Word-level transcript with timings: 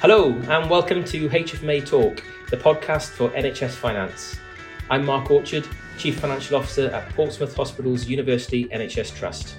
Hello, 0.00 0.30
and 0.48 0.70
welcome 0.70 1.02
to 1.06 1.28
HFMA 1.28 1.84
Talk, 1.84 2.22
the 2.50 2.56
podcast 2.56 3.08
for 3.08 3.30
NHS 3.30 3.72
Finance. 3.72 4.38
I'm 4.90 5.04
Mark 5.04 5.28
Orchard, 5.28 5.66
Chief 5.98 6.20
Financial 6.20 6.56
Officer 6.56 6.86
at 6.90 7.08
Portsmouth 7.16 7.56
Hospitals 7.56 8.06
University 8.06 8.66
NHS 8.66 9.16
Trust. 9.16 9.56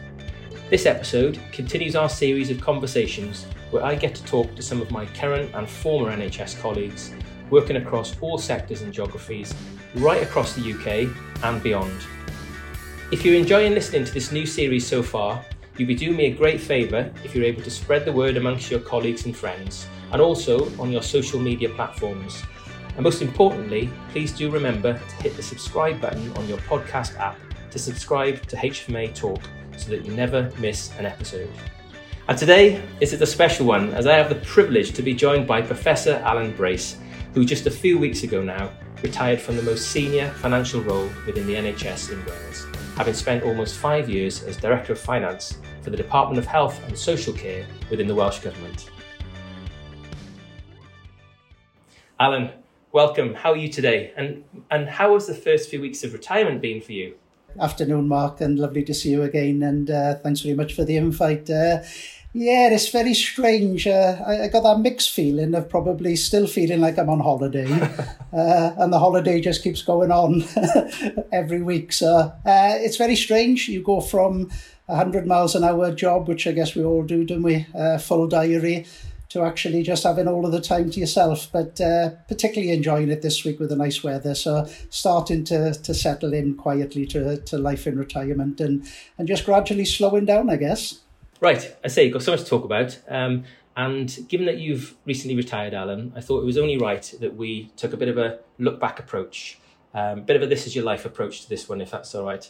This 0.70 0.86
episode 0.86 1.42
continues 1.52 1.98
our 1.98 2.08
series 2.08 2.50
of 2.52 2.62
conversations 2.62 3.48
where 3.72 3.84
I 3.84 3.96
get 3.96 4.16
to 4.16 4.24
talk 4.24 4.56
to 4.56 4.62
some 4.62 4.82
of 4.82 4.92
my 4.92 5.08
current 5.08 5.54
and 5.56 5.68
former 5.68 6.10
NHS 6.16 6.62
colleagues 6.62 7.14
working 7.50 7.76
across 7.76 8.18
all 8.22 8.38
sectors 8.38 8.82
and 8.82 8.94
geographies 8.94 9.54
right 9.96 10.24
across 10.24 10.54
the 10.54 10.72
UK 10.72 11.14
and 11.44 11.62
beyond. 11.62 12.00
If 13.12 13.26
you're 13.26 13.36
enjoying 13.36 13.74
listening 13.74 14.06
to 14.06 14.14
this 14.14 14.32
new 14.32 14.46
series 14.46 14.88
so 14.88 15.04
far, 15.04 15.44
you'd 15.76 15.90
be 15.90 15.96
doing 15.96 16.16
me 16.16 16.28
a 16.28 16.34
great 16.34 16.62
favour 16.62 17.12
if 17.26 17.36
you're 17.36 17.44
able 17.44 17.64
to 17.64 17.70
spread 17.70 18.06
the 18.06 18.14
word 18.14 18.38
amongst 18.38 18.72
your 18.72 18.80
colleagues 18.80 19.26
and 19.26 19.36
friends, 19.36 19.86
and 20.12 20.22
also 20.22 20.72
on 20.80 20.92
your 20.92 21.02
social 21.04 21.40
media 21.40 21.70
platforms. 21.70 22.44
And 22.96 23.04
most 23.04 23.22
importantly, 23.22 23.90
please 24.12 24.32
do 24.32 24.50
remember 24.50 24.94
to 24.94 25.16
hit 25.24 25.36
the 25.36 25.44
subscribe 25.44 26.02
button 26.02 26.32
on 26.34 26.48
your 26.48 26.58
podcast 26.60 27.18
app 27.18 27.38
to 27.72 27.80
subscribe 27.80 28.46
to 28.48 28.56
HFMA 28.56 29.14
Talk 29.16 29.42
so 29.78 29.90
that 29.92 30.06
you 30.06 30.14
never 30.14 30.52
miss 30.60 30.92
an 30.98 31.06
episode. 31.06 31.50
And 32.28 32.38
today 32.38 32.82
is 33.00 33.14
a 33.14 33.26
special 33.26 33.66
one 33.66 33.94
as 33.94 34.06
I 34.06 34.16
have 34.16 34.30
the 34.30 34.36
privilege 34.36 34.94
to 34.94 35.02
be 35.02 35.14
joined 35.14 35.48
by 35.48 35.62
Professor 35.62 36.22
Alan 36.26 36.56
Brace, 36.56 36.98
who 37.34 37.46
just 37.46 37.66
a 37.66 37.72
few 37.72 37.98
weeks 37.98 38.24
ago 38.24 38.42
now 38.44 38.70
retired 39.02 39.40
from 39.40 39.56
the 39.56 39.64
most 39.64 39.92
senior 39.92 40.30
financial 40.32 40.82
role 40.82 41.10
within 41.26 41.48
the 41.48 41.56
NHS 41.56 42.12
in 42.12 42.24
Wales, 42.26 42.68
having 42.98 43.14
spent 43.14 43.44
almost 43.44 43.78
five 43.78 44.10
years 44.10 44.44
as 44.44 44.58
Director 44.58 44.94
of 44.94 45.00
Finance 45.00 45.58
for 45.82 45.90
the 45.90 45.98
Department 45.98 46.38
of 46.38 46.46
Health 46.46 46.86
and 46.88 46.98
Social 46.98 47.34
Care 47.34 47.66
within 47.90 48.08
the 48.08 48.16
Welsh 48.16 48.40
Government. 48.40 48.90
Alan, 52.22 52.50
welcome. 52.92 53.34
How 53.34 53.54
are 53.54 53.58
you 53.58 53.70
today? 53.70 54.12
And, 54.18 54.44
and 54.70 54.90
how 54.90 55.14
has 55.14 55.28
the 55.28 55.34
first 55.34 55.70
few 55.70 55.80
weeks 55.80 56.04
of 56.04 56.12
retirement 56.12 56.62
been 56.62 56.82
for 56.82 56.92
you? 56.92 57.16
Afternoon, 57.58 58.10
Mark, 58.10 58.42
and 58.42 58.60
lovely 58.60 58.84
to 58.84 58.94
see 58.94 59.12
you 59.12 59.24
again. 59.24 59.64
And 59.64 59.90
uh, 59.90 60.16
thanks 60.16 60.42
very 60.42 60.54
much 60.54 60.74
for 60.74 60.84
the 60.84 60.98
invite. 60.98 61.50
Uh, 61.50 61.82
yeah, 62.34 62.70
it's 62.72 62.90
very 62.90 63.14
strange. 63.14 63.88
Uh, 63.88 64.22
I, 64.28 64.44
I, 64.44 64.48
got 64.50 64.64
that 64.64 64.82
mixed 64.82 65.12
feeling 65.12 65.56
of 65.56 65.70
probably 65.70 66.18
still 66.18 66.46
feeling 66.46 66.82
like 66.82 67.00
I'm 67.00 67.10
on 67.10 67.22
holiday, 67.22 67.72
uh, 68.34 68.74
and 68.78 68.92
the 68.94 69.00
holiday 69.00 69.40
just 69.40 69.64
keeps 69.64 69.82
going 69.82 70.12
on 70.12 70.44
every 71.32 71.64
week. 71.64 71.94
So 71.94 72.16
uh, 72.18 72.34
it's 72.46 72.98
very 72.98 73.16
strange. 73.16 73.70
You 73.70 73.82
go 73.82 74.02
from 74.02 74.52
a 74.90 74.96
hundred 74.96 75.26
miles 75.26 75.56
an 75.56 75.64
hour 75.64 75.92
job, 75.92 76.28
which 76.28 76.46
I 76.46 76.52
guess 76.52 76.76
we 76.76 76.84
all 76.84 77.02
do, 77.02 77.24
don't 77.24 77.44
we? 77.44 77.66
Uh, 77.74 77.98
full 77.98 78.28
diary, 78.28 78.86
to 79.30 79.44
actually 79.44 79.84
just 79.84 80.04
having 80.04 80.28
all 80.28 80.46
of 80.46 80.52
the 80.52 80.62
time 80.62 80.90
to 80.90 81.00
yourself. 81.00 81.50
But 81.52 81.80
uh, 81.80 82.12
particularly 82.28 82.74
enjoying 82.74 83.10
it 83.10 83.22
this 83.22 83.44
week 83.44 83.60
with 83.60 83.70
the 83.70 83.76
nice 83.76 84.04
weather. 84.04 84.36
So 84.36 84.68
starting 84.90 85.44
to 85.46 85.74
to 85.74 85.94
settle 85.94 86.34
in 86.34 86.56
quietly 86.56 87.06
to 87.08 87.38
to 87.38 87.58
life 87.58 87.88
in 87.88 87.98
retirement 87.98 88.60
and 88.60 88.88
and 89.18 89.28
just 89.28 89.46
gradually 89.46 89.86
slowing 89.86 90.26
down, 90.26 90.50
I 90.50 90.58
guess. 90.58 91.02
Right, 91.42 91.74
I 91.86 91.88
say, 91.88 92.04
you've 92.04 92.14
got 92.14 92.24
so 92.24 92.32
much 92.32 92.42
to 92.42 92.46
talk 92.46 92.66
about. 92.66 93.00
Um, 93.08 93.46
and 93.78 94.28
given 94.28 94.46
that 94.48 94.58
you've 94.58 94.96
recently 95.06 95.38
retired, 95.38 95.74
Alan, 95.74 96.12
I 96.14 96.20
thought 96.20 96.42
it 96.42 96.46
was 96.46 96.58
only 96.58 96.78
right 96.78 97.14
that 97.22 97.38
we 97.38 97.72
took 97.78 97.94
a 97.94 97.98
bit 97.98 98.10
of 98.10 98.18
a 98.18 98.40
look 98.58 98.78
back 98.78 99.00
approach, 99.00 99.58
a 99.94 100.00
um, 100.02 100.24
bit 100.24 100.36
of 100.36 100.42
a 100.42 100.48
this 100.48 100.68
is 100.68 100.76
your 100.76 100.84
life 100.84 101.06
approach 101.06 101.44
to 101.44 101.50
this 101.50 101.70
one, 101.70 101.80
if 101.80 101.92
that's 101.92 102.14
all 102.14 102.26
right. 102.26 102.50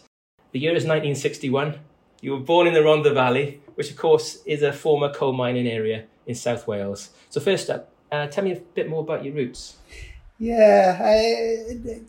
The 0.54 0.60
year 0.60 0.72
is 0.72 0.86
1961. 0.86 1.76
You 2.22 2.32
were 2.32 2.40
born 2.40 2.66
in 2.66 2.74
the 2.74 2.80
Rhondda 2.80 3.14
Valley, 3.14 3.62
which 3.76 3.92
of 3.92 3.96
course 3.96 4.40
is 4.48 4.64
a 4.64 4.74
former 4.74 5.14
coal 5.14 5.34
mining 5.34 5.68
area 5.68 6.06
in 6.30 6.36
South 6.36 6.68
Wales. 6.68 7.10
So, 7.30 7.42
first 7.42 7.70
up, 7.72 7.92
uh, 8.12 8.28
tell 8.28 8.44
me 8.44 8.52
a 8.52 8.60
bit 8.76 8.88
more 8.88 9.02
about 9.02 9.26
your 9.26 9.34
roots. 9.34 9.78
Yeah, 10.38 10.98
I, 11.02 12.02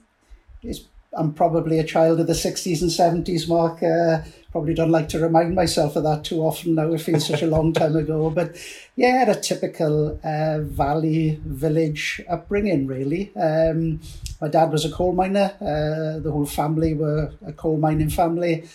I'm 1.17 1.33
probably 1.33 1.78
a 1.78 1.84
child 1.84 2.21
of 2.21 2.27
the 2.27 2.34
60s 2.34 2.83
and 2.83 3.27
70s, 3.27 3.49
Mark. 3.49 3.83
Uh, 3.83 4.22
probably 4.53 4.75
don't 4.75 4.91
like 4.91 5.09
to 5.09 5.19
remind 5.19 5.55
myself 5.55 5.97
of 5.97 6.05
that 6.05 6.22
too 6.25 6.41
often 6.41 6.75
now. 6.75 6.93
It 6.93 7.00
feels 7.00 7.27
such 7.27 7.43
a 7.43 7.47
long 7.47 7.72
time 7.72 7.97
ago. 7.97 8.31
But 8.34 8.56
yeah, 8.95 9.28
a 9.28 9.41
typical 9.41 10.21
uh, 10.22 10.59
valley 10.61 11.41
village 11.45 12.21
upbringing, 12.28 12.87
really. 12.87 13.34
Um, 13.37 14.00
my 14.41 14.49
dad 14.49 14.71
was 14.71 14.84
a 14.84 14.91
coal 14.91 15.15
miner. 15.15 15.55
Uh, 15.61 16.21
the 16.21 16.31
whole 16.31 16.47
family 16.47 16.93
were 16.93 17.33
a 17.45 17.53
coal 17.53 17.78
mining 17.78 18.11
family. 18.11 18.69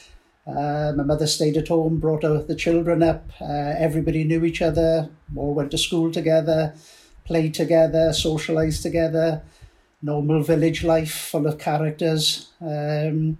Uh, 0.48 0.94
my 0.96 1.04
mother 1.04 1.28
stayed 1.28 1.58
at 1.58 1.68
home, 1.68 2.00
brought 2.00 2.22
the 2.22 2.56
children 2.56 3.02
up. 3.02 3.30
Uh, 3.42 3.74
everybody 3.78 4.24
knew 4.24 4.46
each 4.46 4.62
other, 4.62 5.10
all 5.36 5.54
went 5.54 5.72
to 5.72 5.78
school 5.78 6.12
together, 6.12 6.76
played 7.26 7.54
together, 7.54 8.10
socialised 8.10 8.82
together 8.82 9.42
normal 10.06 10.44
village 10.44 10.84
life 10.84 11.12
full 11.12 11.48
of 11.48 11.58
characters. 11.58 12.52
Um, 12.62 13.38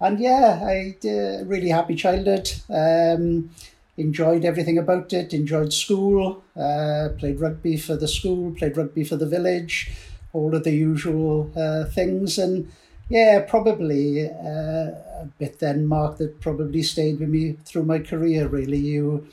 and 0.00 0.20
yeah, 0.20 0.60
I 0.62 0.96
uh, 1.04 1.44
really 1.44 1.68
happy 1.68 1.94
childhood. 1.94 2.52
Um, 2.68 3.50
enjoyed 3.96 4.44
everything 4.44 4.76
about 4.76 5.12
it. 5.12 5.32
Enjoyed 5.32 5.72
school. 5.72 6.42
Uh, 6.56 7.10
played 7.16 7.40
rugby 7.40 7.76
for 7.76 7.96
the 7.96 8.08
school. 8.08 8.52
Played 8.52 8.76
rugby 8.76 9.04
for 9.04 9.16
the 9.16 9.26
village. 9.26 9.92
All 10.32 10.54
of 10.54 10.64
the 10.64 10.72
usual 10.72 11.50
uh, 11.56 11.84
things. 11.84 12.38
And 12.38 12.70
yeah, 13.08 13.44
probably 13.48 14.28
uh, 14.28 14.90
a 15.22 15.28
bit 15.38 15.58
then, 15.58 15.86
Mark, 15.86 16.18
that 16.18 16.40
probably 16.40 16.82
stayed 16.82 17.20
with 17.20 17.28
me 17.28 17.56
through 17.64 17.84
my 17.84 17.98
career. 17.98 18.48
Really, 18.48 18.78
you 18.78 19.26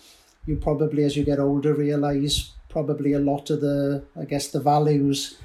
you 0.45 0.55
probably 0.57 1.03
as 1.03 1.15
you 1.15 1.23
get 1.23 1.39
older 1.39 1.73
realise 1.73 2.51
probably 2.67 3.13
a 3.13 3.19
lot 3.19 3.49
of 3.49 3.61
the 3.61 4.03
I 4.19 4.25
guess 4.25 4.47
the 4.47 4.59
values 4.59 5.37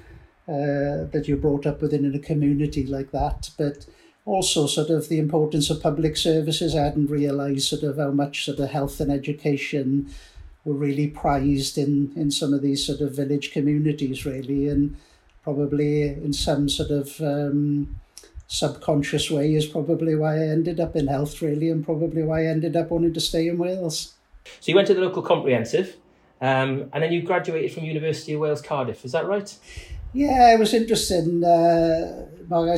uh, 0.48 1.04
that 1.12 1.24
you're 1.26 1.36
brought 1.36 1.66
up 1.66 1.82
within 1.82 2.04
in 2.04 2.14
a 2.14 2.18
community 2.18 2.86
like 2.86 3.10
that. 3.10 3.50
But 3.58 3.86
also 4.24 4.66
sort 4.66 4.90
of 4.90 5.08
the 5.08 5.18
importance 5.18 5.70
of 5.70 5.82
public 5.82 6.16
services. 6.16 6.74
I 6.74 6.84
hadn't 6.84 7.10
realised 7.10 7.68
sort 7.68 7.84
of 7.84 7.96
how 7.96 8.10
much 8.10 8.44
sort 8.44 8.58
of 8.58 8.70
health 8.70 9.00
and 9.00 9.10
education 9.10 10.10
were 10.64 10.74
really 10.74 11.06
prized 11.06 11.78
in, 11.78 12.12
in 12.16 12.32
some 12.32 12.52
of 12.52 12.60
these 12.60 12.84
sort 12.84 13.00
of 13.00 13.14
village 13.14 13.52
communities 13.52 14.26
really 14.26 14.66
and 14.68 14.96
probably 15.44 16.02
in 16.08 16.32
some 16.32 16.68
sort 16.68 16.90
of 16.90 17.20
um, 17.20 17.96
subconscious 18.46 19.30
way 19.30 19.54
is 19.54 19.66
probably 19.66 20.14
why 20.14 20.36
I 20.36 20.48
ended 20.48 20.80
up 20.80 20.94
in 20.96 21.08
health 21.08 21.42
really 21.42 21.68
and 21.68 21.84
probably 21.84 22.22
why 22.22 22.42
I 22.42 22.46
ended 22.46 22.76
up 22.76 22.90
wanting 22.90 23.14
to 23.14 23.20
stay 23.20 23.48
in 23.48 23.58
Wales. 23.58 24.14
So 24.60 24.70
you 24.70 24.76
went 24.76 24.86
to 24.88 24.94
the 24.94 25.00
local 25.00 25.22
comprehensive 25.22 25.96
um, 26.40 26.90
and 26.92 27.02
then 27.02 27.12
you 27.12 27.22
graduated 27.22 27.72
from 27.72 27.84
University 27.84 28.34
of 28.34 28.40
Wales 28.40 28.62
Cardiff, 28.62 29.04
is 29.04 29.12
that 29.12 29.26
right? 29.26 29.54
Yeah, 30.12 30.54
it 30.54 30.58
was 30.58 30.72
interesting. 30.72 31.42
Uh, 31.44 32.26
I, 32.52 32.76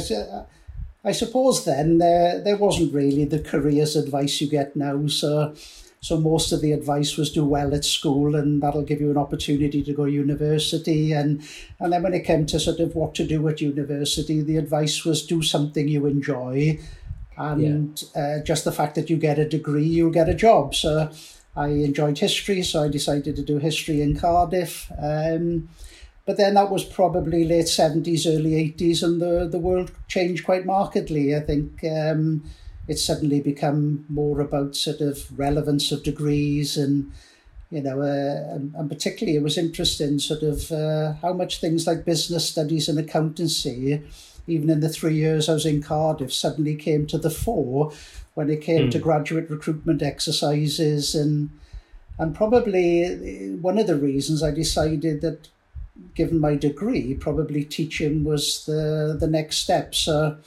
I 1.04 1.12
suppose 1.12 1.64
then 1.64 1.98
there 1.98 2.40
there 2.40 2.56
wasn't 2.56 2.92
really 2.92 3.24
the 3.24 3.38
careers 3.38 3.96
advice 3.96 4.40
you 4.40 4.48
get 4.48 4.74
now. 4.74 5.06
So 5.06 5.54
so 6.00 6.18
most 6.20 6.52
of 6.52 6.60
the 6.60 6.72
advice 6.72 7.16
was 7.16 7.32
do 7.32 7.44
well 7.44 7.74
at 7.74 7.84
school, 7.84 8.36
and 8.36 8.62
that'll 8.62 8.82
give 8.82 9.00
you 9.00 9.10
an 9.10 9.16
opportunity 9.16 9.82
to 9.82 9.92
go 9.92 10.06
to 10.06 10.12
university. 10.12 11.12
And 11.12 11.42
and 11.80 11.92
then 11.92 12.02
when 12.02 12.14
it 12.14 12.24
came 12.24 12.46
to 12.46 12.60
sort 12.60 12.80
of 12.80 12.94
what 12.94 13.14
to 13.16 13.26
do 13.26 13.46
at 13.48 13.60
university, 13.60 14.40
the 14.40 14.56
advice 14.56 15.04
was 15.04 15.26
do 15.26 15.42
something 15.42 15.88
you 15.88 16.06
enjoy, 16.06 16.78
and 17.36 18.02
yeah. 18.14 18.20
uh, 18.38 18.44
just 18.44 18.64
the 18.64 18.72
fact 18.72 18.94
that 18.94 19.10
you 19.10 19.16
get 19.16 19.38
a 19.38 19.48
degree, 19.48 19.86
you'll 19.86 20.10
get 20.10 20.28
a 20.28 20.34
job. 20.34 20.74
So 20.74 21.10
I 21.56 21.68
enjoyed 21.68 22.18
history, 22.18 22.62
so 22.62 22.84
I 22.84 22.88
decided 22.88 23.34
to 23.36 23.42
do 23.42 23.58
history 23.58 24.00
in 24.00 24.16
Cardiff. 24.16 24.90
Um, 24.96 25.68
but 26.24 26.36
then 26.36 26.54
that 26.54 26.70
was 26.70 26.84
probably 26.84 27.44
late 27.44 27.66
70s, 27.66 28.26
early 28.26 28.52
80s, 28.72 29.02
and 29.02 29.20
the, 29.20 29.48
the 29.50 29.58
world 29.58 29.90
changed 30.08 30.44
quite 30.44 30.66
markedly. 30.66 31.34
I 31.34 31.40
think 31.40 31.82
um, 31.84 32.44
it's 32.88 33.04
suddenly 33.04 33.40
become 33.40 34.04
more 34.08 34.40
about 34.40 34.74
sort 34.74 35.00
of 35.00 35.38
relevance 35.38 35.92
of 35.92 36.02
degrees 36.02 36.76
and, 36.76 37.12
you 37.70 37.82
know, 37.82 38.00
uh, 38.00 38.54
and, 38.54 38.74
and, 38.74 38.88
particularly 38.88 39.36
it 39.36 39.42
was 39.42 39.58
interesting 39.58 40.18
sort 40.18 40.42
of 40.42 40.72
uh, 40.72 41.12
how 41.20 41.34
much 41.34 41.60
things 41.60 41.86
like 41.86 42.06
business 42.06 42.48
studies 42.48 42.88
and 42.88 42.98
accountancy, 42.98 44.02
even 44.46 44.70
in 44.70 44.80
the 44.80 44.88
three 44.88 45.14
years 45.14 45.48
I 45.48 45.52
was 45.52 45.66
in 45.66 45.82
Cardiff, 45.82 46.32
suddenly 46.32 46.74
came 46.74 47.06
to 47.08 47.18
the 47.18 47.30
fore 47.30 47.92
when 48.34 48.48
it 48.48 48.62
came 48.62 48.88
mm. 48.88 48.90
to 48.92 48.98
hmm. 48.98 49.04
graduate 49.04 49.50
recruitment 49.50 50.00
exercises 50.00 51.14
and 51.14 51.50
and 52.20 52.34
probably 52.34 53.56
one 53.60 53.78
of 53.78 53.86
the 53.86 53.96
reasons 53.96 54.42
I 54.42 54.50
decided 54.50 55.20
that 55.20 55.48
given 56.14 56.40
my 56.40 56.54
degree, 56.54 57.14
probably 57.14 57.64
teaching 57.64 58.24
was 58.24 58.64
the 58.64 59.16
the 59.18 59.26
next 59.26 59.58
step. 59.58 59.94
So 59.94 60.38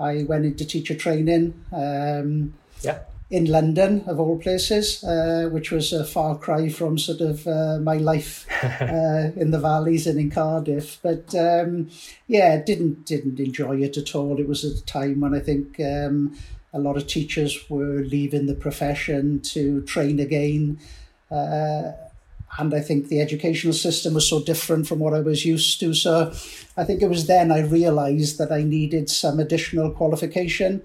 I 0.00 0.24
went 0.24 0.46
into 0.46 0.64
teacher 0.64 0.94
training. 0.94 1.54
Um, 1.72 2.54
yeah. 2.80 3.00
In 3.30 3.44
London, 3.44 4.02
of 4.08 4.18
all 4.18 4.38
places, 4.38 5.04
uh, 5.04 5.48
which 5.52 5.70
was 5.70 5.92
a 5.92 6.04
far 6.04 6.36
cry 6.36 6.68
from 6.68 6.98
sort 6.98 7.20
of 7.20 7.46
uh, 7.46 7.78
my 7.80 7.96
life 7.96 8.44
uh, 8.80 9.30
in 9.36 9.52
the 9.52 9.60
valleys 9.60 10.08
and 10.08 10.18
in 10.18 10.32
Cardiff. 10.32 10.98
But 11.00 11.32
um, 11.36 11.90
yeah, 12.26 12.56
didn't 12.60 13.06
didn't 13.06 13.38
enjoy 13.38 13.82
it 13.82 13.96
at 13.96 14.16
all. 14.16 14.40
It 14.40 14.48
was 14.48 14.64
a 14.64 14.82
time 14.82 15.20
when 15.20 15.32
I 15.32 15.38
think 15.38 15.78
um, 15.78 16.36
a 16.72 16.80
lot 16.80 16.96
of 16.96 17.06
teachers 17.06 17.70
were 17.70 18.00
leaving 18.00 18.46
the 18.46 18.54
profession 18.54 19.40
to 19.40 19.82
train 19.82 20.18
again. 20.18 20.80
Uh, 21.30 21.92
and 22.58 22.74
I 22.74 22.80
think 22.80 23.08
the 23.08 23.20
educational 23.20 23.72
system 23.72 24.14
was 24.14 24.28
so 24.28 24.42
different 24.42 24.86
from 24.86 24.98
what 24.98 25.14
I 25.14 25.20
was 25.20 25.44
used 25.44 25.78
to. 25.80 25.94
So 25.94 26.32
I 26.76 26.84
think 26.84 27.02
it 27.02 27.08
was 27.08 27.26
then 27.26 27.52
I 27.52 27.60
realised 27.60 28.38
that 28.38 28.50
I 28.50 28.62
needed 28.62 29.08
some 29.08 29.38
additional 29.38 29.90
qualification. 29.90 30.82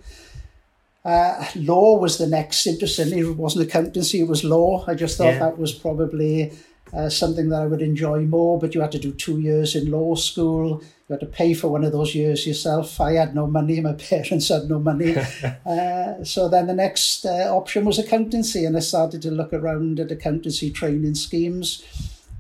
Uh, 1.04 1.46
law 1.56 1.98
was 1.98 2.18
the 2.18 2.28
next. 2.28 2.66
Interestingly, 2.66 3.20
it 3.20 3.38
wasn't 3.38 3.68
accountancy; 3.68 4.22
it 4.22 4.28
was 4.28 4.44
law. 4.44 4.84
I 4.88 4.96
just 4.96 5.18
thought 5.18 5.34
yeah. 5.34 5.40
that 5.40 5.58
was 5.58 5.72
probably 5.72 6.52
uh, 6.96 7.10
something 7.10 7.50
that 7.50 7.62
I 7.62 7.66
would 7.66 7.82
enjoy 7.82 8.22
more. 8.22 8.60
But 8.60 8.74
you 8.74 8.82
had 8.82 8.92
to 8.94 9.00
do 9.00 9.12
two 9.12 9.40
years 9.40 9.76
in 9.76 9.92
law 9.92 10.16
school. 10.16 10.82
You 11.08 11.14
had 11.14 11.20
to 11.20 11.26
pay 11.26 11.54
for 11.54 11.68
one 11.68 11.84
of 11.84 11.92
those 11.92 12.16
years 12.16 12.48
yourself. 12.48 13.00
I 13.00 13.14
had 13.14 13.36
no 13.36 13.48
money. 13.48 13.80
My 13.82 13.94
parents 14.10 14.50
had 14.50 14.70
no 14.70 14.80
money. 14.80 15.16
uh, 15.66 16.24
so 16.24 16.48
then 16.50 16.68
the 16.68 16.74
next 16.74 17.26
uh, 17.26 17.56
option 17.56 17.86
was 17.86 18.00
accountancy, 18.00 18.66
and 18.66 18.76
I 18.78 18.80
started 18.80 19.22
to 19.24 19.32
look 19.32 19.54
around 19.54 20.00
at 20.00 20.12
accountancy 20.12 20.72
training 20.72 21.16
schemes. 21.16 21.84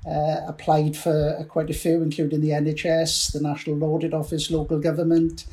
Uh, 0.08 0.42
applied 0.48 0.96
for 0.96 1.44
quite 1.50 1.72
a 1.72 1.74
few, 1.74 2.04
including 2.04 2.40
the 2.40 2.52
NHS, 2.52 3.32
the 3.32 3.42
National 3.42 3.84
Audit 3.84 4.14
Office, 4.14 4.52
local 4.52 4.78
government. 4.78 5.46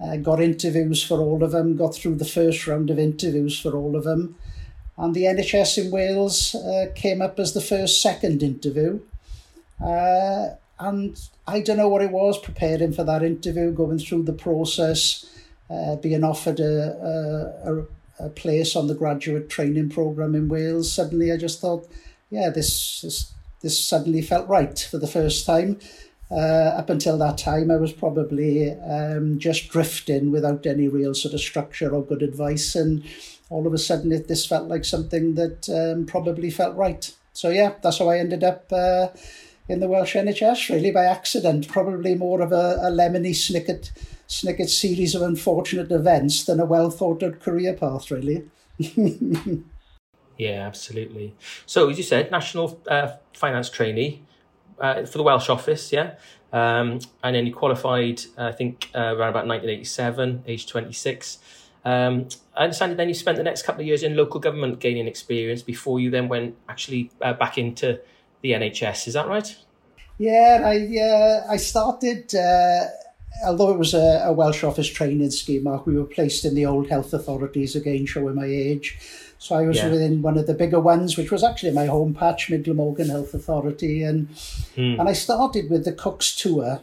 Uh, 0.00 0.16
got 0.16 0.40
interviews 0.40 1.02
for 1.02 1.20
all 1.20 1.44
of 1.44 1.52
them, 1.52 1.76
got 1.76 1.94
through 1.94 2.16
the 2.16 2.24
first 2.24 2.66
round 2.66 2.90
of 2.90 2.98
interviews 2.98 3.58
for 3.58 3.76
all 3.76 3.94
of 3.94 4.02
them. 4.02 4.34
And 4.96 5.14
the 5.14 5.24
NHS 5.24 5.84
in 5.84 5.90
Wales 5.90 6.54
uh, 6.54 6.86
came 6.94 7.20
up 7.20 7.38
as 7.38 7.52
the 7.52 7.60
first 7.60 8.00
second 8.00 8.42
interview. 8.42 9.00
Uh, 9.84 10.50
and 10.78 11.20
I 11.46 11.60
don't 11.60 11.76
know 11.76 11.88
what 11.88 12.02
it 12.02 12.10
was, 12.10 12.38
preparing 12.38 12.92
for 12.92 13.04
that 13.04 13.22
interview, 13.22 13.72
going 13.72 13.98
through 13.98 14.24
the 14.24 14.32
process, 14.32 15.26
uh, 15.68 15.96
being 15.96 16.24
offered 16.24 16.60
a, 16.60 17.86
a, 18.20 18.26
a 18.26 18.28
place 18.30 18.76
on 18.76 18.86
the 18.86 18.94
graduate 18.94 19.48
training 19.48 19.90
programme 19.90 20.34
in 20.34 20.48
Wales. 20.48 20.92
Suddenly 20.92 21.32
I 21.32 21.36
just 21.36 21.60
thought, 21.60 21.88
yeah, 22.30 22.50
this, 22.50 23.00
this, 23.02 23.32
this 23.62 23.82
suddenly 23.82 24.22
felt 24.22 24.48
right 24.48 24.78
for 24.78 24.98
the 24.98 25.06
first 25.06 25.46
time. 25.46 25.78
Uh, 26.30 26.74
up 26.78 26.90
until 26.90 27.18
that 27.18 27.38
time, 27.38 27.70
I 27.70 27.76
was 27.76 27.92
probably 27.92 28.72
um, 28.72 29.38
just 29.38 29.68
drifting 29.68 30.30
without 30.30 30.66
any 30.66 30.88
real 30.88 31.14
sort 31.14 31.34
of 31.34 31.40
structure 31.40 31.94
or 31.94 32.04
good 32.04 32.22
advice. 32.22 32.74
And 32.74 33.04
all 33.50 33.66
of 33.66 33.74
a 33.74 33.78
sudden, 33.78 34.12
it, 34.12 34.28
this 34.28 34.46
felt 34.46 34.68
like 34.68 34.84
something 34.84 35.34
that 35.34 35.68
um, 35.68 36.06
probably 36.06 36.50
felt 36.50 36.76
right. 36.76 37.14
So, 37.32 37.50
yeah, 37.50 37.74
that's 37.82 37.98
how 37.98 38.08
I 38.08 38.18
ended 38.18 38.44
up 38.44 38.72
uh, 38.72 39.08
in 39.68 39.80
the 39.80 39.88
Welsh 39.88 40.14
NHS, 40.16 40.70
really 40.70 40.90
by 40.90 41.04
accident. 41.04 41.68
Probably 41.68 42.14
more 42.14 42.40
of 42.40 42.52
a, 42.52 42.78
a 42.80 42.90
Lemony 42.90 43.30
Snicket, 43.30 43.90
snicket 44.28 44.68
series 44.68 45.14
of 45.14 45.22
unfortunate 45.22 45.90
events 45.90 46.44
than 46.44 46.60
a 46.60 46.64
well 46.64 46.90
thought 46.90 47.22
out 47.22 47.40
career 47.40 47.74
path, 47.74 48.10
really. 48.10 48.44
yeah, 50.38 50.66
absolutely. 50.66 51.34
So, 51.66 51.88
as 51.90 51.98
you 51.98 52.04
said, 52.04 52.30
national 52.30 52.80
uh, 52.88 53.12
finance 53.34 53.68
trainee 53.70 54.22
uh, 54.78 55.04
for 55.04 55.18
the 55.18 55.24
Welsh 55.24 55.48
office, 55.48 55.92
yeah. 55.92 56.14
Um, 56.52 57.00
and 57.24 57.34
then 57.34 57.46
you 57.46 57.52
qualified, 57.52 58.22
I 58.38 58.52
think, 58.52 58.88
uh, 58.94 59.16
around 59.16 59.30
about 59.30 59.46
1987, 59.48 60.44
age 60.46 60.68
26. 60.68 61.38
Um, 61.84 62.28
I 62.56 62.64
understand 62.64 62.98
then 62.98 63.08
you 63.08 63.14
spent 63.14 63.36
the 63.36 63.42
next 63.42 63.62
couple 63.62 63.82
of 63.82 63.86
years 63.86 64.02
in 64.02 64.16
local 64.16 64.40
government 64.40 64.80
gaining 64.80 65.06
experience 65.06 65.62
before 65.62 66.00
you 66.00 66.10
then 66.10 66.28
went 66.28 66.56
actually 66.68 67.10
uh, 67.20 67.34
back 67.34 67.58
into 67.58 68.00
the 68.40 68.52
NHS. 68.52 69.08
Is 69.08 69.14
that 69.14 69.28
right? 69.28 69.56
Yeah, 70.18 70.62
I 70.64 70.98
uh, 70.98 71.52
I 71.52 71.56
started, 71.56 72.34
uh, 72.34 72.84
although 73.44 73.72
it 73.72 73.78
was 73.78 73.94
a, 73.94 74.22
a 74.24 74.32
Welsh 74.32 74.62
office 74.62 74.88
training 74.88 75.30
scheme, 75.32 75.64
Mark, 75.64 75.86
we 75.86 75.96
were 75.96 76.04
placed 76.04 76.44
in 76.44 76.54
the 76.54 76.66
old 76.66 76.88
health 76.88 77.12
authorities, 77.12 77.74
again 77.74 78.06
showing 78.06 78.36
my 78.36 78.46
age. 78.46 78.98
So 79.38 79.56
I 79.56 79.66
was 79.66 79.76
yeah. 79.76 79.90
within 79.90 80.22
one 80.22 80.38
of 80.38 80.46
the 80.46 80.54
bigger 80.54 80.80
ones, 80.80 81.18
which 81.18 81.30
was 81.30 81.44
actually 81.44 81.72
my 81.72 81.86
home 81.86 82.14
patch, 82.14 82.48
Mid 82.48 82.64
Glamorgan 82.64 83.10
Health 83.10 83.34
Authority, 83.34 84.02
and 84.02 84.28
hmm. 84.74 85.00
and 85.00 85.08
I 85.08 85.12
started 85.12 85.68
with 85.68 85.84
the 85.84 85.92
Cook's 85.92 86.34
tour. 86.34 86.80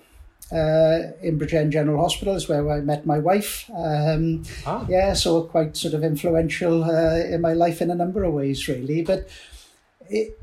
Uh, 0.52 1.14
in 1.22 1.40
Bridgend 1.40 1.70
General 1.72 2.02
Hospital 2.02 2.36
is 2.36 2.50
where 2.50 2.70
I 2.70 2.82
met 2.82 3.06
my 3.06 3.20
wife. 3.20 3.70
Um, 3.74 4.44
ah. 4.66 4.86
Yeah, 4.90 5.14
so 5.14 5.44
quite 5.44 5.78
sort 5.78 5.94
of 5.94 6.04
influential 6.04 6.84
uh, 6.84 7.20
in 7.20 7.40
my 7.42 7.54
life 7.54 7.82
in 7.82 7.90
a 7.90 7.96
number 7.96 8.24
of 8.24 8.34
ways, 8.34 8.68
really. 8.68 9.02
But 9.02 9.30
it, 10.10 10.38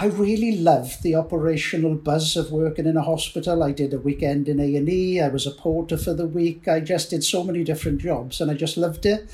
I 0.00 0.06
really 0.06 0.56
loved 0.58 1.02
the 1.02 1.16
operational 1.16 1.96
buzz 1.96 2.36
of 2.36 2.52
working 2.52 2.86
in 2.86 2.96
a 2.96 3.02
hospital. 3.02 3.64
I 3.64 3.72
did 3.72 3.92
a 3.92 3.98
weekend 3.98 4.48
in 4.48 4.60
A&E. 4.60 5.20
I 5.20 5.28
was 5.28 5.44
a 5.44 5.50
porter 5.50 5.96
for 5.96 6.14
the 6.14 6.26
week. 6.26 6.68
I 6.68 6.78
just 6.78 7.10
did 7.10 7.24
so 7.24 7.42
many 7.42 7.64
different 7.64 8.00
jobs 8.00 8.40
and 8.40 8.48
I 8.48 8.54
just 8.54 8.76
loved 8.76 9.04
it. 9.04 9.28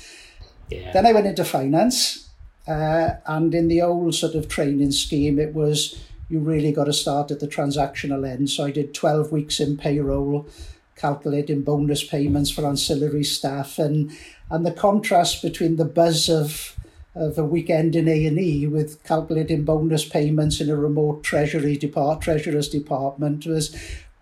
Yeah. 0.71 0.91
Then 0.91 1.05
I 1.05 1.13
went 1.13 1.27
into 1.27 1.45
finance, 1.45 2.29
uh, 2.67 3.11
and 3.27 3.53
in 3.53 3.67
the 3.67 3.83
old 3.83 4.15
sort 4.15 4.33
of 4.33 4.47
training 4.47 4.91
scheme, 4.91 5.37
it 5.37 5.53
was 5.53 5.99
you 6.29 6.39
really 6.39 6.71
got 6.71 6.85
to 6.85 6.93
start 6.93 7.31
at 7.31 7.39
the 7.39 7.47
transactional 7.47 8.27
end. 8.27 8.49
So 8.49 8.65
I 8.65 8.71
did 8.71 8.93
12 8.93 9.31
weeks 9.31 9.59
in 9.59 9.77
payroll, 9.77 10.47
calculating 10.95 11.61
bonus 11.61 12.03
payments 12.03 12.49
for 12.49 12.65
ancillary 12.65 13.23
staff, 13.23 13.77
and 13.77 14.11
and 14.49 14.65
the 14.65 14.71
contrast 14.71 15.41
between 15.41 15.75
the 15.75 15.85
buzz 15.85 16.29
of 16.29 16.75
of 17.15 17.37
a 17.37 17.45
weekend 17.45 17.95
in 17.95 18.09
A 18.09 18.25
and 18.25 18.37
E 18.37 18.67
with 18.67 19.01
calculating 19.03 19.63
bonus 19.63 20.07
payments 20.07 20.59
in 20.59 20.69
a 20.69 20.75
remote 20.75 21.23
treasury 21.23 21.77
depart 21.77 22.21
treasurer's 22.21 22.67
department 22.67 23.45
was 23.45 23.73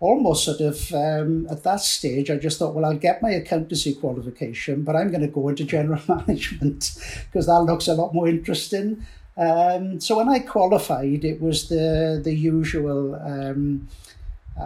almost 0.04 0.44
sort 0.44 0.60
of 0.60 0.92
um, 0.92 1.46
at 1.50 1.62
that 1.62 1.80
stage, 1.80 2.30
I 2.30 2.36
just 2.36 2.58
thought, 2.58 2.74
well, 2.74 2.84
I'll 2.84 2.96
get 2.96 3.22
my 3.22 3.30
accountancy 3.30 3.94
qualification, 3.94 4.82
but 4.82 4.94
I'm 4.94 5.10
going 5.10 5.22
to 5.22 5.28
go 5.28 5.48
into 5.48 5.64
general 5.64 6.02
management 6.08 6.92
because 7.24 7.46
that 7.46 7.62
looks 7.62 7.88
a 7.88 7.94
lot 7.94 8.14
more 8.14 8.28
interesting. 8.28 9.04
Um, 9.36 10.00
so 10.00 10.16
when 10.16 10.28
I 10.28 10.38
qualified, 10.38 11.24
it 11.24 11.40
was 11.40 11.68
the 11.68 12.20
the 12.22 12.34
usual, 12.34 13.16
um, 13.16 13.88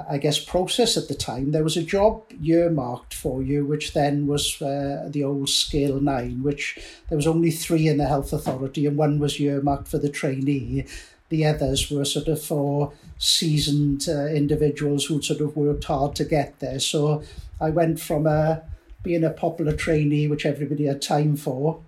I 0.08 0.18
guess, 0.18 0.38
process 0.38 0.96
at 0.96 1.08
the 1.08 1.14
time. 1.14 1.52
There 1.52 1.64
was 1.64 1.76
a 1.76 1.82
job 1.82 2.24
earmarked 2.42 3.14
for 3.14 3.42
you, 3.42 3.64
which 3.64 3.94
then 3.94 4.26
was 4.26 4.60
uh, 4.60 5.08
the 5.10 5.24
old 5.24 5.48
Scale 5.48 6.00
Nine, 6.00 6.42
which 6.42 6.78
there 7.08 7.16
was 7.16 7.26
only 7.26 7.50
three 7.50 7.88
in 7.88 7.96
the 7.96 8.06
health 8.06 8.32
authority, 8.32 8.86
and 8.86 8.96
one 8.96 9.18
was 9.18 9.40
earmarked 9.40 9.88
for 9.88 9.98
the 9.98 10.10
trainee. 10.10 10.84
The 11.30 11.46
others 11.46 11.90
were 11.90 12.04
sort 12.04 12.28
of 12.28 12.42
for 12.42 12.92
seasoned 13.18 14.06
uh, 14.08 14.26
individuals 14.26 15.06
who'd 15.06 15.24
sort 15.24 15.40
of 15.40 15.56
worked 15.56 15.84
hard 15.84 16.14
to 16.16 16.24
get 16.24 16.58
there. 16.60 16.78
So 16.78 17.22
I 17.60 17.70
went 17.70 18.00
from 18.00 18.26
a, 18.26 18.30
uh, 18.30 18.60
being 19.02 19.24
a 19.24 19.30
popular 19.30 19.72
trainee, 19.72 20.28
which 20.28 20.46
everybody 20.46 20.86
had 20.86 21.02
time 21.02 21.36
for, 21.36 21.80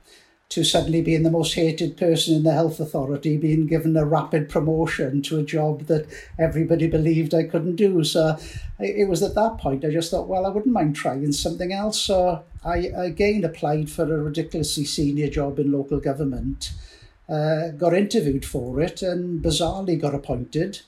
to 0.51 0.65
suddenly 0.65 1.01
being 1.01 1.23
the 1.23 1.31
most 1.31 1.55
hated 1.55 1.97
person 1.97 2.35
in 2.35 2.43
the 2.43 2.53
health 2.53 2.81
authority, 2.81 3.37
being 3.37 3.67
given 3.67 3.97
a 3.97 4.05
rapid 4.05 4.49
promotion 4.49 5.23
to 5.23 5.39
a 5.39 5.45
job 5.45 5.87
that 5.87 6.07
everybody 6.39 6.89
believed 6.89 7.33
I 7.33 7.45
couldn't 7.45 7.77
do. 7.77 8.03
So 8.03 8.37
it 8.81 9.09
was 9.09 9.23
at 9.23 9.37
that 9.37 9.59
point 9.59 9.85
I 9.85 9.91
just 9.91 10.11
thought, 10.11 10.29
well, 10.29 10.45
I 10.45 10.51
wouldn't 10.51 10.75
mind 10.75 10.97
trying 10.97 11.31
something 11.33 11.73
else. 11.73 12.01
So 12.01 12.43
I 12.65 12.91
again 12.95 13.45
applied 13.45 13.91
for 13.91 14.03
a 14.03 14.23
ridiculously 14.23 14.85
senior 14.85 15.31
job 15.31 15.59
in 15.61 15.71
local 15.71 16.01
government 16.01 16.73
uh, 17.29 17.69
got 17.69 17.95
interviewed 17.95 18.45
for 18.45 18.81
it 18.81 19.03
and 19.03 19.43
bizarrely 19.43 20.01
got 20.01 20.15
appointed. 20.15 20.81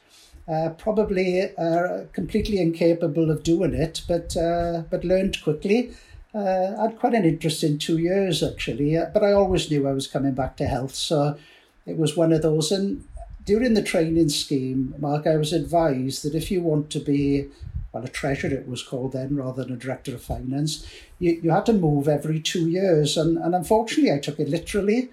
Uh, 0.48 0.70
probably 0.70 1.56
uh, 1.56 2.04
completely 2.12 2.60
incapable 2.60 3.30
of 3.30 3.44
doing 3.44 3.74
it, 3.74 4.02
but 4.08 4.36
uh, 4.36 4.82
but 4.90 5.04
learned 5.04 5.40
quickly. 5.40 5.92
Uh, 6.34 6.74
I 6.78 6.82
had 6.82 6.98
quite 6.98 7.14
an 7.14 7.24
interesting 7.24 7.78
two 7.78 7.98
years 7.98 8.42
actually, 8.42 8.96
uh, 8.96 9.06
but 9.12 9.22
I 9.22 9.32
always 9.32 9.70
knew 9.70 9.86
I 9.86 9.92
was 9.92 10.06
coming 10.06 10.32
back 10.32 10.56
to 10.56 10.66
health, 10.66 10.94
so 10.94 11.36
it 11.84 11.98
was 11.98 12.16
one 12.16 12.32
of 12.32 12.42
those. 12.42 12.72
And 12.72 13.04
during 13.44 13.74
the 13.74 13.82
training 13.82 14.30
scheme, 14.30 14.94
Mark, 14.98 15.26
I 15.26 15.36
was 15.36 15.52
advised 15.52 16.24
that 16.24 16.34
if 16.34 16.50
you 16.50 16.62
want 16.62 16.90
to 16.90 17.00
be 17.00 17.48
well, 17.92 18.04
a 18.04 18.08
treasurer 18.08 18.52
it 18.54 18.68
was 18.68 18.82
called 18.82 19.12
then 19.12 19.36
rather 19.36 19.64
than 19.64 19.74
a 19.74 19.78
director 19.78 20.14
of 20.14 20.22
finance, 20.22 20.86
you, 21.18 21.38
you 21.42 21.50
had 21.50 21.66
to 21.66 21.72
move 21.72 22.08
every 22.08 22.40
two 22.40 22.68
years. 22.68 23.16
And, 23.16 23.36
and 23.36 23.54
unfortunately, 23.54 24.12
I 24.12 24.18
took 24.18 24.40
it 24.40 24.48
literally. 24.48 25.10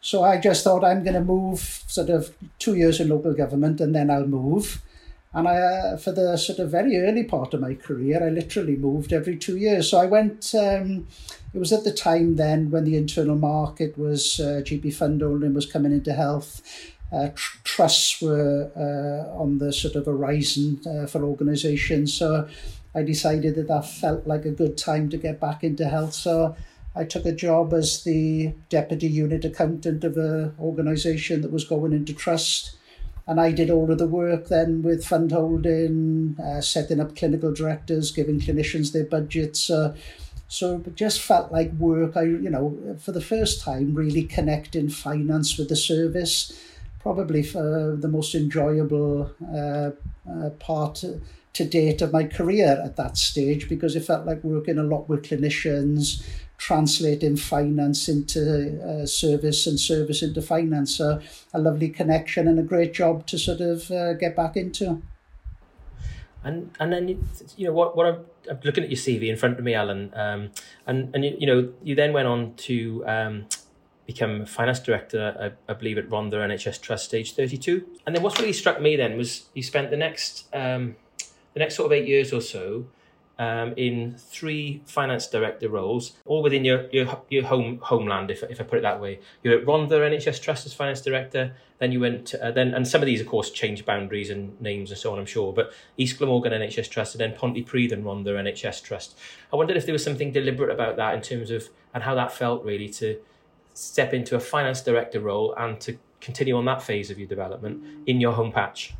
So 0.00 0.24
I 0.24 0.40
just 0.40 0.64
thought 0.64 0.84
I'm 0.84 1.04
going 1.04 1.14
to 1.14 1.20
move 1.20 1.60
sort 1.86 2.08
of 2.08 2.34
two 2.58 2.74
years 2.74 3.00
in 3.00 3.08
local 3.08 3.34
government 3.34 3.80
and 3.80 3.94
then 3.94 4.10
I'll 4.10 4.26
move. 4.26 4.82
And 5.34 5.48
I, 5.48 5.56
uh, 5.56 5.96
for 5.96 6.12
the 6.12 6.36
sort 6.36 6.58
of 6.58 6.70
very 6.70 6.98
early 6.98 7.24
part 7.24 7.54
of 7.54 7.60
my 7.60 7.74
career, 7.74 8.22
I 8.22 8.28
literally 8.28 8.76
moved 8.76 9.12
every 9.12 9.36
two 9.36 9.56
years. 9.56 9.90
So 9.90 9.98
I 9.98 10.06
went, 10.06 10.54
um, 10.54 11.06
it 11.54 11.58
was 11.58 11.72
at 11.72 11.84
the 11.84 11.92
time 11.92 12.36
then 12.36 12.70
when 12.70 12.84
the 12.84 12.96
internal 12.96 13.36
market 13.36 13.96
was, 13.96 14.38
uh, 14.38 14.60
GP 14.62 14.94
fund 14.94 15.22
holding 15.22 15.54
was 15.54 15.64
coming 15.64 15.92
into 15.92 16.12
health. 16.12 16.60
Uh, 17.10 17.28
tr- 17.34 17.58
trusts 17.64 18.20
were 18.20 18.70
uh, 18.76 19.40
on 19.40 19.58
the 19.58 19.72
sort 19.72 19.94
of 19.94 20.06
horizon 20.06 20.80
uh, 20.86 21.06
for 21.06 21.24
organisations. 21.24 22.12
So 22.12 22.46
I 22.94 23.02
decided 23.02 23.54
that 23.54 23.68
that 23.68 23.86
felt 23.86 24.26
like 24.26 24.44
a 24.44 24.50
good 24.50 24.76
time 24.76 25.08
to 25.10 25.16
get 25.16 25.40
back 25.40 25.64
into 25.64 25.88
health. 25.88 26.12
So 26.12 26.56
I 26.94 27.04
took 27.04 27.24
a 27.24 27.32
job 27.32 27.72
as 27.72 28.04
the 28.04 28.54
deputy 28.68 29.08
unit 29.08 29.44
accountant 29.46 30.04
of 30.04 30.16
an 30.18 30.54
organisation 30.60 31.40
that 31.40 31.52
was 31.52 31.64
going 31.64 31.94
into 31.94 32.12
trust. 32.12 32.76
And 33.26 33.40
I 33.40 33.52
did 33.52 33.70
all 33.70 33.90
of 33.90 33.98
the 33.98 34.06
work 34.06 34.48
then 34.48 34.82
with 34.82 35.04
fund 35.04 35.30
holding, 35.30 36.36
uh, 36.42 36.60
setting 36.60 37.00
up 37.00 37.14
clinical 37.14 37.52
directors, 37.52 38.10
giving 38.10 38.40
clinicians 38.40 38.92
their 38.92 39.04
budgets. 39.04 39.70
Uh, 39.70 39.94
so 40.48 40.82
it 40.86 40.96
just 40.96 41.20
felt 41.20 41.52
like 41.52 41.72
work. 41.72 42.16
I, 42.16 42.22
you 42.22 42.50
know, 42.50 42.96
for 43.00 43.12
the 43.12 43.20
first 43.20 43.62
time, 43.62 43.94
really 43.94 44.24
connecting 44.24 44.88
finance 44.88 45.56
with 45.56 45.68
the 45.68 45.76
service, 45.76 46.52
probably 47.00 47.42
for 47.42 47.96
the 47.98 48.08
most 48.08 48.34
enjoyable 48.34 49.30
uh, 49.54 49.90
uh, 50.30 50.50
part 50.58 51.04
to 51.54 51.64
date 51.64 52.00
of 52.00 52.12
my 52.12 52.24
career 52.24 52.80
at 52.84 52.96
that 52.96 53.16
stage 53.16 53.68
because 53.68 53.94
it 53.94 54.04
felt 54.04 54.26
like 54.26 54.42
working 54.42 54.78
a 54.78 54.82
lot 54.82 55.08
with 55.08 55.22
clinicians, 55.22 56.26
translating 56.56 57.36
finance 57.36 58.08
into 58.08 58.80
uh, 58.82 59.04
service 59.04 59.66
and 59.66 59.78
service 59.78 60.22
into 60.22 60.40
finance. 60.40 60.96
So 60.96 61.20
a 61.52 61.58
lovely 61.58 61.88
connection 61.88 62.48
and 62.48 62.58
a 62.58 62.62
great 62.62 62.94
job 62.94 63.26
to 63.26 63.38
sort 63.38 63.60
of 63.60 63.90
uh, 63.90 64.14
get 64.14 64.34
back 64.34 64.56
into. 64.56 65.02
And 66.44 66.70
and 66.80 66.92
then 66.92 67.08
you 67.56 67.66
know 67.66 67.72
what 67.72 67.96
what 67.96 68.06
I'm, 68.06 68.24
I'm 68.50 68.60
looking 68.64 68.82
at 68.82 68.90
your 68.90 68.98
CV 68.98 69.28
in 69.28 69.36
front 69.36 69.58
of 69.58 69.64
me, 69.64 69.74
Alan. 69.74 70.12
Um, 70.14 70.50
and 70.86 71.14
and 71.14 71.24
you, 71.24 71.36
you 71.38 71.46
know 71.46 71.72
you 71.82 71.94
then 71.94 72.12
went 72.12 72.26
on 72.26 72.54
to 72.54 73.04
um, 73.06 73.46
become 74.06 74.46
finance 74.46 74.80
director, 74.80 75.54
I, 75.68 75.70
I, 75.70 75.74
believe, 75.74 75.98
at 75.98 76.08
Rhondda 76.08 76.34
NHS 76.34 76.80
Trust, 76.80 77.04
stage 77.04 77.34
thirty-two. 77.34 77.86
And 78.06 78.16
then 78.16 78.22
what's 78.22 78.40
really 78.40 78.52
struck 78.52 78.80
me 78.80 78.96
then 78.96 79.16
was 79.16 79.46
you 79.54 79.62
spent 79.62 79.90
the 79.90 79.96
next 79.96 80.48
um, 80.52 80.96
the 81.54 81.60
next 81.60 81.76
sort 81.76 81.86
of 81.86 81.92
eight 81.92 82.08
years 82.08 82.32
or 82.32 82.40
so 82.40 82.86
um, 83.38 83.74
in 83.76 84.14
three 84.16 84.82
finance 84.86 85.26
director 85.26 85.68
roles, 85.68 86.12
all 86.26 86.42
within 86.42 86.64
your 86.64 86.88
your, 86.90 87.22
your 87.28 87.44
home 87.44 87.78
homeland, 87.82 88.30
if, 88.30 88.42
if 88.44 88.60
I 88.60 88.64
put 88.64 88.78
it 88.78 88.82
that 88.82 89.00
way. 89.00 89.20
You're 89.42 89.58
at 89.58 89.66
Rhondda 89.66 89.90
NHS 89.90 90.40
Trust 90.40 90.66
as 90.66 90.74
finance 90.74 91.00
director. 91.00 91.54
Then 91.78 91.90
you 91.90 91.98
went 91.98 92.26
to, 92.26 92.44
uh, 92.44 92.50
then, 92.52 92.74
and 92.74 92.86
some 92.86 93.02
of 93.02 93.06
these, 93.06 93.20
of 93.20 93.26
course, 93.26 93.50
change 93.50 93.84
boundaries 93.84 94.30
and 94.30 94.60
names 94.60 94.90
and 94.90 94.98
so 94.98 95.12
on. 95.12 95.18
I'm 95.18 95.26
sure, 95.26 95.52
but 95.52 95.72
East 95.96 96.18
Glamorgan 96.18 96.52
NHS 96.52 96.88
Trust, 96.90 97.14
and 97.14 97.20
then 97.20 97.32
Pontypridd 97.32 97.90
and 97.90 98.04
Rhondda 98.04 98.26
NHS 98.26 98.82
Trust. 98.84 99.18
I 99.52 99.56
wondered 99.56 99.76
if 99.76 99.86
there 99.86 99.92
was 99.92 100.04
something 100.04 100.30
deliberate 100.30 100.70
about 100.70 100.96
that 100.96 101.14
in 101.14 101.22
terms 101.22 101.50
of 101.50 101.68
and 101.94 102.04
how 102.04 102.14
that 102.14 102.32
felt 102.32 102.64
really 102.64 102.88
to 102.90 103.18
step 103.74 104.14
into 104.14 104.36
a 104.36 104.40
finance 104.40 104.82
director 104.82 105.18
role 105.18 105.54
and 105.58 105.80
to 105.80 105.98
continue 106.20 106.56
on 106.56 106.64
that 106.66 106.82
phase 106.82 107.10
of 107.10 107.18
your 107.18 107.26
development 107.26 107.82
in 108.06 108.20
your 108.20 108.32
home 108.32 108.52
patch. 108.52 108.94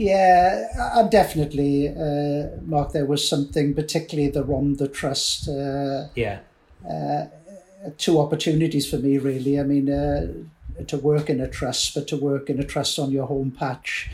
Yeah, 0.00 0.66
I'm 0.94 1.10
definitely, 1.10 1.88
uh, 1.88 2.56
Mark. 2.62 2.92
There 2.92 3.04
was 3.04 3.28
something, 3.28 3.74
particularly 3.74 4.30
the 4.30 4.42
ROM, 4.42 4.76
the 4.76 4.88
Trust. 4.88 5.46
Uh, 5.46 6.06
yeah. 6.14 6.38
Uh, 6.90 7.26
two 7.98 8.18
opportunities 8.18 8.88
for 8.88 8.96
me, 8.96 9.18
really. 9.18 9.60
I 9.60 9.62
mean, 9.62 9.90
uh, 9.92 10.32
to 10.86 10.96
work 10.96 11.28
in 11.28 11.38
a 11.38 11.46
trust, 11.46 11.92
but 11.94 12.08
to 12.08 12.16
work 12.16 12.48
in 12.48 12.58
a 12.58 12.64
trust 12.64 12.98
on 12.98 13.10
your 13.10 13.26
home 13.26 13.50
patch, 13.50 14.10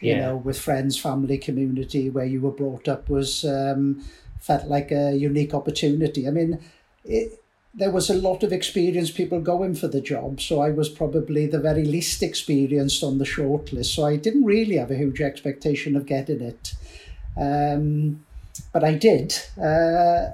you 0.00 0.10
yeah. 0.10 0.22
know, 0.22 0.36
with 0.38 0.58
friends, 0.58 0.98
family, 0.98 1.38
community, 1.38 2.10
where 2.10 2.26
you 2.26 2.40
were 2.40 2.50
brought 2.50 2.88
up, 2.88 3.08
was 3.08 3.44
um, 3.44 4.04
felt 4.40 4.66
like 4.66 4.90
a 4.90 5.12
unique 5.12 5.54
opportunity. 5.54 6.26
I 6.26 6.32
mean, 6.32 6.58
it, 7.04 7.40
there 7.74 7.90
was 7.90 8.10
a 8.10 8.14
lot 8.14 8.42
of 8.42 8.52
experienced 8.52 9.14
people 9.14 9.40
going 9.40 9.74
for 9.74 9.88
the 9.88 10.00
job, 10.00 10.40
so 10.40 10.60
I 10.60 10.70
was 10.70 10.88
probably 10.88 11.46
the 11.46 11.60
very 11.60 11.84
least 11.84 12.22
experienced 12.22 13.04
on 13.04 13.18
the 13.18 13.24
shortlist. 13.24 13.94
So 13.94 14.04
I 14.04 14.16
didn't 14.16 14.44
really 14.44 14.76
have 14.76 14.90
a 14.90 14.96
huge 14.96 15.20
expectation 15.20 15.94
of 15.94 16.06
getting 16.06 16.40
it, 16.40 16.74
um, 17.36 18.24
but 18.72 18.84
I 18.84 18.94
did, 18.94 19.34
uh, 19.56 20.30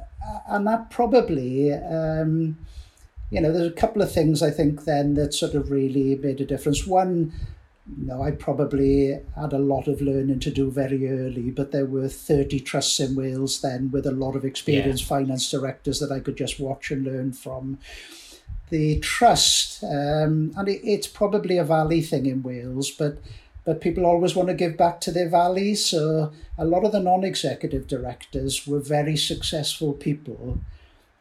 and 0.48 0.66
that 0.66 0.90
probably, 0.90 1.72
um, 1.72 2.56
you 3.30 3.40
know, 3.40 3.52
there's 3.52 3.70
a 3.70 3.74
couple 3.74 4.00
of 4.00 4.12
things 4.12 4.42
I 4.42 4.50
think 4.50 4.84
then 4.84 5.14
that 5.14 5.34
sort 5.34 5.54
of 5.54 5.70
really 5.70 6.14
made 6.14 6.40
a 6.40 6.46
difference. 6.46 6.86
One 6.86 7.32
you 7.86 8.06
know, 8.06 8.22
I 8.22 8.30
probably 8.30 9.18
had 9.36 9.52
a 9.52 9.58
lot 9.58 9.88
of 9.88 10.00
learning 10.00 10.40
to 10.40 10.50
do 10.50 10.70
very 10.70 11.08
early, 11.08 11.50
but 11.50 11.70
there 11.70 11.84
were 11.84 12.08
30 12.08 12.60
trusts 12.60 12.98
in 12.98 13.14
Wales 13.14 13.60
then 13.60 13.90
with 13.90 14.06
a 14.06 14.10
lot 14.10 14.36
of 14.36 14.44
experienced 14.44 15.02
yeah. 15.04 15.08
finance 15.08 15.50
directors 15.50 16.00
that 16.00 16.10
I 16.10 16.20
could 16.20 16.36
just 16.36 16.58
watch 16.58 16.90
and 16.90 17.04
learn 17.04 17.32
from. 17.32 17.78
The 18.70 18.98
trust, 19.00 19.84
um, 19.84 20.52
and 20.56 20.68
it, 20.68 20.80
it's 20.82 21.06
probably 21.06 21.58
a 21.58 21.64
valley 21.64 22.00
thing 22.00 22.26
in 22.26 22.42
Wales, 22.42 22.90
but 22.90 23.18
but 23.64 23.80
people 23.80 24.04
always 24.04 24.34
want 24.34 24.48
to 24.48 24.54
give 24.54 24.76
back 24.76 25.00
to 25.02 25.10
their 25.10 25.28
valleys. 25.28 25.86
So 25.86 26.32
a 26.58 26.66
lot 26.66 26.84
of 26.84 26.92
the 26.92 27.00
non-executive 27.00 27.86
directors 27.86 28.66
were 28.66 28.80
very 28.80 29.16
successful 29.16 29.94
people 29.94 30.58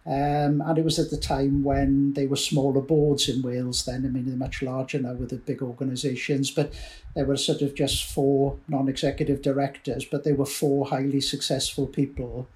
um, 0.05 0.61
and 0.61 0.77
it 0.77 0.83
was 0.83 0.99
at 0.99 1.11
the 1.11 1.17
time 1.17 1.63
when 1.63 2.13
they 2.13 2.27
were 2.27 2.35
smaller 2.35 2.81
boards 2.81 3.29
in 3.29 3.41
Wales 3.41 3.85
then. 3.85 4.05
I 4.05 4.09
mean, 4.09 4.25
they're 4.25 4.35
much 4.35 4.61
larger 4.61 4.99
now 4.99 5.13
with 5.13 5.29
the 5.29 5.37
big 5.37 5.61
organisations, 5.61 6.51
but 6.51 6.73
there 7.15 7.25
were 7.25 7.37
sort 7.37 7.61
of 7.61 7.73
just 7.73 8.03
four 8.03 8.57
non 8.67 8.89
executive 8.89 9.41
directors, 9.41 10.03
but 10.03 10.25
they 10.25 10.33
were 10.33 10.45
four 10.45 10.87
highly 10.87 11.21
successful 11.21 11.87
people. 11.87 12.49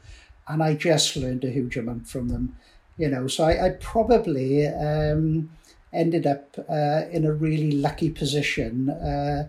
And 0.50 0.62
I 0.62 0.76
just 0.76 1.16
learned 1.16 1.46
a 1.46 1.50
huge 1.50 1.78
amount 1.78 2.10
from 2.10 2.28
them, 2.28 2.58
you 2.98 3.08
know. 3.08 3.28
So 3.28 3.46
I, 3.46 3.68
I 3.68 3.70
probably 3.80 4.68
um, 4.68 5.50
ended 5.94 6.28
up 6.28 6.58
uh, 6.70 7.04
in 7.12 7.24
a 7.26 7.32
really 7.32 7.72
lucky 7.72 8.10
position. 8.10 8.90
Uh, 8.90 9.48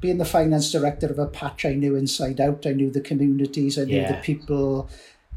being 0.00 0.18
the 0.18 0.24
finance 0.24 0.70
director 0.70 1.06
of 1.06 1.18
a 1.18 1.26
patch 1.26 1.64
I 1.64 1.74
knew 1.74 1.94
inside 1.96 2.40
out, 2.40 2.66
I 2.66 2.72
knew 2.72 2.90
the 2.90 3.00
communities, 3.00 3.78
I 3.78 3.84
knew 3.84 3.96
yeah. 3.96 4.12
the 4.12 4.22
people, 4.22 4.88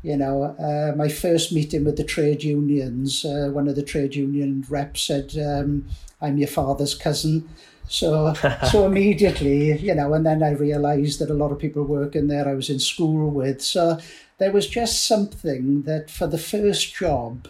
you 0.03 0.15
know, 0.15 0.43
uh, 0.43 0.95
my 0.95 1.09
first 1.09 1.51
meeting 1.51 1.83
with 1.83 1.97
the 1.97 2.03
trade 2.03 2.43
unions, 2.43 3.25
uh, 3.25 3.49
one 3.51 3.67
of 3.67 3.75
the 3.75 3.83
trade 3.83 4.15
union 4.15 4.65
reps 4.69 5.03
said, 5.03 5.33
um, 5.37 5.85
I'm 6.21 6.37
your 6.37 6.47
father's 6.47 6.95
cousin. 6.95 7.47
So, 7.87 8.33
so 8.71 8.85
immediately, 8.85 9.77
you 9.79 9.95
know, 9.95 10.13
and 10.13 10.25
then 10.25 10.43
I 10.43 10.51
realized 10.51 11.19
that 11.19 11.29
a 11.29 11.35
lot 11.35 11.51
of 11.51 11.59
people 11.59 11.83
working 11.83 12.27
there 12.27 12.47
I 12.47 12.53
was 12.53 12.69
in 12.69 12.79
school 12.79 13.29
with. 13.29 13.61
So 13.61 13.99
there 14.37 14.51
was 14.51 14.67
just 14.67 15.07
something 15.07 15.83
that 15.83 16.09
for 16.09 16.27
the 16.27 16.37
first 16.37 16.95
job, 16.95 17.47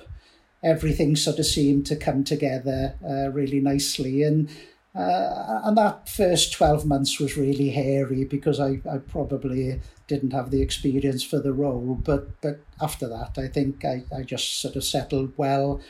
everything 0.64 1.16
sort 1.16 1.40
of 1.40 1.46
seemed 1.46 1.86
to 1.88 1.96
come 1.96 2.24
together 2.24 2.96
uh, 3.08 3.30
really 3.32 3.60
nicely. 3.60 4.24
And 4.24 4.50
uh, 4.98 5.62
and 5.64 5.78
that 5.78 6.10
first 6.10 6.54
12 6.54 6.86
months 6.86 7.20
was 7.20 7.38
really 7.38 7.70
hairy 7.70 8.24
because 8.24 8.60
I, 8.60 8.82
I 8.90 8.98
probably 8.98 9.80
didn't 10.08 10.32
have 10.32 10.50
the 10.50 10.62
experience 10.64 11.24
for 11.24 11.40
the 11.40 11.54
role. 11.54 12.00
But 12.04 12.42
but 12.42 12.62
after 12.82 13.08
that, 13.08 13.38
I 13.38 13.48
think 13.48 13.86
I, 13.86 14.04
I 14.16 14.24
just 14.24 14.60
sort 14.60 14.76
of 14.76 14.84
settled 14.84 15.34
well, 15.38 15.82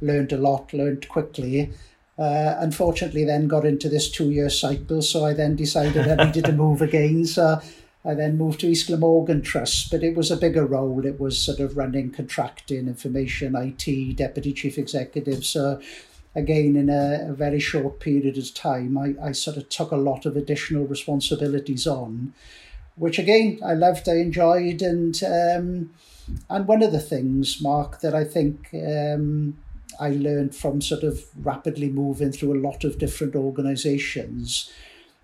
learned 0.00 0.32
a 0.32 0.38
lot, 0.38 0.72
learned 0.72 1.08
quickly. 1.10 1.72
Uh, 2.18 2.54
unfortunately, 2.58 3.24
then 3.24 3.48
got 3.48 3.66
into 3.66 3.90
this 3.90 4.10
two 4.10 4.30
year 4.30 4.48
cycle. 4.48 5.02
So 5.02 5.26
I 5.26 5.34
then 5.34 5.56
decided 5.56 6.08
I 6.08 6.24
needed 6.24 6.46
to 6.46 6.52
move 6.64 6.80
again. 6.80 7.26
So 7.26 7.60
I 8.02 8.14
then 8.14 8.38
moved 8.38 8.60
to 8.60 8.68
East 8.68 8.86
Glamorgan 8.86 9.42
Trust, 9.42 9.90
but 9.90 10.02
it 10.02 10.16
was 10.16 10.30
a 10.30 10.38
bigger 10.38 10.64
role. 10.64 11.04
It 11.04 11.20
was 11.20 11.38
sort 11.38 11.60
of 11.60 11.76
running 11.76 12.12
contracting, 12.12 12.86
information, 12.86 13.56
IT, 13.56 14.16
deputy 14.16 14.54
chief 14.54 14.78
executive. 14.78 15.44
So 15.44 15.82
again, 16.34 16.76
in 16.76 16.90
a, 16.90 17.30
a, 17.30 17.32
very 17.32 17.60
short 17.60 18.00
period 18.00 18.36
of 18.36 18.54
time, 18.54 18.98
I, 18.98 19.14
I 19.22 19.32
sort 19.32 19.56
of 19.56 19.68
took 19.68 19.92
a 19.92 19.96
lot 19.96 20.26
of 20.26 20.36
additional 20.36 20.84
responsibilities 20.84 21.86
on, 21.86 22.34
which 22.96 23.18
again 23.18 23.60
I 23.64 23.74
loved, 23.74 24.08
I 24.08 24.16
enjoyed, 24.16 24.82
and 24.82 25.22
um, 25.24 25.90
and 26.48 26.66
one 26.66 26.82
of 26.82 26.92
the 26.92 27.00
things, 27.00 27.60
Mark, 27.60 28.00
that 28.00 28.14
I 28.14 28.24
think 28.24 28.68
um, 28.74 29.56
I 30.00 30.10
learned 30.10 30.54
from 30.54 30.80
sort 30.80 31.02
of 31.02 31.24
rapidly 31.44 31.88
moving 31.88 32.32
through 32.32 32.54
a 32.54 32.64
lot 32.66 32.84
of 32.84 32.98
different 32.98 33.36
organisations, 33.36 34.72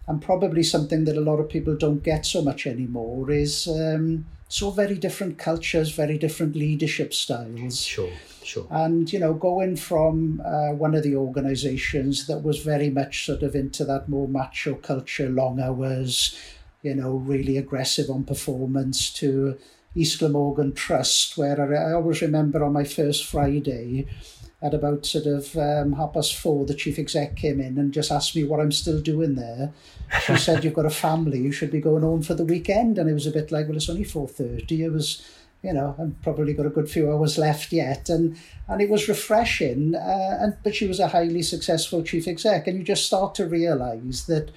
and 0.07 0.23
probably 0.23 0.63
something 0.63 1.05
that 1.05 1.17
a 1.17 1.21
lot 1.21 1.41
of 1.41 1.49
people 1.49 1.77
don't 1.77 2.03
get 2.03 2.27
so 2.27 2.43
much 2.43 2.67
anymore 2.67 3.31
is 3.31 3.67
um, 3.69 4.27
so 4.49 4.71
very 4.71 4.97
different 4.97 5.39
cultures, 5.39 5.93
very 5.93 6.19
different 6.19 6.57
leadership 6.57 7.15
styles. 7.15 7.81
Sure. 7.81 8.11
Sure. 8.43 8.67
And, 8.71 9.13
you 9.13 9.19
know, 9.19 9.35
going 9.35 9.77
from 9.77 10.41
uh, 10.45 10.73
one 10.73 10.95
of 10.95 11.03
the 11.03 11.17
organizations 11.17 12.27
that 12.27 12.43
was 12.43 12.63
very 12.63 12.91
much 12.91 13.27
sort 13.27 13.43
of 13.43 13.55
into 13.55 13.85
that 13.85 14.09
more 14.09 14.29
macho 14.29 14.75
culture, 14.75 15.29
long 15.29 15.61
hours, 15.61 16.39
you 16.83 16.95
know, 16.95 17.13
really 17.13 17.57
aggressive 17.57 18.09
on 18.09 18.25
performance, 18.25 19.13
to 19.15 19.59
East 19.95 20.21
Glamorgan 20.21 20.73
Trust, 20.73 21.37
where 21.37 21.61
I, 21.61 21.91
I 21.91 21.93
always 21.93 22.23
remember 22.23 22.65
on 22.65 22.73
my 22.73 22.85
first 22.85 23.27
Friday, 23.27 24.07
at 24.63 24.75
about 24.75 25.07
sort 25.07 25.27
of 25.27 25.57
um, 25.57 25.95
half 25.95 26.13
past 26.13 26.35
four, 26.35 26.67
the 26.67 26.75
chief 26.75 26.99
exec 26.99 27.35
came 27.35 27.61
in 27.61 27.79
and 27.79 27.95
just 27.95 28.13
asked 28.13 28.37
me 28.37 28.45
what 28.45 28.61
I'm 28.61 28.73
still 28.73 29.01
doing 29.01 29.35
there. 29.35 29.73
She 30.27 30.37
said, 30.37 30.65
"You've 30.65 30.75
got 30.75 30.85
a 30.85 30.91
family. 30.91 31.41
You 31.41 31.53
should 31.53 31.71
be 31.71 31.81
going 31.81 32.03
home 32.03 32.23
for 32.23 32.35
the 32.35 32.45
weekend." 32.45 32.99
And 32.99 33.09
it 33.09 33.15
was 33.15 33.27
a 33.27 33.31
bit 33.31 33.51
like, 33.51 33.67
"Well, 33.69 33.77
it's 33.77 33.89
only 33.89 34.05
four 34.05 34.29
thirty. 34.29 34.83
It 34.85 34.93
was 34.93 35.27
you 35.63 35.73
know, 35.75 35.95
I've 35.99 36.21
probably 36.23 36.55
got 36.55 36.67
a 36.67 36.71
good 36.71 36.91
few 36.91 37.13
hours 37.13 37.37
left 37.37 37.73
yet, 37.73 38.09
and 38.09 38.37
and 38.69 38.81
it 38.81 38.89
was 38.89 39.09
refreshing. 39.09 39.95
Uh, 39.95 40.39
and 40.41 40.57
but 40.63 40.75
she 40.75 40.87
was 40.87 41.01
a 41.01 41.09
highly 41.09 41.43
successful 41.43 42.03
chief 42.03 42.27
exec, 42.27 42.67
and 42.67 42.79
you 42.79 42.85
just 42.85 43.07
start 43.07 43.35
to 43.37 43.47
realise 43.47 44.23
that, 44.25 44.51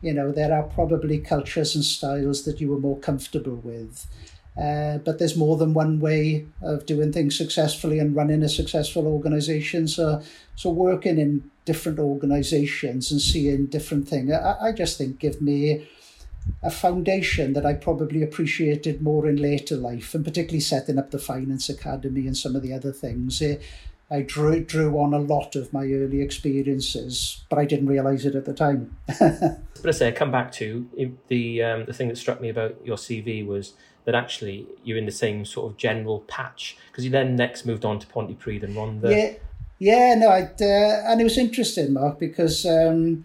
you 0.00 0.12
know, 0.12 0.32
there 0.32 0.52
are 0.52 0.64
probably 0.64 1.18
cultures 1.18 1.74
and 1.74 1.84
styles 1.84 2.44
that 2.44 2.60
you 2.60 2.68
were 2.68 2.80
more 2.80 2.98
comfortable 2.98 3.56
with. 3.56 4.06
Uh, 4.60 4.98
but 4.98 5.18
there's 5.18 5.36
more 5.36 5.56
than 5.56 5.72
one 5.72 6.00
way 6.00 6.44
of 6.60 6.84
doing 6.84 7.12
things 7.12 7.38
successfully 7.38 8.00
and 8.00 8.16
running 8.16 8.42
a 8.42 8.48
successful 8.48 9.06
organization. 9.06 9.86
So, 9.86 10.20
so 10.56 10.70
working 10.70 11.18
in 11.18 11.48
different 11.64 12.00
organizations 12.00 13.12
and 13.12 13.20
seeing 13.20 13.66
different 13.66 14.08
things, 14.08 14.32
I, 14.32 14.56
I 14.60 14.72
just 14.72 14.98
think 14.98 15.20
give 15.20 15.40
me 15.40 15.86
a 16.62 16.70
foundation 16.70 17.54
that 17.54 17.64
I 17.64 17.74
probably 17.74 18.22
appreciated 18.22 19.02
more 19.02 19.26
in 19.28 19.36
later 19.36 19.76
life, 19.76 20.14
and 20.14 20.24
particularly 20.24 20.60
setting 20.60 20.98
up 20.98 21.10
the 21.10 21.18
Finance 21.18 21.68
Academy 21.68 22.26
and 22.26 22.36
some 22.36 22.54
of 22.54 22.62
the 22.62 22.72
other 22.72 22.92
things. 22.92 23.40
It, 23.40 23.62
I 24.10 24.22
drew 24.22 24.64
drew 24.64 24.98
on 24.98 25.14
a 25.14 25.18
lot 25.18 25.54
of 25.54 25.72
my 25.72 25.84
early 25.84 26.20
experiences, 26.20 27.44
but 27.48 27.58
I 27.58 27.64
didn't 27.64 27.86
realise 27.86 28.24
it 28.24 28.34
at 28.34 28.44
the 28.44 28.52
time. 28.52 28.96
but 29.20 29.86
I 29.86 29.90
say, 29.92 30.08
I 30.08 30.12
come 30.12 30.32
back 30.32 30.50
to 30.52 31.16
the 31.28 31.62
um, 31.62 31.84
the 31.84 31.92
thing 31.92 32.08
that 32.08 32.18
struck 32.18 32.40
me 32.40 32.48
about 32.48 32.76
your 32.84 32.96
CV 32.96 33.46
was 33.46 33.74
that 34.04 34.14
actually 34.14 34.66
you're 34.82 34.98
in 34.98 35.06
the 35.06 35.12
same 35.12 35.44
sort 35.44 35.70
of 35.70 35.76
general 35.76 36.20
patch 36.20 36.76
because 36.90 37.04
you 37.04 37.10
then 37.10 37.36
next 37.36 37.64
moved 37.64 37.84
on 37.84 37.98
to 38.00 38.06
Pontypridd 38.06 38.64
and 38.64 38.74
Rhondda. 38.74 39.10
Yeah, 39.10 39.34
yeah, 39.78 40.14
no, 40.14 40.28
I'd, 40.28 40.60
uh, 40.60 41.10
and 41.10 41.20
it 41.20 41.24
was 41.24 41.38
interesting, 41.38 41.92
Mark, 41.92 42.18
because 42.18 42.66
um, 42.66 43.24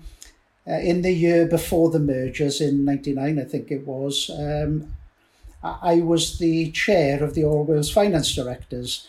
uh, 0.68 0.80
in 0.80 1.02
the 1.02 1.12
year 1.12 1.46
before 1.46 1.92
the 1.92 2.00
mergers 2.00 2.62
in 2.62 2.86
'99, 2.86 3.40
I 3.40 3.44
think 3.44 3.72
it 3.72 3.86
was, 3.86 4.30
um, 4.38 4.94
I 5.64 6.02
was 6.02 6.40
the 6.40 6.72
chair 6.72 7.24
of 7.24 7.34
the 7.34 7.44
All 7.44 7.64
Wales 7.64 7.92
Finance 7.92 8.36
Directors. 8.36 9.08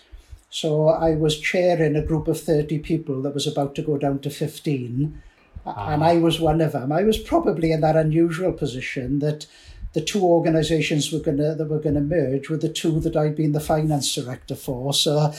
So 0.51 0.89
I 0.89 1.17
was 1.17 1.39
chairing 1.39 1.97
a 1.97 2.03
group 2.03 2.29
of 2.29 2.41
30 2.41 2.79
people 2.79 3.21
that 3.23 3.35
was 3.35 3.47
about 3.47 3.75
to 3.75 3.83
go 3.83 3.99
down 3.99 4.21
to 4.21 4.31
15. 4.31 5.23
Ah. 5.67 5.91
And 5.91 6.05
I 6.05 6.17
was 6.19 6.41
one 6.41 6.61
of 6.61 6.73
them. 6.73 6.93
I 6.93 7.03
was 7.03 7.19
probably 7.19 7.73
in 7.73 7.81
that 7.81 7.97
unusual 7.97 8.53
position 8.53 9.19
that 9.19 9.47
the 9.93 10.01
two 10.01 10.23
organisations 10.23 11.11
were 11.11 11.21
gonna 11.21 11.55
that 11.55 11.69
were 11.69 11.81
gonna 11.81 12.01
merge 12.01 12.51
were 12.51 12.57
the 12.57 12.69
two 12.69 13.01
that 13.01 13.17
I'd 13.17 13.35
been 13.35 13.53
the 13.53 13.61
finance 13.61 14.15
director 14.15 14.55
for. 14.55 14.93
So, 14.93 15.33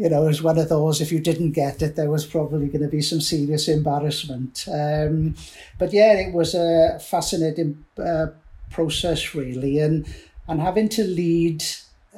you 0.00 0.08
know, 0.08 0.24
it 0.24 0.28
was 0.28 0.42
one 0.42 0.56
of 0.56 0.70
those. 0.70 1.02
If 1.02 1.12
you 1.12 1.20
didn't 1.20 1.52
get 1.52 1.82
it, 1.82 1.94
there 1.94 2.10
was 2.10 2.24
probably 2.24 2.68
going 2.68 2.80
to 2.80 2.88
be 2.88 3.02
some 3.02 3.20
serious 3.20 3.68
embarrassment. 3.68 4.64
Um, 4.66 5.34
but 5.78 5.92
yeah, 5.92 6.14
it 6.14 6.32
was 6.32 6.54
a 6.54 6.98
fascinating 6.98 7.84
uh, 8.02 8.28
process, 8.70 9.34
really, 9.34 9.78
and 9.78 10.06
and 10.48 10.58
having 10.58 10.88
to 10.88 11.04
lead 11.04 11.62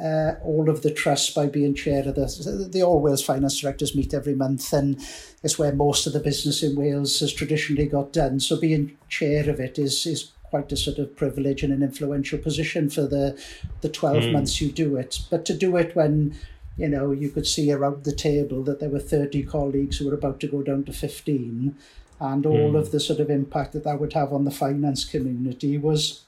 uh, 0.00 0.34
all 0.44 0.70
of 0.70 0.82
the 0.82 0.92
trusts 0.92 1.34
by 1.34 1.46
being 1.46 1.74
chair 1.74 2.06
of 2.08 2.14
the 2.14 2.68
the 2.70 2.84
All 2.84 3.00
Wales 3.00 3.24
Finance 3.24 3.58
Directors 3.58 3.96
meet 3.96 4.14
every 4.14 4.36
month, 4.36 4.72
and 4.72 5.00
it's 5.42 5.58
where 5.58 5.74
most 5.74 6.06
of 6.06 6.12
the 6.12 6.20
business 6.20 6.62
in 6.62 6.76
Wales 6.76 7.18
has 7.18 7.32
traditionally 7.32 7.86
got 7.86 8.12
done. 8.12 8.38
So 8.38 8.60
being 8.60 8.96
chair 9.08 9.50
of 9.50 9.58
it 9.58 9.76
is 9.76 10.06
is 10.06 10.30
quite 10.44 10.70
a 10.70 10.76
sort 10.76 10.98
of 10.98 11.16
privilege 11.16 11.64
and 11.64 11.72
an 11.72 11.82
influential 11.82 12.38
position 12.38 12.90
for 12.90 13.08
the 13.08 13.36
the 13.80 13.88
twelve 13.88 14.22
mm. 14.22 14.34
months 14.34 14.60
you 14.60 14.70
do 14.70 14.96
it. 14.96 15.18
But 15.30 15.44
to 15.46 15.54
do 15.54 15.76
it 15.76 15.96
when 15.96 16.36
you 16.76 16.88
know 16.88 17.12
you 17.12 17.30
could 17.30 17.46
see 17.46 17.70
around 17.70 18.04
the 18.04 18.14
table 18.14 18.62
that 18.64 18.80
there 18.80 18.90
were 18.90 18.98
thirty 18.98 19.42
colleagues 19.42 19.98
who 19.98 20.06
were 20.06 20.14
about 20.14 20.40
to 20.40 20.48
go 20.48 20.62
down 20.62 20.84
to 20.84 20.92
fifteen, 20.92 21.76
and 22.20 22.46
all 22.46 22.72
mm. 22.72 22.78
of 22.78 22.92
the 22.92 23.00
sort 23.00 23.20
of 23.20 23.30
impact 23.30 23.72
that 23.72 23.84
that 23.84 24.00
would 24.00 24.12
have 24.12 24.32
on 24.32 24.44
the 24.44 24.50
finance 24.50 25.04
community 25.04 25.76
was 25.76 26.24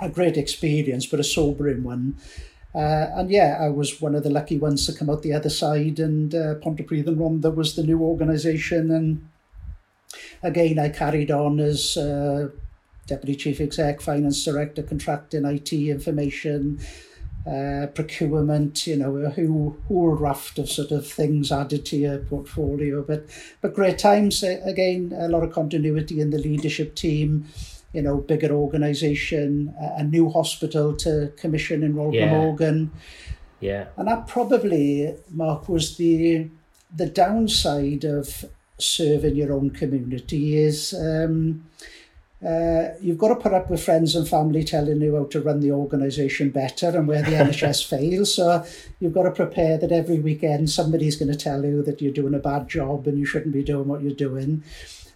a 0.00 0.08
great 0.08 0.36
experience, 0.36 1.06
but 1.06 1.20
a 1.20 1.24
sobering 1.24 1.82
one. 1.82 2.16
Uh, 2.74 3.10
and 3.16 3.30
yeah, 3.30 3.58
I 3.60 3.68
was 3.70 4.00
one 4.00 4.14
of 4.14 4.22
the 4.22 4.30
lucky 4.30 4.58
ones 4.58 4.86
to 4.86 4.92
come 4.92 5.10
out 5.10 5.22
the 5.22 5.32
other 5.32 5.50
side, 5.50 5.98
and 5.98 6.34
uh, 6.34 6.54
Pontypridd 6.56 7.06
and 7.06 7.18
Rhondda 7.18 7.54
was 7.54 7.74
the 7.74 7.82
new 7.82 8.00
organisation. 8.00 8.90
And 8.90 9.28
again, 10.42 10.78
I 10.78 10.90
carried 10.90 11.30
on 11.30 11.58
as 11.58 11.96
uh, 11.96 12.48
Deputy 13.06 13.34
Chief 13.34 13.60
Exec, 13.60 14.00
Finance 14.00 14.44
Director, 14.44 14.82
Contracting, 14.82 15.44
IT, 15.46 15.72
Information, 15.72 16.78
uh, 17.46 17.86
procurement, 17.94 18.86
you 18.86 18.96
know, 18.96 19.16
a 19.16 19.30
whole, 19.30 19.76
whole 19.88 20.10
raft 20.10 20.58
of 20.58 20.70
sort 20.70 20.90
of 20.90 21.06
things 21.06 21.50
added 21.52 21.86
to 21.86 21.96
your 21.96 22.18
portfolio. 22.18 23.02
But, 23.02 23.26
but 23.60 23.74
great 23.74 23.98
times, 23.98 24.42
again, 24.42 25.14
a 25.16 25.28
lot 25.28 25.42
of 25.42 25.52
continuity 25.52 26.20
in 26.20 26.30
the 26.30 26.38
leadership 26.38 26.94
team 26.94 27.46
you 27.92 28.02
know, 28.02 28.18
bigger 28.18 28.52
organisation, 28.52 29.74
a, 29.78 30.04
new 30.04 30.28
hospital 30.28 30.94
to 30.94 31.32
commission 31.36 31.82
in 31.82 31.94
Royal 31.94 32.14
yeah. 32.14 32.30
Morgan. 32.30 32.90
Yeah. 33.60 33.86
And 33.96 34.08
that 34.08 34.26
probably, 34.26 35.14
Mark, 35.30 35.68
was 35.68 35.96
the 35.96 36.48
the 36.94 37.06
downside 37.06 38.04
of 38.04 38.46
serving 38.78 39.36
your 39.36 39.52
own 39.52 39.70
community 39.70 40.56
is 40.56 40.94
um, 40.94 41.66
uh, 42.44 42.90
you've 43.00 43.18
got 43.18 43.28
to 43.28 43.36
put 43.36 43.52
up 43.52 43.68
with 43.68 43.82
friends 43.82 44.14
and 44.14 44.28
family 44.28 44.62
telling 44.62 45.00
you 45.00 45.16
how 45.16 45.24
to 45.24 45.40
run 45.40 45.60
the 45.60 45.72
organisation 45.72 46.50
better 46.50 46.88
and 46.88 47.08
where 47.08 47.22
the 47.22 47.30
NHS 47.32 47.86
fails. 47.86 48.34
So 48.34 48.64
you've 49.00 49.14
got 49.14 49.24
to 49.24 49.32
prepare 49.32 49.76
that 49.78 49.90
every 49.90 50.20
weekend 50.20 50.70
somebody's 50.70 51.16
going 51.16 51.32
to 51.32 51.38
tell 51.38 51.64
you 51.64 51.82
that 51.82 52.00
you're 52.00 52.12
doing 52.12 52.34
a 52.34 52.38
bad 52.38 52.68
job 52.68 53.08
and 53.08 53.18
you 53.18 53.26
shouldn't 53.26 53.54
be 53.54 53.64
doing 53.64 53.88
what 53.88 54.02
you're 54.02 54.12
doing. 54.12 54.62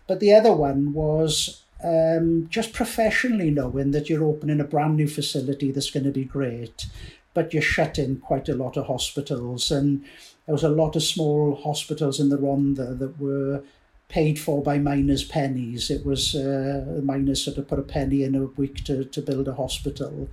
But 0.09 0.19
the 0.19 0.35
other 0.35 0.53
one 0.53 0.93
was 0.93 1.63
um, 1.85 2.49
just 2.51 2.73
professionally 2.73 3.51
knowing 3.51 3.93
that 3.93 4.09
you're 4.09 4.25
opening 4.25 4.61
a 4.61 4.65
brand 4.65 4.97
new 4.97 5.07
facility 5.07 5.71
that's 5.71 5.91
going 5.91 6.05
to 6.05 6.11
be 6.11 6.25
great, 6.25 6.87
but 7.35 7.53
you're 7.53 7.63
shutting 7.63 8.19
quite 8.19 8.49
a 8.49 8.55
lot 8.55 8.77
of 8.77 8.87
hospitals. 8.87 9.71
And 9.71 10.05
there 10.47 10.55
was 10.55 10.65
a 10.65 10.69
lot 10.69 10.97
of 10.97 11.05
small 11.05 11.55
hospitals 11.55 12.19
in 12.19 12.31
the 12.31 12.37
Rhondda 12.37 12.99
that 12.99 13.21
were 13.21 13.63
paid 14.13 14.39
for 14.39 14.63
by 14.63 14.79
miners' 14.79 15.25
pennies. 15.25 15.91
It 15.91 16.05
was 16.05 16.35
uh, 16.35 17.01
miners 17.03 17.43
sort 17.43 17.57
of 17.57 17.67
put 17.67 17.79
a 17.79 17.83
penny 17.83 18.23
in 18.23 18.35
a 18.35 18.45
week 18.45 18.85
to, 18.85 19.05
to 19.07 19.23
build 19.23 19.49
a 19.49 19.55
hospital. 19.55 20.29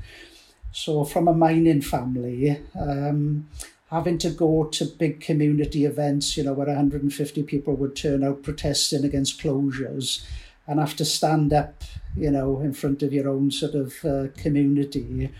So 0.74 1.06
from 1.06 1.30
a 1.30 1.34
mining 1.34 1.82
family, 1.82 2.62
um, 2.78 3.48
having 3.90 4.18
to 4.20 4.32
go 4.32 4.66
to 4.66 4.86
big 4.86 5.22
community 5.22 5.86
events, 5.86 6.36
you 6.36 6.44
know, 6.44 6.52
where 6.52 6.68
150 6.68 7.44
people 7.44 7.74
would 7.76 7.96
turn 7.96 8.22
out 8.22 8.44
protesting 8.44 9.06
against 9.06 9.42
closures 9.42 10.26
and 10.68 10.78
have 10.80 10.98
to 10.98 11.06
stand 11.06 11.54
up, 11.54 11.84
you 12.18 12.30
know, 12.30 12.60
in 12.60 12.74
front 12.74 13.02
of 13.02 13.14
your 13.14 13.30
own 13.30 13.50
sort 13.50 13.76
of 13.76 13.96
uh, 14.04 14.28
community 14.36 15.32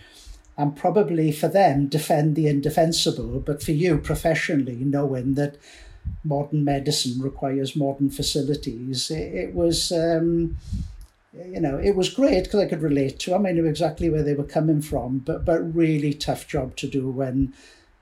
and 0.56 0.76
probably 0.76 1.30
for 1.30 1.48
them 1.48 1.86
defend 1.86 2.36
the 2.36 2.46
indefensible, 2.46 3.40
but 3.40 3.62
for 3.62 3.72
you 3.72 3.98
professionally 3.98 4.76
knowing 4.76 5.34
that 5.34 5.56
modern 6.24 6.64
medicine 6.64 7.20
requires 7.20 7.76
modern 7.76 8.10
facilities, 8.10 9.10
it, 9.10 9.34
it 9.34 9.54
was, 9.54 9.92
um, 9.92 10.56
you 11.32 11.60
know, 11.60 11.78
it 11.78 11.96
was 11.96 12.12
great 12.12 12.44
because 12.44 12.60
I 12.60 12.66
could 12.66 12.82
relate 12.82 13.18
to 13.20 13.30
them. 13.30 13.46
I 13.46 13.52
knew 13.52 13.66
exactly 13.66 14.10
where 14.10 14.22
they 14.22 14.34
were 14.34 14.44
coming 14.44 14.82
from, 14.82 15.18
but 15.18 15.44
but 15.44 15.74
really 15.74 16.12
tough 16.12 16.46
job 16.48 16.76
to 16.76 16.88
do 16.88 17.08
when 17.08 17.54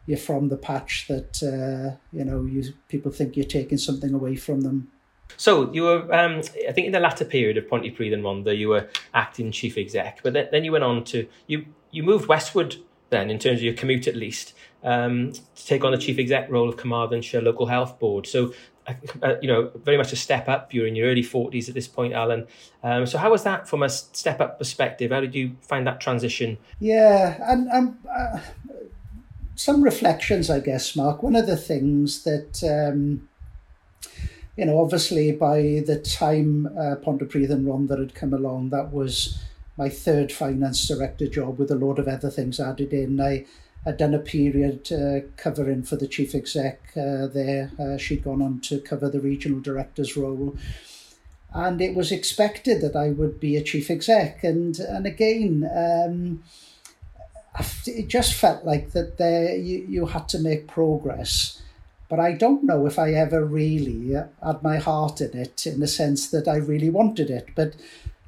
you're 0.06 0.18
from 0.18 0.48
the 0.48 0.56
patch 0.56 1.06
that 1.08 1.42
uh, 1.42 1.96
you 2.12 2.24
know 2.24 2.44
you 2.44 2.72
people 2.88 3.12
think 3.12 3.36
you're 3.36 3.44
taking 3.44 3.78
something 3.78 4.14
away 4.14 4.36
from 4.36 4.62
them. 4.62 4.90
So 5.36 5.70
you 5.72 5.82
were, 5.82 6.12
um, 6.14 6.38
I 6.66 6.72
think, 6.72 6.86
in 6.86 6.92
the 6.92 7.00
latter 7.00 7.26
period 7.26 7.58
of 7.58 7.66
Pontypridd 7.66 8.14
and 8.14 8.24
Rhondda, 8.24 8.56
you 8.56 8.70
were 8.70 8.88
acting 9.12 9.52
chief 9.52 9.76
exec, 9.76 10.20
but 10.22 10.32
then, 10.32 10.48
then 10.50 10.64
you 10.64 10.72
went 10.72 10.84
on 10.84 11.04
to 11.04 11.28
you 11.46 11.66
you 11.90 12.02
moved 12.02 12.26
westward 12.28 12.76
then 13.10 13.30
in 13.30 13.38
terms 13.38 13.58
of 13.58 13.62
your 13.62 13.74
commute 13.74 14.06
at 14.06 14.16
least 14.16 14.54
um, 14.82 15.32
to 15.32 15.66
take 15.66 15.84
on 15.84 15.92
the 15.92 15.98
chief 15.98 16.18
exec 16.18 16.50
role 16.50 16.68
of 16.68 16.76
Carmarthenshire 16.76 17.42
Local 17.42 17.66
Health 17.66 17.98
Board. 17.98 18.26
So. 18.26 18.52
Uh, 18.86 18.94
uh 19.22 19.34
you 19.42 19.48
know, 19.48 19.70
very 19.84 19.98
much 19.98 20.14
a 20.14 20.16
step 20.16 20.48
up. 20.48 20.72
You're 20.72 20.86
in 20.86 20.96
your 20.96 21.08
early 21.08 21.22
40s 21.22 21.68
at 21.68 21.74
this 21.74 21.86
point, 21.86 22.14
Alan. 22.14 22.46
Um, 22.82 23.04
so, 23.04 23.18
how 23.18 23.30
was 23.30 23.42
that 23.42 23.68
from 23.68 23.82
a 23.82 23.88
step 23.90 24.40
up 24.40 24.58
perspective? 24.58 25.10
How 25.10 25.20
did 25.20 25.34
you 25.34 25.56
find 25.60 25.86
that 25.86 26.00
transition? 26.00 26.56
Yeah, 26.80 27.36
and, 27.42 27.68
and 27.68 27.98
uh, 28.10 28.40
some 29.56 29.82
reflections, 29.82 30.48
I 30.48 30.60
guess, 30.60 30.96
Mark. 30.96 31.22
One 31.22 31.36
of 31.36 31.46
the 31.46 31.58
things 31.58 32.24
that 32.24 32.62
um, 32.64 33.28
you 34.58 34.64
know, 34.64 34.80
obviously 34.80 35.30
by 35.30 35.82
the 35.86 36.00
time 36.04 36.66
uh, 36.66 36.96
Pontypridd 36.96 37.50
and 37.50 37.64
Rhondda 37.64 37.96
had 37.96 38.14
come 38.16 38.34
along, 38.34 38.70
that 38.70 38.92
was 38.92 39.38
my 39.76 39.88
third 39.88 40.32
finance 40.32 40.88
director 40.88 41.28
job 41.28 41.60
with 41.60 41.70
a 41.70 41.76
load 41.76 42.00
of 42.00 42.08
other 42.08 42.28
things 42.28 42.58
added 42.58 42.92
in. 42.92 43.20
I 43.20 43.46
had 43.84 43.96
done 43.96 44.14
a 44.14 44.18
period 44.18 44.90
uh, 44.92 45.26
covering 45.36 45.82
for 45.82 45.96
the 45.96 46.08
chief 46.08 46.34
exec 46.34 46.80
uh, 46.96 47.26
there. 47.26 47.70
Uh, 47.78 47.96
she'd 47.96 48.24
gone 48.24 48.42
on 48.42 48.60
to 48.60 48.80
cover 48.80 49.08
the 49.08 49.20
regional 49.20 49.60
director's 49.60 50.16
role. 50.16 50.56
And 51.52 51.80
it 51.80 51.94
was 51.94 52.12
expected 52.12 52.82
that 52.82 52.94
I 52.96 53.10
would 53.10 53.40
be 53.40 53.56
a 53.56 53.62
chief 53.62 53.90
exec. 53.90 54.44
And, 54.44 54.78
and 54.78 55.06
again, 55.06 55.68
um, 55.74 56.42
it 57.86 58.08
just 58.08 58.34
felt 58.34 58.64
like 58.64 58.90
that 58.92 59.16
there 59.16 59.56
you, 59.56 59.86
you 59.88 60.06
had 60.06 60.28
to 60.30 60.38
make 60.38 60.66
progress 60.66 61.62
but 62.08 62.18
I 62.18 62.32
don't 62.32 62.64
know 62.64 62.86
if 62.86 62.98
I 62.98 63.12
ever 63.12 63.44
really 63.44 64.12
had 64.12 64.62
my 64.62 64.78
heart 64.78 65.20
in 65.20 65.36
it 65.36 65.66
in 65.66 65.80
the 65.80 65.86
sense 65.86 66.30
that 66.30 66.48
I 66.48 66.56
really 66.56 66.88
wanted 66.88 67.30
it. 67.30 67.48
But 67.54 67.74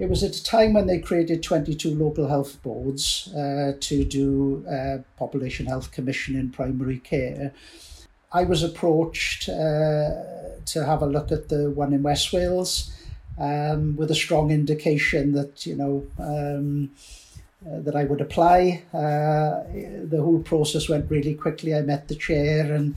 it 0.01 0.09
was 0.09 0.25
at 0.25 0.35
a 0.35 0.43
time 0.43 0.73
when 0.73 0.87
they 0.87 0.99
created 0.99 1.43
22 1.43 1.95
local 1.95 2.27
health 2.27 2.61
boards 2.63 3.29
uh, 3.35 3.73
to 3.81 4.05
do 4.05 4.65
uh, 4.67 4.99
population 5.19 5.67
health 5.67 5.93
commission 5.93 6.35
in 6.37 6.51
primary 6.51 6.99
care. 6.99 7.53
I 8.33 8.45
was 8.45 8.63
approached 8.63 9.49
uh, 9.51 10.11
to 10.65 10.85
have 10.87 11.03
a 11.03 11.07
look 11.07 11.31
at 11.31 11.51
the 11.51 11.71
one 11.71 11.93
in 11.93 12.03
West 12.03 12.33
Wales 12.33 12.93
um, 13.39 13.97
with 13.97 14.11
a 14.11 14.15
strong 14.15 14.51
indication 14.51 15.33
that, 15.33 15.67
you 15.67 15.77
know, 15.77 16.07
um, 16.19 16.93
uh, 17.67 17.81
that 17.81 17.95
I 17.95 18.05
would 18.05 18.23
apply. 18.23 18.83
Uh, 18.95 19.69
the 20.07 20.23
whole 20.23 20.41
process 20.41 20.89
went 20.89 21.11
really 21.11 21.35
quickly. 21.35 21.75
I 21.75 21.83
met 21.83 22.09
the 22.09 22.15
chair 22.15 22.73
and 22.73 22.97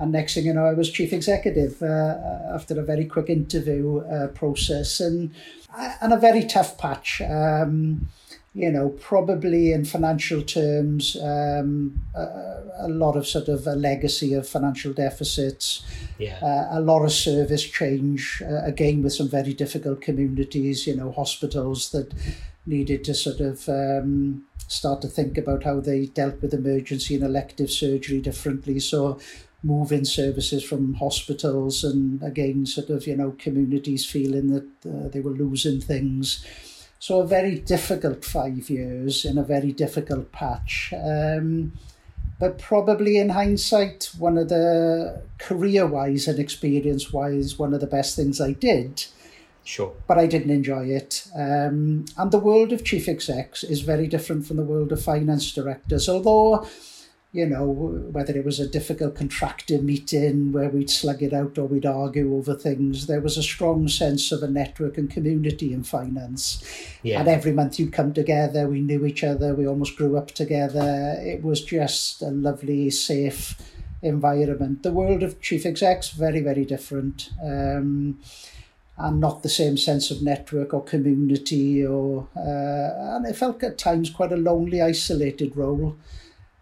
and 0.00 0.12
next 0.12 0.34
thing 0.34 0.46
you 0.46 0.54
know, 0.54 0.64
I 0.64 0.74
was 0.74 0.90
chief 0.90 1.12
executive 1.12 1.82
uh, 1.82 2.16
after 2.54 2.78
a 2.78 2.84
very 2.84 3.04
quick 3.04 3.28
interview 3.28 3.98
uh, 3.98 4.28
process 4.28 5.00
and 5.00 5.34
and 5.76 6.12
a 6.12 6.16
very 6.16 6.44
tough 6.44 6.78
patch. 6.78 7.20
Um, 7.22 8.08
you 8.54 8.72
know, 8.72 8.88
probably 8.88 9.72
in 9.72 9.84
financial 9.84 10.42
terms, 10.42 11.16
um, 11.22 12.00
a, 12.14 12.62
a, 12.78 12.88
lot 12.88 13.16
of 13.16 13.26
sort 13.26 13.46
of 13.46 13.66
a 13.66 13.76
legacy 13.76 14.34
of 14.34 14.48
financial 14.48 14.92
deficits, 14.92 15.84
yeah. 16.18 16.38
uh, 16.42 16.78
a 16.78 16.80
lot 16.80 17.04
of 17.04 17.12
service 17.12 17.62
change, 17.62 18.42
uh, 18.44 18.64
again, 18.64 19.02
with 19.02 19.12
some 19.12 19.28
very 19.28 19.52
difficult 19.52 20.00
communities, 20.00 20.88
you 20.88 20.96
know, 20.96 21.12
hospitals 21.12 21.90
that 21.90 22.12
needed 22.66 23.04
to 23.04 23.14
sort 23.14 23.40
of 23.40 23.68
um, 23.68 24.44
start 24.66 25.02
to 25.02 25.08
think 25.08 25.38
about 25.38 25.62
how 25.62 25.78
they 25.78 26.06
dealt 26.06 26.40
with 26.42 26.52
emergency 26.52 27.14
and 27.14 27.24
elective 27.24 27.70
surgery 27.70 28.20
differently. 28.20 28.80
So, 28.80 29.20
moving 29.62 30.04
services 30.04 30.62
from 30.62 30.94
hospitals 30.94 31.82
and 31.82 32.22
again, 32.22 32.64
sort 32.64 32.90
of, 32.90 33.06
you 33.06 33.16
know, 33.16 33.34
communities 33.38 34.06
feeling 34.06 34.50
that 34.52 34.88
uh, 34.88 35.08
they 35.08 35.20
were 35.20 35.32
losing 35.32 35.80
things. 35.80 36.44
So 37.00 37.20
a 37.20 37.26
very 37.26 37.58
difficult 37.58 38.24
five 38.24 38.70
years 38.70 39.24
in 39.24 39.38
a 39.38 39.42
very 39.42 39.72
difficult 39.72 40.32
patch. 40.32 40.92
Um, 40.96 41.72
but 42.38 42.58
probably 42.58 43.18
in 43.18 43.30
hindsight, 43.30 44.10
one 44.16 44.38
of 44.38 44.48
the 44.48 45.22
career-wise 45.38 46.28
and 46.28 46.38
experience-wise, 46.38 47.58
one 47.58 47.74
of 47.74 47.80
the 47.80 47.86
best 47.86 48.14
things 48.14 48.40
I 48.40 48.52
did. 48.52 49.06
Sure. 49.64 49.92
But 50.06 50.18
I 50.18 50.26
didn't 50.26 50.50
enjoy 50.50 50.86
it. 50.86 51.26
Um, 51.34 52.04
and 52.16 52.30
the 52.30 52.38
world 52.38 52.72
of 52.72 52.84
chief 52.84 53.08
execs 53.08 53.64
is 53.64 53.80
very 53.80 54.06
different 54.06 54.46
from 54.46 54.56
the 54.56 54.64
world 54.64 54.92
of 54.92 55.02
finance 55.02 55.52
directors. 55.52 56.08
Although 56.08 56.66
you 57.30 57.46
know, 57.46 57.66
whether 58.10 58.34
it 58.34 58.44
was 58.44 58.58
a 58.58 58.68
difficult 58.68 59.14
contractor 59.14 59.82
meeting 59.82 60.50
where 60.50 60.70
we'd 60.70 60.88
slug 60.88 61.22
it 61.22 61.34
out 61.34 61.58
or 61.58 61.66
we'd 61.66 61.84
argue 61.84 62.34
over 62.34 62.54
things, 62.54 63.06
there 63.06 63.20
was 63.20 63.36
a 63.36 63.42
strong 63.42 63.86
sense 63.86 64.32
of 64.32 64.42
a 64.42 64.48
network 64.48 64.96
and 64.96 65.10
community 65.10 65.74
in 65.74 65.82
finance. 65.82 66.64
Yeah. 67.02 67.20
And 67.20 67.28
every 67.28 67.52
month 67.52 67.78
you'd 67.78 67.92
come 67.92 68.14
together, 68.14 68.66
we 68.66 68.80
knew 68.80 69.04
each 69.04 69.22
other, 69.22 69.54
we 69.54 69.66
almost 69.66 69.96
grew 69.96 70.16
up 70.16 70.28
together. 70.28 71.16
It 71.20 71.42
was 71.42 71.62
just 71.62 72.22
a 72.22 72.30
lovely, 72.30 72.88
safe 72.88 73.60
environment. 74.00 74.82
The 74.82 74.92
world 74.92 75.22
of 75.22 75.42
chief 75.42 75.66
execs, 75.66 76.10
very, 76.10 76.40
very 76.40 76.64
different. 76.64 77.30
Um, 77.44 78.20
and 78.96 79.20
not 79.20 79.42
the 79.42 79.48
same 79.48 79.76
sense 79.76 80.10
of 80.10 80.22
network 80.22 80.74
or 80.74 80.82
community 80.82 81.86
or 81.86 82.26
uh, 82.36 83.16
and 83.16 83.26
it 83.26 83.36
felt 83.36 83.62
at 83.62 83.78
times 83.78 84.10
quite 84.10 84.32
a 84.32 84.36
lonely 84.36 84.82
isolated 84.82 85.56
role 85.56 85.96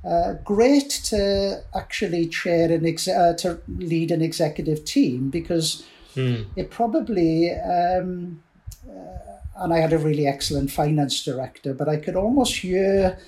uh, 0.07 0.35
great 0.45 0.91
to 0.91 1.63
actually 1.75 2.27
chair 2.29 2.71
an 2.71 2.87
ex- 2.87 3.09
uh, 3.09 3.35
to 3.39 3.61
lead 3.69 4.11
an 4.11 4.23
executive 4.23 4.85
team 4.85 5.31
because 5.31 5.85
mm. 6.15 6.47
it 6.55 6.71
probably 6.71 7.51
um, 7.53 8.41
uh, 8.89 9.17
and 9.57 9.73
I 9.73 9.79
had 9.79 9.93
a 9.93 9.99
really 9.99 10.27
excellent 10.27 10.71
finance 10.71 11.25
director, 11.25 11.73
but 11.73 11.89
I 11.89 11.97
could 11.97 12.17
almost 12.17 12.57
hear 12.57 13.19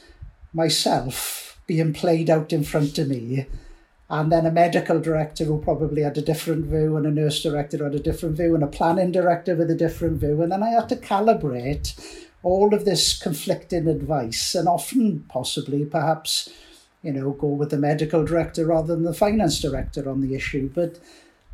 myself 0.53 1.61
being 1.67 1.93
played 1.93 2.31
out 2.31 2.53
in 2.53 2.65
front 2.65 2.99
of 2.99 3.09
me. 3.09 3.47
And 4.11 4.33
then 4.33 4.47
a 4.47 4.51
medical 4.51 5.01
director 5.01 5.45
who 5.45 5.61
probably 5.61 6.03
had 6.03 6.17
a 6.17 6.23
different 6.23 6.67
view, 6.67 6.97
and 6.97 7.07
a 7.07 7.11
nurse 7.11 7.43
director 7.43 7.79
who 7.79 7.85
had 7.85 7.95
a 7.95 8.01
different 8.01 8.37
view, 8.37 8.55
and 8.55 8.65
a 8.65 8.69
planning 8.69 9.13
director 9.13 9.55
with 9.55 9.71
a 9.71 9.75
different 9.75 10.19
view. 10.21 10.41
And 10.43 10.51
then 10.51 10.63
I 10.63 10.71
had 10.71 10.89
to 10.91 10.97
calibrate 10.97 11.95
all 12.43 12.73
of 12.73 12.87
this 12.87 13.19
conflicting 13.19 13.87
advice, 13.87 14.55
and 14.55 14.67
often, 14.67 15.27
possibly, 15.29 15.85
perhaps, 15.85 16.49
you 17.03 17.13
know, 17.13 17.31
go 17.31 17.49
with 17.49 17.71
the 17.71 17.79
medical 17.79 18.25
director 18.25 18.67
rather 18.67 18.95
than 18.95 19.05
the 19.05 19.15
finance 19.15 19.61
director 19.61 20.09
on 20.09 20.21
the 20.21 20.35
issue. 20.35 20.71
But 20.75 20.99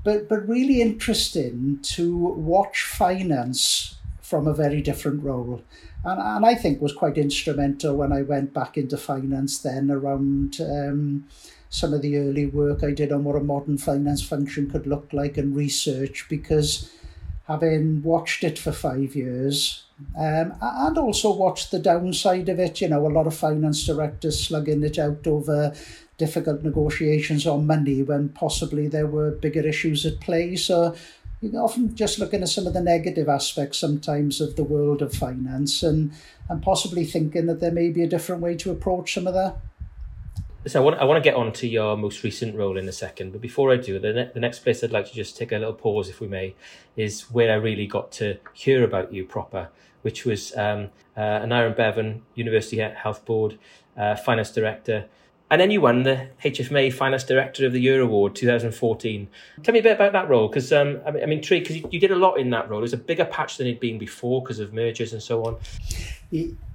but 0.02 0.28
but 0.28 0.48
really 0.48 0.80
interesting 0.80 1.78
to 1.82 2.16
watch 2.16 2.82
finance 2.82 3.96
from 4.20 4.46
a 4.46 4.54
very 4.54 4.80
different 4.80 5.22
role. 5.22 5.62
And, 6.04 6.20
and 6.20 6.46
I 6.46 6.54
think 6.54 6.80
was 6.80 6.92
quite 6.92 7.16
instrumental 7.16 7.96
when 7.96 8.12
I 8.12 8.22
went 8.22 8.52
back 8.52 8.76
into 8.76 8.96
finance 8.96 9.58
then 9.58 9.90
around 9.90 10.60
um, 10.60 11.24
some 11.70 11.92
of 11.92 12.02
the 12.02 12.16
early 12.18 12.46
work 12.46 12.84
I 12.84 12.92
did 12.92 13.10
on 13.12 13.24
what 13.24 13.36
a 13.36 13.40
modern 13.40 13.78
finance 13.78 14.22
function 14.22 14.70
could 14.70 14.86
look 14.86 15.12
like 15.12 15.36
and 15.36 15.56
research 15.56 16.26
because 16.28 16.90
having 17.46 18.02
watched 18.02 18.42
it 18.42 18.58
for 18.58 18.72
five 18.72 19.14
years, 19.14 19.84
um, 20.18 20.54
and 20.60 20.98
also 20.98 21.32
watched 21.32 21.70
the 21.70 21.78
downside 21.78 22.48
of 22.48 22.58
it. 22.58 22.80
You 22.80 22.88
know, 22.88 23.06
a 23.06 23.08
lot 23.08 23.26
of 23.26 23.36
finance 23.36 23.84
directors 23.84 24.44
slugging 24.44 24.82
it 24.82 24.98
out 24.98 25.26
over 25.26 25.74
difficult 26.16 26.62
negotiations 26.62 27.46
on 27.46 27.66
money 27.66 28.02
when 28.02 28.28
possibly 28.28 28.88
there 28.88 29.06
were 29.06 29.32
bigger 29.32 29.66
issues 29.66 30.06
at 30.06 30.20
play. 30.20 30.56
So 30.56 30.94
you 31.40 31.58
often 31.58 31.94
just 31.94 32.18
looking 32.18 32.42
at 32.42 32.48
some 32.48 32.66
of 32.66 32.72
the 32.72 32.80
negative 32.80 33.28
aspects 33.28 33.78
sometimes 33.78 34.40
of 34.40 34.56
the 34.56 34.64
world 34.64 35.02
of 35.02 35.12
finance 35.12 35.82
and, 35.82 36.12
and 36.48 36.62
possibly 36.62 37.04
thinking 37.04 37.46
that 37.46 37.60
there 37.60 37.72
may 37.72 37.90
be 37.90 38.02
a 38.02 38.08
different 38.08 38.40
way 38.40 38.54
to 38.56 38.70
approach 38.70 39.14
some 39.14 39.26
of 39.26 39.34
that. 39.34 39.56
So 40.66 40.80
I 40.80 40.82
want, 40.82 40.98
I 40.98 41.04
want 41.04 41.22
to 41.22 41.28
get 41.28 41.36
on 41.36 41.52
to 41.54 41.68
your 41.68 41.94
most 41.94 42.22
recent 42.22 42.56
role 42.56 42.78
in 42.78 42.88
a 42.88 42.92
second, 42.92 43.32
but 43.32 43.42
before 43.42 43.70
I 43.70 43.76
do, 43.76 43.98
the, 43.98 44.12
ne- 44.14 44.30
the 44.32 44.40
next 44.40 44.60
place 44.60 44.82
I'd 44.82 44.92
like 44.92 45.06
to 45.06 45.14
just 45.14 45.36
take 45.36 45.52
a 45.52 45.58
little 45.58 45.74
pause, 45.74 46.08
if 46.08 46.20
we 46.20 46.26
may, 46.26 46.54
is 46.96 47.30
where 47.30 47.52
I 47.52 47.56
really 47.56 47.86
got 47.86 48.10
to 48.12 48.38
hear 48.54 48.82
about 48.82 49.12
you 49.12 49.26
proper, 49.26 49.68
which 50.00 50.24
was 50.24 50.56
um, 50.56 50.88
uh, 51.18 51.20
Aneurin 51.20 51.76
Bevan, 51.76 52.22
University 52.34 52.78
Health 52.78 53.26
Board 53.26 53.58
uh, 53.98 54.16
Finance 54.16 54.52
Director, 54.52 55.04
and 55.50 55.60
then 55.60 55.70
you 55.70 55.82
won 55.82 56.02
the 56.02 56.28
HFMA 56.42 56.90
Finance 56.94 57.24
Director 57.24 57.66
of 57.66 57.74
the 57.74 57.80
Year 57.80 58.00
Award 58.00 58.34
2014. 58.34 59.28
Tell 59.62 59.72
me 59.74 59.80
a 59.80 59.82
bit 59.82 59.96
about 59.96 60.12
that 60.12 60.30
role, 60.30 60.48
because 60.48 60.72
um, 60.72 60.98
I'm, 61.04 61.16
I'm 61.16 61.32
intrigued, 61.32 61.68
because 61.68 61.82
you, 61.82 61.88
you, 61.92 62.00
did 62.00 62.10
a 62.10 62.16
lot 62.16 62.36
in 62.36 62.48
that 62.50 62.70
role. 62.70 62.78
It 62.78 62.82
was 62.82 62.94
a 62.94 62.96
bigger 62.96 63.26
patch 63.26 63.58
than 63.58 63.66
it'd 63.66 63.80
been 63.80 63.98
before 63.98 64.40
because 64.40 64.60
of 64.60 64.72
mergers 64.72 65.12
and 65.12 65.22
so 65.22 65.44
on. 65.44 65.58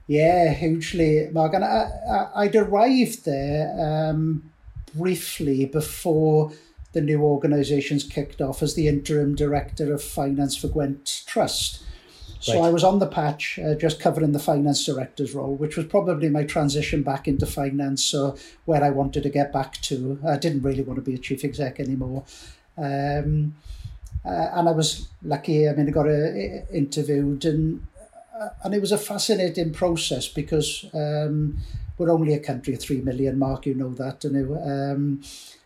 Yeah, 0.09 0.55
hugely, 0.55 1.29
Mark. 1.31 1.53
And 1.53 1.63
I, 1.63 1.87
I, 2.33 2.45
would 2.45 2.55
arrived 2.55 3.25
there 3.25 3.75
um, 3.79 4.49
briefly 4.95 5.67
before 5.67 6.51
the 6.93 7.01
new 7.01 7.21
organisations 7.21 8.03
kicked 8.05 8.41
off 8.41 8.63
as 8.63 8.73
the 8.73 8.87
interim 8.87 9.35
director 9.35 9.93
of 9.93 10.01
finance 10.01 10.57
for 10.57 10.67
Gwent 10.67 11.21
Trust. 11.27 11.83
So 12.39 12.59
right. 12.59 12.69
I 12.69 12.71
was 12.71 12.83
on 12.83 12.97
the 12.97 13.05
patch, 13.05 13.59
uh, 13.59 13.75
just 13.75 13.99
covering 13.99 14.31
the 14.31 14.39
finance 14.39 14.83
director's 14.83 15.35
role, 15.35 15.53
which 15.53 15.77
was 15.77 15.85
probably 15.85 16.29
my 16.29 16.43
transition 16.43 17.03
back 17.03 17.27
into 17.27 17.45
finance, 17.45 18.03
so 18.03 18.35
where 18.65 18.83
I 18.83 18.89
wanted 18.89 19.21
to 19.21 19.29
get 19.29 19.53
back 19.53 19.79
to. 19.83 20.19
I 20.27 20.37
didn't 20.37 20.63
really 20.63 20.81
want 20.81 20.97
to 20.97 21.03
be 21.03 21.13
a 21.13 21.19
chief 21.19 21.43
exec 21.43 21.79
anymore. 21.79 22.23
Um, 22.79 23.53
uh, 24.25 24.49
and 24.53 24.69
I 24.69 24.71
was 24.71 25.07
lucky. 25.21 25.69
I 25.69 25.73
mean, 25.73 25.87
I 25.87 25.91
got 25.91 26.07
uh, 26.07 26.65
interviewed, 26.73 27.45
and 27.45 27.85
and 28.63 28.73
it 28.73 28.81
was 28.81 28.91
a 28.91 28.97
fascinating 28.97 29.73
process 29.73 30.27
because 30.27 30.85
um, 30.93 31.57
we're 31.97 32.11
only 32.11 32.33
a 32.33 32.39
country 32.39 32.73
of 32.73 32.81
3 32.81 33.01
million, 33.01 33.37
Mark, 33.37 33.65
you 33.65 33.75
know 33.75 33.93
that, 33.93 34.23
and 34.25 34.57
um, 34.57 35.21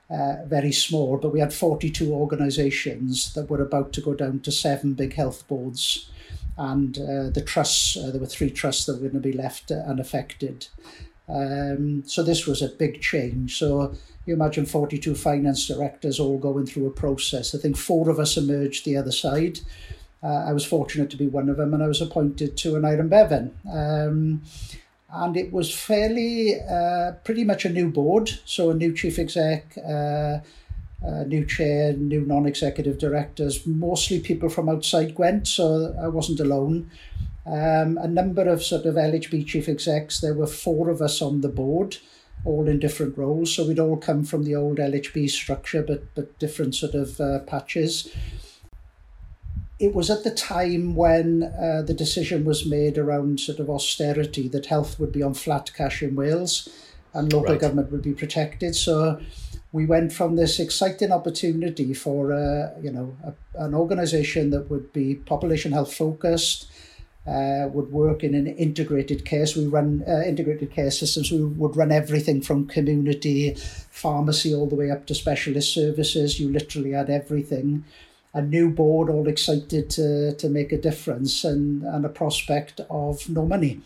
uh, 0.10 0.46
very 0.46 0.72
small, 0.72 1.18
but 1.18 1.32
we 1.32 1.40
had 1.40 1.54
42 1.54 2.12
organisations 2.14 3.34
that 3.34 3.50
were 3.50 3.62
about 3.62 3.94
to 3.94 4.02
go 4.02 4.14
down 4.14 4.40
to 4.42 4.52
seven 4.52 4.94
big 4.94 5.14
health 5.14 5.48
boards. 5.48 6.10
And 6.58 6.98
uh, 7.00 7.30
the 7.30 7.44
trusts, 7.46 7.98
uh, 7.98 8.12
there 8.12 8.20
were 8.20 8.28
three 8.28 8.52
trusts 8.52 8.86
that 8.86 8.94
were 8.94 9.10
going 9.10 9.24
to 9.24 9.30
be 9.30 9.34
left 9.34 9.72
unaffected. 9.72 10.68
Um, 11.28 12.04
so 12.06 12.22
this 12.22 12.46
was 12.46 12.62
a 12.62 12.68
big 12.68 13.02
change. 13.02 13.58
So 13.58 13.96
you 14.26 14.34
imagine 14.34 14.66
42 14.66 15.16
finance 15.16 15.68
directors 15.68 16.20
all 16.20 16.38
going 16.38 16.66
through 16.66 16.88
a 16.88 16.92
process. 16.92 17.56
I 17.56 17.58
think 17.58 17.78
four 17.78 18.10
of 18.10 18.20
us 18.20 18.38
emerged 18.38 18.86
the 18.86 18.98
other 18.98 19.12
side. 19.12 19.60
Uh, 20.24 20.46
I 20.48 20.54
was 20.54 20.66
fortunate 20.66 21.10
to 21.10 21.18
be 21.18 21.28
one 21.28 21.50
of 21.50 21.58
them, 21.58 21.74
and 21.74 21.84
I 21.84 21.88
was 21.88 22.02
appointed 22.02 22.56
to 22.58 22.74
Aneurin 22.74 23.10
Bevan. 23.10 23.54
Um, 23.72 24.42
and 25.12 25.38
it 25.38 25.52
was 25.52 25.74
fairly, 25.74 26.56
uh, 26.62 27.12
pretty 27.24 27.44
much 27.44 27.66
a 27.66 27.70
new 27.70 27.90
board, 27.90 28.32
so 28.46 28.70
a 28.70 28.74
new 28.74 28.94
chief 28.94 29.20
exec, 29.20 29.78
uh, 29.78 30.40
new 31.28 31.46
chair, 31.46 31.94
new 31.94 32.22
non 32.22 32.46
executive 32.46 32.98
directors, 32.98 33.68
mostly 33.68 34.20
people 34.20 34.50
from 34.50 34.70
outside 34.70 35.14
Gwent, 35.14 35.48
so 35.48 35.96
I 36.02 36.08
wasn't 36.08 36.40
alone. 36.40 36.90
Um, 37.46 37.98
a 37.98 38.08
number 38.08 38.48
of 38.48 38.64
sort 38.64 38.86
of 38.86 38.96
LHB 38.96 39.46
chief 39.46 39.68
execs, 39.68 40.22
there 40.22 40.34
were 40.34 40.48
four 40.48 40.90
of 40.90 41.02
us 41.02 41.22
on 41.22 41.42
the 41.42 41.50
board, 41.50 41.98
all 42.46 42.70
in 42.70 42.80
different 42.80 43.18
roles, 43.18 43.54
so 43.54 43.68
we'd 43.68 43.80
all 43.80 43.98
come 43.98 44.24
from 44.24 44.46
the 44.46 44.56
old 44.56 44.78
LHB 44.78 45.30
structure, 45.30 45.84
but, 45.84 46.16
but 46.16 46.40
different 46.40 46.76
sort 46.76 46.94
of 46.94 47.20
uh, 47.20 47.40
patches 47.40 48.10
it 49.80 49.94
was 49.94 50.10
at 50.10 50.24
the 50.24 50.32
time 50.32 50.96
when 50.96 51.44
uh, 51.44 51.82
the 51.82 51.94
decision 51.94 52.46
was 52.46 52.66
made 52.66 52.98
around 52.98 53.40
sort 53.40 53.60
of 53.60 53.70
austerity 53.70 54.48
that 54.50 54.68
health 54.68 55.00
would 55.00 55.12
be 55.12 55.24
on 55.24 55.34
flat 55.34 55.72
cash 55.74 56.04
in 56.04 56.16
Wales 56.16 56.70
and 57.14 57.32
local 57.32 57.54
right. 57.54 57.62
government 57.62 57.92
would 57.92 58.02
be 58.02 58.14
protected. 58.14 58.76
So 58.76 59.20
we 59.72 59.86
went 59.86 60.14
from 60.14 60.36
this 60.36 60.60
exciting 60.60 61.12
opportunity 61.12 61.94
for 61.94 62.32
uh, 62.32 62.80
you 62.82 62.92
know 62.92 63.16
a, 63.24 63.64
an 63.64 63.74
organisation 63.74 64.52
that 64.52 64.70
would 64.70 64.94
be 64.94 65.16
population 65.16 65.72
health 65.72 65.94
focused, 65.94 66.72
uh, 67.28 67.68
would 67.74 67.92
work 67.92 68.24
in 68.24 68.36
an 68.36 68.48
integrated 68.48 69.26
care. 69.26 69.46
So 69.46 69.62
we 69.62 69.68
run 69.68 70.04
uh, 70.08 70.22
integrated 70.26 70.72
care 70.72 70.92
systems. 70.92 71.32
We 71.32 71.44
would 71.44 71.76
run 71.76 71.92
everything 71.92 72.42
from 72.42 72.68
community 72.68 73.56
pharmacy 73.90 74.54
all 74.54 74.68
the 74.68 74.76
way 74.76 74.92
up 74.92 75.08
to 75.08 75.16
specialist 75.16 75.74
services. 75.74 76.40
You 76.40 76.52
literally 76.52 76.92
had 76.92 77.10
everything 77.10 77.86
a 78.34 78.42
new 78.42 78.70
board 78.70 79.10
all 79.10 79.28
excited 79.28 79.90
to, 79.92 80.34
to 80.36 80.50
make 80.50 80.72
a 80.72 80.82
difference 80.82 81.44
and, 81.44 81.84
and 81.84 82.06
a 82.06 82.10
prospect 82.10 82.82
of 82.90 83.30
no 83.30 83.46
money. 83.46 83.82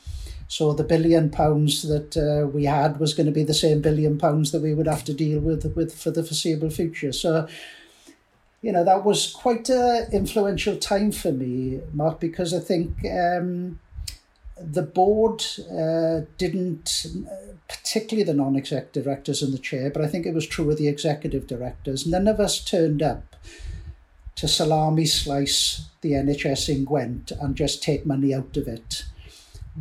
So 0.48 0.72
the 0.72 0.86
billion 0.86 1.30
pounds 1.30 1.84
that 1.84 2.16
uh, 2.16 2.48
we 2.48 2.64
had 2.64 3.00
was 3.00 3.14
going 3.14 3.26
to 3.26 3.34
be 3.34 3.44
the 3.44 3.54
same 3.54 3.82
billion 3.82 4.18
pounds 4.18 4.52
that 4.52 4.62
we 4.62 4.74
would 4.74 4.88
have 4.88 5.04
to 5.06 5.14
deal 5.14 5.40
with 5.42 5.76
with 5.76 5.94
for 5.94 6.12
the 6.12 6.24
foreseeable 6.24 6.70
future. 6.70 7.12
So, 7.12 7.48
you 8.62 8.72
know, 8.72 8.86
that 8.86 9.04
was 9.04 9.34
quite 9.34 9.70
an 9.70 10.08
influential 10.14 10.78
time 10.78 11.12
for 11.12 11.34
me, 11.34 11.82
Mark, 11.92 12.22
because 12.22 12.54
I 12.54 12.60
think 12.62 13.06
um, 13.06 13.80
the 14.58 14.84
board 14.84 15.44
uh, 15.70 16.22
didn't, 16.38 17.06
particularly 17.68 18.24
the 18.24 18.34
non-exec 18.34 18.94
directors 18.94 19.44
and 19.44 19.54
the 19.54 19.60
chair, 19.60 19.90
but 19.90 20.02
I 20.02 20.08
think 20.08 20.26
it 20.26 20.34
was 20.34 20.48
true 20.48 20.72
of 20.72 20.78
the 20.78 20.88
executive 20.88 21.46
directors. 21.46 22.08
None 22.08 22.28
of 22.28 22.40
us 22.40 22.64
turned 22.64 23.02
up 23.02 23.27
to 24.38 24.48
salami 24.48 25.06
slice 25.06 25.90
the 26.02 26.14
NHS 26.14 26.70
in 26.70 26.86
Gwent 26.86 27.32
and 27.32 27.56
just 27.56 27.84
take 27.84 28.06
money 28.06 28.34
out 28.34 28.56
of 28.58 28.68
it 28.68 29.04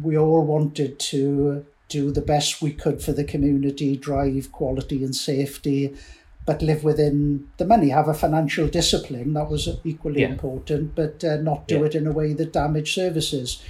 we 0.02 0.16
all 0.16 0.44
wanted 0.44 0.98
to 0.98 1.64
do 1.88 2.10
the 2.10 2.20
best 2.20 2.60
we 2.60 2.72
could 2.72 3.02
for 3.02 3.12
the 3.12 3.24
community, 3.24 3.96
drive 3.96 4.50
quality 4.52 5.04
and 5.04 5.14
safety, 5.14 5.96
but 6.44 6.62
live 6.62 6.84
within 6.84 7.48
the 7.56 7.64
money, 7.64 7.88
have 7.90 8.08
a 8.08 8.14
financial 8.14 8.68
discipline. 8.68 9.34
That 9.34 9.48
was 9.48 9.68
equally 9.84 10.22
yeah. 10.22 10.28
important, 10.28 10.94
but 10.94 11.22
uh, 11.24 11.36
not 11.36 11.68
do 11.68 11.78
yeah. 11.78 11.84
it 11.84 11.94
in 11.94 12.06
a 12.06 12.12
way 12.12 12.32
that 12.34 12.52
damaged 12.52 12.94
services. 12.94 13.62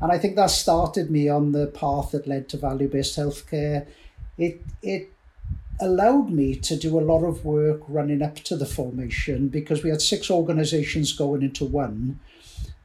And 0.00 0.10
I 0.10 0.18
think 0.18 0.36
that 0.36 0.50
started 0.50 1.10
me 1.10 1.28
on 1.28 1.52
the 1.52 1.66
path 1.66 2.12
that 2.12 2.26
led 2.26 2.48
to 2.50 2.56
value 2.56 2.88
based 2.88 3.18
healthcare. 3.18 3.86
It, 4.38 4.62
it 4.82 5.12
allowed 5.80 6.30
me 6.30 6.54
to 6.54 6.76
do 6.76 6.98
a 6.98 7.02
lot 7.02 7.24
of 7.24 7.44
work 7.44 7.80
running 7.88 8.22
up 8.22 8.36
to 8.36 8.56
the 8.56 8.66
formation 8.66 9.48
because 9.48 9.82
we 9.82 9.90
had 9.90 10.02
six 10.02 10.30
organizations 10.30 11.12
going 11.12 11.42
into 11.42 11.64
one 11.64 12.20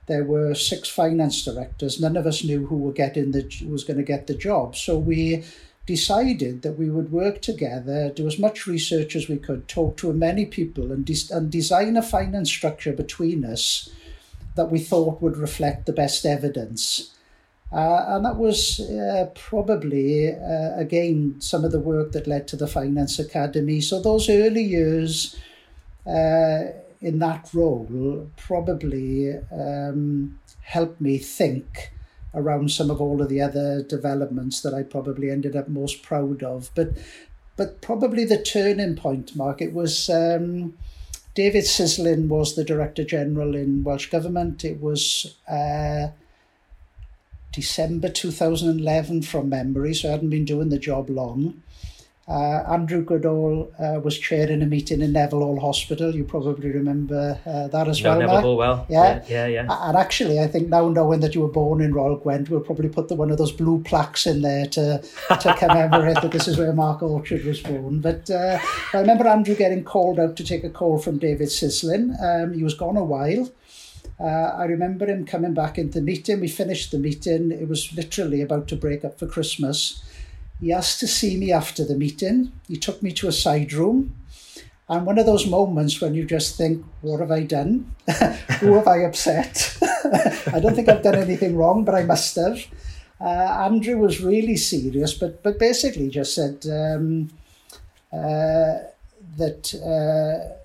there 0.08 0.24
were 0.24 0.54
six 0.54 0.90
finance 0.90 1.44
directors. 1.44 2.00
None 2.00 2.18
of 2.18 2.28
us 2.28 2.44
knew 2.44 2.68
who 2.68 2.78
were 2.78 2.92
getting 2.92 3.32
the 3.32 3.42
who 3.60 3.70
was 3.70 3.84
going 3.84 3.98
to 3.98 4.04
get 4.04 4.28
the 4.28 4.36
job. 4.36 4.76
So 4.76 4.98
we 4.98 5.44
decided 5.86 6.62
that 6.62 6.78
we 6.78 6.90
would 6.90 7.12
work 7.12 7.42
together, 7.42 8.10
do 8.10 8.28
as 8.28 8.40
much 8.40 8.68
research 8.68 9.16
as 9.16 9.28
we 9.28 9.38
could, 9.38 9.68
talk 9.68 9.98
to 9.98 10.14
many 10.14 10.46
people, 10.46 10.92
and 10.92 11.06
de- 11.06 11.32
and 11.32 11.52
design 11.52 11.98
a 11.98 12.02
finance 12.02 12.50
structure 12.50 12.94
between 12.94 13.44
us 13.46 13.90
that 14.56 14.72
we 14.72 14.80
thought 14.80 15.22
would 15.22 15.38
reflect 15.38 15.86
the 15.86 15.94
best 15.94 16.26
evidence. 16.26 17.15
Uh, 17.72 18.06
and 18.10 18.26
that 18.26 18.38
was 18.38 18.80
uh, 18.80 19.30
probably, 19.36 20.30
uh, 20.30 20.78
again, 20.78 21.36
some 21.40 21.66
of 21.66 21.72
the 21.72 21.80
work 21.80 22.12
that 22.14 22.28
led 22.28 22.48
to 22.48 22.56
the 22.56 22.68
Finance 22.68 23.20
Academy. 23.20 23.82
So 23.82 24.02
those 24.02 24.30
early 24.30 24.64
years, 24.64 25.36
uh, 26.06 26.72
in 27.02 27.20
that 27.20 27.50
role 27.54 28.30
probably 28.36 29.32
um, 29.52 30.40
helped 30.62 31.00
me 31.00 31.18
think 31.18 31.92
around 32.34 32.72
some 32.72 32.90
of 32.90 33.00
all 33.00 33.22
of 33.22 33.30
the 33.30 33.42
other 33.42 33.84
developments 33.84 34.62
that 34.62 34.74
I 34.74 34.84
probably 34.84 35.30
ended 35.30 35.56
up 35.56 35.68
most 35.68 36.02
proud 36.04 36.44
of. 36.44 36.72
But 36.76 36.98
but 37.58 37.82
probably 37.82 38.26
the 38.26 38.42
turning 38.42 38.98
point, 38.98 39.36
Mark, 39.36 39.62
it 39.62 39.72
was 39.72 40.10
um, 40.10 40.74
David 41.36 41.64
Sissling 41.64 42.28
was 42.28 42.56
the 42.56 42.66
Director 42.66 43.06
General 43.06 43.56
in 43.56 43.84
Welsh 43.84 44.10
Government. 44.10 44.66
It 44.66 44.82
was 44.82 45.38
uh, 45.48 46.08
December 47.56 48.10
2011 48.10 49.22
from 49.22 49.50
memory, 49.50 49.94
so 49.94 50.10
I 50.10 50.12
hadn't 50.12 50.30
been 50.30 50.46
doing 50.46 50.70
the 50.70 50.78
job 50.78 51.10
long. 51.10 51.62
Uh, 52.28 52.64
Andrew 52.68 53.04
Goodall 53.04 53.72
uh, 53.80 54.00
was 54.00 54.18
chairing 54.18 54.64
a 54.64 54.66
meeting 54.66 55.02
in 55.02 55.14
Nevill 55.14 55.42
Hall 55.42 55.60
Hospital. 55.60 56.16
You 56.16 56.24
probably 56.24 56.72
remember 56.72 57.40
uh, 57.46 57.68
that 57.68 57.88
as 57.88 58.02
no, 58.02 58.10
well. 58.10 58.20
Nevill 58.20 58.42
Hall, 58.42 58.58
well. 58.58 58.86
Yeah? 58.90 59.22
yeah, 59.28 59.46
yeah, 59.46 59.64
yeah. 59.68 59.88
And 59.88 59.96
actually, 59.96 60.40
I 60.40 60.48
think 60.48 60.70
now 60.70 60.90
knowing 60.90 61.20
that 61.20 61.36
you 61.36 61.42
were 61.42 61.52
born 61.52 61.82
in 61.82 61.94
Royal 61.94 62.18
Gwent, 62.18 62.50
we'll 62.50 62.62
probably 62.62 62.90
put 62.90 63.10
the, 63.10 63.16
one 63.16 63.30
of 63.30 63.38
those 63.38 63.52
blue 63.52 63.84
plaques 63.84 64.26
in 64.26 64.42
there 64.42 64.66
to 64.66 65.04
to 65.40 65.56
commemorate 65.60 66.20
that 66.22 66.32
this 66.32 66.48
is 66.48 66.58
where 66.58 66.74
Mark 66.74 67.04
Orchard 67.04 67.46
was 67.46 67.62
born. 67.62 68.00
But 68.00 68.28
uh, 68.32 68.58
I 68.94 68.98
remember 68.98 69.28
Andrew 69.28 69.56
getting 69.56 69.84
called 69.84 70.20
out 70.20 70.36
to 70.38 70.44
take 70.44 70.64
a 70.64 70.70
call 70.70 70.98
from 70.98 71.20
David 71.20 71.50
Sissling. 71.50 72.20
Um, 72.24 72.54
he 72.54 72.64
was 72.64 72.74
gone 72.74 72.98
a 72.98 73.04
while. 73.04 73.52
Uh, 74.20 74.24
I 74.24 74.66
remember 74.66 75.06
him 75.06 75.26
coming 75.26 75.54
back 75.54 75.78
into 75.78 76.02
meeting. 76.02 76.40
We 76.40 76.48
finished 76.48 76.92
the 76.92 77.00
meeting. 77.00 77.52
It 77.52 77.68
was 77.68 77.94
literally 77.94 78.42
about 78.42 78.68
to 78.70 78.76
break 78.76 79.04
up 79.04 79.20
for 79.20 79.28
Christmas. 79.28 80.04
He 80.62 80.72
asked 80.72 81.00
to 81.02 81.08
see 81.08 81.38
me 81.38 81.52
after 81.52 81.84
the 81.84 81.96
meeting. 81.96 82.54
He 82.68 82.78
took 82.78 83.04
me 83.04 83.12
to 83.14 83.28
a 83.28 83.34
side 83.34 83.74
room. 83.74 84.16
And 84.88 85.06
one 85.06 85.18
of 85.18 85.26
those 85.26 85.48
moments 85.48 86.00
when 86.00 86.14
you 86.14 86.26
just 86.26 86.58
think, 86.58 86.86
what 87.02 87.20
have 87.20 87.32
I 87.32 87.44
done? 87.44 87.94
Who 88.60 88.74
have 88.76 88.88
I 88.88 89.00
upset? 89.00 89.78
I 90.54 90.60
don't 90.60 90.76
think 90.76 90.88
I've 90.88 91.04
done 91.04 91.16
anything 91.16 91.58
wrong, 91.58 91.84
but 91.84 91.96
I 91.96 92.04
must 92.04 92.36
have. 92.36 92.66
Uh, 93.20 93.66
Andrew 93.66 93.98
was 93.98 94.22
really 94.22 94.58
serious, 94.58 95.14
but 95.14 95.42
but 95.42 95.58
basically 95.58 96.10
just 96.10 96.36
said 96.36 96.66
um, 96.70 97.30
uh, 98.12 98.80
that 99.38 99.74
uh, 99.74 100.56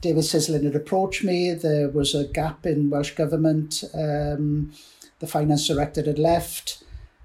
David 0.00 0.24
Sislin 0.24 0.64
had 0.64 0.74
approached 0.74 1.24
me. 1.24 1.52
There 1.52 1.88
was 1.88 2.14
a 2.14 2.24
gap 2.24 2.66
in 2.66 2.90
Welsh 2.90 3.12
Government. 3.12 3.84
Um, 3.94 4.72
the 5.18 5.26
finance 5.26 5.68
director 5.68 6.02
had 6.02 6.18
left 6.18 6.82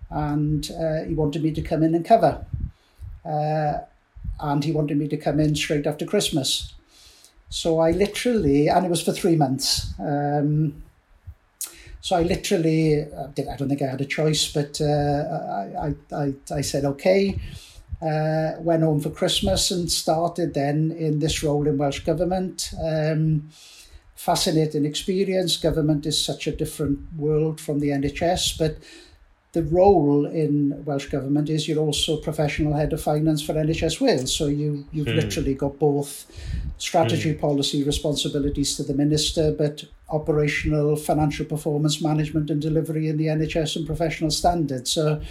and 0.09 0.69
uh, 0.71 1.03
he 1.03 1.13
wanted 1.13 1.43
me 1.43 1.51
to 1.51 1.61
come 1.61 1.83
in 1.83 1.95
and 1.95 2.05
cover. 2.05 2.45
Uh, 3.23 3.79
and 4.39 4.63
he 4.63 4.71
wanted 4.71 4.97
me 4.97 5.07
to 5.07 5.17
come 5.17 5.39
in 5.39 5.55
straight 5.55 5.87
after 5.87 6.05
Christmas. 6.05 6.73
So 7.49 7.79
I 7.79 7.91
literally, 7.91 8.67
and 8.67 8.85
it 8.85 8.89
was 8.89 9.01
for 9.01 9.13
three 9.13 9.35
months. 9.35 9.93
Um, 9.99 10.83
so 12.01 12.17
I 12.17 12.23
literally, 12.23 13.01
uh, 13.01 13.27
I 13.29 13.55
don't 13.55 13.69
think 13.69 13.81
I 13.81 13.87
had 13.87 14.01
a 14.01 14.05
choice, 14.05 14.51
but 14.51 14.79
uh, 14.81 14.85
I, 14.85 15.87
I, 15.87 15.95
I, 16.15 16.33
I 16.51 16.61
said, 16.61 16.85
okay. 16.85 17.39
Uh, 18.01 18.51
went 18.59 18.83
home 18.83 18.99
for 18.99 19.09
Christmas 19.09 19.71
and 19.71 19.89
started 19.89 20.53
then 20.53 20.91
in 20.91 21.19
this 21.19 21.41
role 21.41 21.67
in 21.67 21.77
Welsh 21.77 22.01
Government. 22.01 22.73
Um, 22.83 23.49
fascinating 24.15 24.85
experience. 24.85 25.57
Government 25.57 26.05
is 26.05 26.23
such 26.23 26.47
a 26.47 26.51
different 26.51 26.99
world 27.15 27.61
from 27.61 27.79
the 27.79 27.89
NHS, 27.89 28.57
but 28.57 28.77
the 29.55 29.63
role 29.63 30.25
in 30.25 30.83
Welsh 30.83 31.07
Government 31.07 31.49
is 31.49 31.67
you're 31.67 31.79
also 31.79 32.17
professional 32.17 32.73
head 32.73 32.91
of 32.91 33.01
finance 33.01 33.41
for 33.41 33.53
NHS 33.53 34.01
Wales. 34.01 34.35
So 34.35 34.47
you, 34.47 34.85
you've 34.91 35.07
mm. 35.07 35.15
literally 35.15 35.53
got 35.53 35.79
both 35.79 36.29
strategy 36.77 37.33
mm. 37.33 37.39
policy 37.39 37.81
responsibilities 37.83 38.75
to 38.75 38.83
the 38.83 38.93
Minister, 38.93 39.53
but 39.53 39.85
operational 40.09 40.97
financial 40.97 41.45
performance 41.45 42.01
management 42.01 42.49
and 42.49 42.61
delivery 42.61 43.07
in 43.07 43.15
the 43.15 43.27
NHS 43.27 43.77
and 43.77 43.87
professional 43.87 44.29
standards. 44.29 44.91
So 44.91 45.21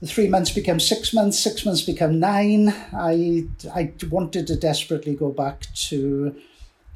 the 0.00 0.06
three 0.06 0.28
months 0.28 0.50
became 0.50 0.80
six 0.80 1.12
months, 1.12 1.38
six 1.38 1.64
months 1.64 1.82
become 1.82 2.18
nine. 2.18 2.70
I, 2.92 3.46
I 3.74 3.92
wanted 4.10 4.46
to 4.46 4.56
desperately 4.56 5.14
go 5.14 5.30
back 5.30 5.66
to 5.88 6.34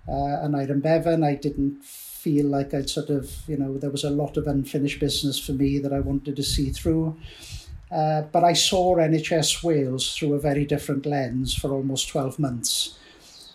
uh, 0.09 0.47
Aneurin 0.47 0.81
Bevan. 0.81 1.23
I 1.23 1.35
didn't 1.35 1.85
feel 1.85 2.47
like 2.47 2.73
I'd 2.73 2.89
sort 2.89 3.11
of, 3.11 3.31
you 3.47 3.59
know, 3.59 3.77
there 3.77 3.91
was 3.91 4.05
a 4.05 4.11
lot 4.11 4.39
of 4.39 4.47
unfinished 4.47 5.01
business 5.01 5.39
for 5.39 5.53
me 5.53 5.79
that 5.81 5.93
I 5.93 6.01
wanted 6.01 6.37
to 6.37 6.43
see 6.43 6.71
through. 6.71 7.17
Uh, 7.91 8.23
but 8.23 8.43
I 8.43 8.55
saw 8.55 8.97
NHS 8.97 9.63
Wales 9.63 10.17
through 10.17 10.35
a 10.35 10.41
very 10.41 10.65
different 10.65 11.05
lens 11.05 11.55
for 11.55 11.73
almost 11.73 12.09
12 12.09 12.39
months. 12.39 12.99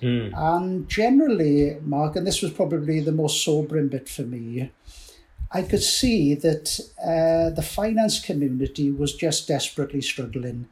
Mm. 0.01 0.31
And 0.38 0.88
generally, 0.88 1.77
Mark, 1.83 2.15
and 2.15 2.25
this 2.25 2.41
was 2.41 2.51
probably 2.51 2.99
the 2.99 3.12
most 3.12 3.43
sobering 3.43 3.88
bit 3.88 4.07
for 4.07 4.21
me, 4.21 4.71
I 5.51 5.63
could 5.63 5.81
see 5.83 6.35
that 6.35 6.79
uh, 7.03 7.49
the 7.49 7.63
finance 7.63 8.19
community 8.19 8.91
was 8.91 9.15
just 9.15 9.47
desperately 9.47 10.01
struggling. 10.01 10.67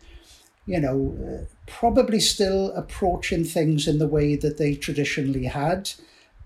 You 0.65 0.81
know, 0.81 1.17
uh, 1.17 1.45
probably 1.65 2.19
still 2.19 2.71
approaching 2.71 3.43
things 3.43 3.87
in 3.87 3.99
the 3.99 4.07
way 4.07 4.35
that 4.35 4.57
they 4.57 4.75
traditionally 4.75 5.45
had 5.45 5.91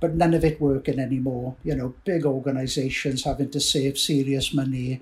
but 0.02 0.16
none 0.16 0.34
of 0.34 0.44
it 0.44 0.60
working 0.60 1.00
anymore. 1.00 1.56
You 1.64 1.76
know, 1.76 1.94
big 2.04 2.26
organisations 2.26 3.24
having 3.24 3.52
to 3.52 3.62
save 3.62 3.98
serious 3.98 4.54
money 4.54 5.02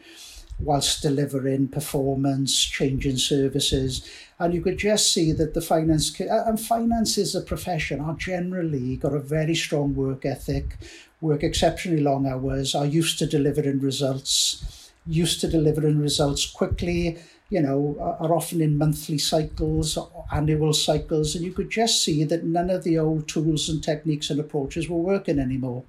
whilst 0.59 1.01
delivering 1.01 1.67
performance, 1.67 2.63
changing 2.63 3.17
services. 3.17 4.07
And 4.39 4.53
you 4.53 4.61
could 4.61 4.77
just 4.77 5.11
see 5.13 5.31
that 5.33 5.53
the 5.53 5.61
finance, 5.61 6.19
uh, 6.19 6.43
and 6.45 6.59
finance 6.59 7.17
is 7.17 7.35
a 7.35 7.41
profession, 7.41 7.99
are 7.99 8.15
generally 8.15 8.97
got 8.97 9.13
a 9.13 9.19
very 9.19 9.55
strong 9.55 9.95
work 9.95 10.25
ethic, 10.25 10.77
work 11.21 11.43
exceptionally 11.43 12.01
long 12.01 12.25
hours, 12.27 12.75
are 12.75 12.85
used 12.85 13.19
to 13.19 13.25
delivering 13.25 13.79
results, 13.79 14.91
used 15.05 15.41
to 15.41 15.47
delivering 15.47 15.99
results 15.99 16.45
quickly, 16.45 17.17
you 17.49 17.61
know, 17.61 17.97
are 18.19 18.33
often 18.33 18.61
in 18.61 18.77
monthly 18.77 19.17
cycles, 19.17 19.97
annual 20.31 20.71
cycles, 20.71 21.35
and 21.35 21.43
you 21.43 21.51
could 21.51 21.69
just 21.69 22.03
see 22.03 22.23
that 22.23 22.43
none 22.43 22.69
of 22.69 22.83
the 22.83 22.97
old 22.97 23.27
tools 23.27 23.67
and 23.69 23.83
techniques 23.83 24.29
and 24.29 24.39
approaches 24.39 24.87
were 24.87 24.97
working 24.97 25.39
anymore. 25.39 25.83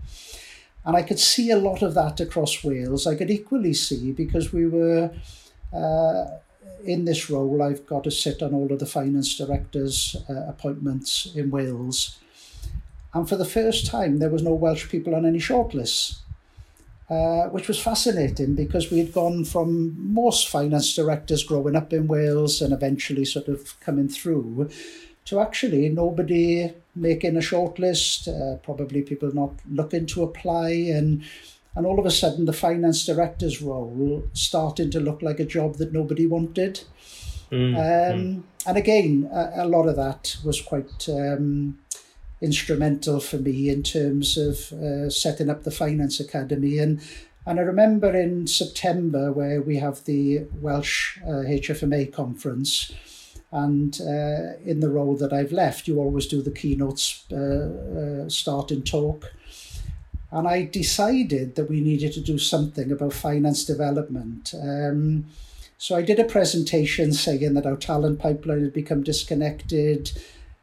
And 0.84 0.96
I 0.96 1.02
could 1.02 1.18
see 1.18 1.50
a 1.50 1.58
lot 1.58 1.82
of 1.82 1.94
that 1.94 2.20
across 2.20 2.64
Wales. 2.64 3.06
I 3.06 3.14
could 3.14 3.30
equally 3.30 3.74
see 3.74 4.12
because 4.12 4.52
we 4.52 4.66
were 4.66 5.10
uh, 5.72 6.24
in 6.84 7.04
this 7.04 7.28
role, 7.28 7.62
I've 7.62 7.86
got 7.86 8.04
to 8.04 8.10
sit 8.10 8.42
on 8.42 8.54
all 8.54 8.72
of 8.72 8.78
the 8.78 8.86
finance 8.86 9.36
directors' 9.36 10.16
uh, 10.28 10.48
appointments 10.48 11.28
in 11.34 11.50
Wales. 11.50 12.18
And 13.12 13.28
for 13.28 13.36
the 13.36 13.44
first 13.44 13.86
time, 13.86 14.18
there 14.18 14.30
was 14.30 14.42
no 14.42 14.54
Welsh 14.54 14.88
people 14.88 15.14
on 15.14 15.26
any 15.26 15.38
shortlists. 15.38 16.20
uh, 17.10 17.48
which 17.48 17.66
was 17.66 17.80
fascinating 17.80 18.54
because 18.54 18.90
we 18.90 18.98
had 18.98 19.12
gone 19.12 19.44
from 19.44 19.96
most 20.14 20.48
finance 20.48 20.94
directors 20.94 21.42
growing 21.42 21.74
up 21.74 21.92
in 21.92 22.06
Wales 22.06 22.62
and 22.62 22.72
eventually 22.72 23.24
sort 23.24 23.48
of 23.48 23.78
coming 23.80 24.08
through 24.08 24.70
to 25.30 25.38
actually 25.38 25.88
nobody 25.88 26.72
making 26.96 27.36
a 27.36 27.40
shortlist, 27.40 28.26
uh, 28.28 28.56
probably 28.58 29.00
people 29.00 29.32
not 29.32 29.52
looking 29.70 30.06
to 30.06 30.24
apply, 30.24 30.70
and 30.70 31.22
and 31.76 31.86
all 31.86 32.00
of 32.00 32.04
a 32.04 32.10
sudden 32.10 32.46
the 32.46 32.52
finance 32.52 33.06
director's 33.06 33.62
role 33.62 34.24
starting 34.32 34.90
to 34.90 34.98
look 34.98 35.22
like 35.22 35.38
a 35.38 35.44
job 35.44 35.76
that 35.76 35.92
nobody 35.92 36.26
wanted. 36.26 36.80
Mm, 37.52 37.76
um, 37.76 38.18
mm. 38.18 38.42
And 38.66 38.76
again, 38.76 39.30
a, 39.32 39.64
a, 39.64 39.66
lot 39.66 39.86
of 39.86 39.96
that 39.96 40.36
was 40.44 40.60
quite 40.60 41.08
um, 41.08 41.78
instrumental 42.42 43.20
for 43.20 43.38
me 43.38 43.68
in 43.68 43.84
terms 43.84 44.36
of 44.36 44.72
uh, 44.72 45.10
setting 45.10 45.48
up 45.48 45.62
the 45.62 45.70
finance 45.70 46.20
academy 46.20 46.78
and. 46.78 47.00
And 47.46 47.58
I 47.58 47.62
remember 47.62 48.14
in 48.14 48.46
September 48.46 49.32
where 49.32 49.62
we 49.62 49.78
have 49.78 50.04
the 50.04 50.40
Welsh 50.60 51.18
uh, 51.22 51.42
HFMA 51.48 52.12
conference, 52.12 52.92
and 53.52 54.00
uh, 54.00 54.56
in 54.64 54.80
the 54.80 54.90
role 54.90 55.16
that 55.16 55.32
I've 55.32 55.52
left, 55.52 55.88
you 55.88 55.98
always 55.98 56.26
do 56.26 56.40
the 56.40 56.52
keynotes 56.52 57.24
uh, 57.32 57.36
uh, 57.36 58.28
start 58.28 58.70
and 58.70 58.86
talk. 58.86 59.32
And 60.30 60.46
I 60.46 60.64
decided 60.64 61.56
that 61.56 61.68
we 61.68 61.80
needed 61.80 62.12
to 62.12 62.20
do 62.20 62.38
something 62.38 62.92
about 62.92 63.12
finance 63.12 63.64
development. 63.64 64.54
Um, 64.54 65.26
so 65.78 65.96
I 65.96 66.02
did 66.02 66.20
a 66.20 66.24
presentation 66.24 67.12
saying 67.12 67.54
that 67.54 67.66
our 67.66 67.76
talent 67.76 68.20
pipeline 68.20 68.62
had 68.62 68.72
become 68.72 69.02
disconnected. 69.02 70.12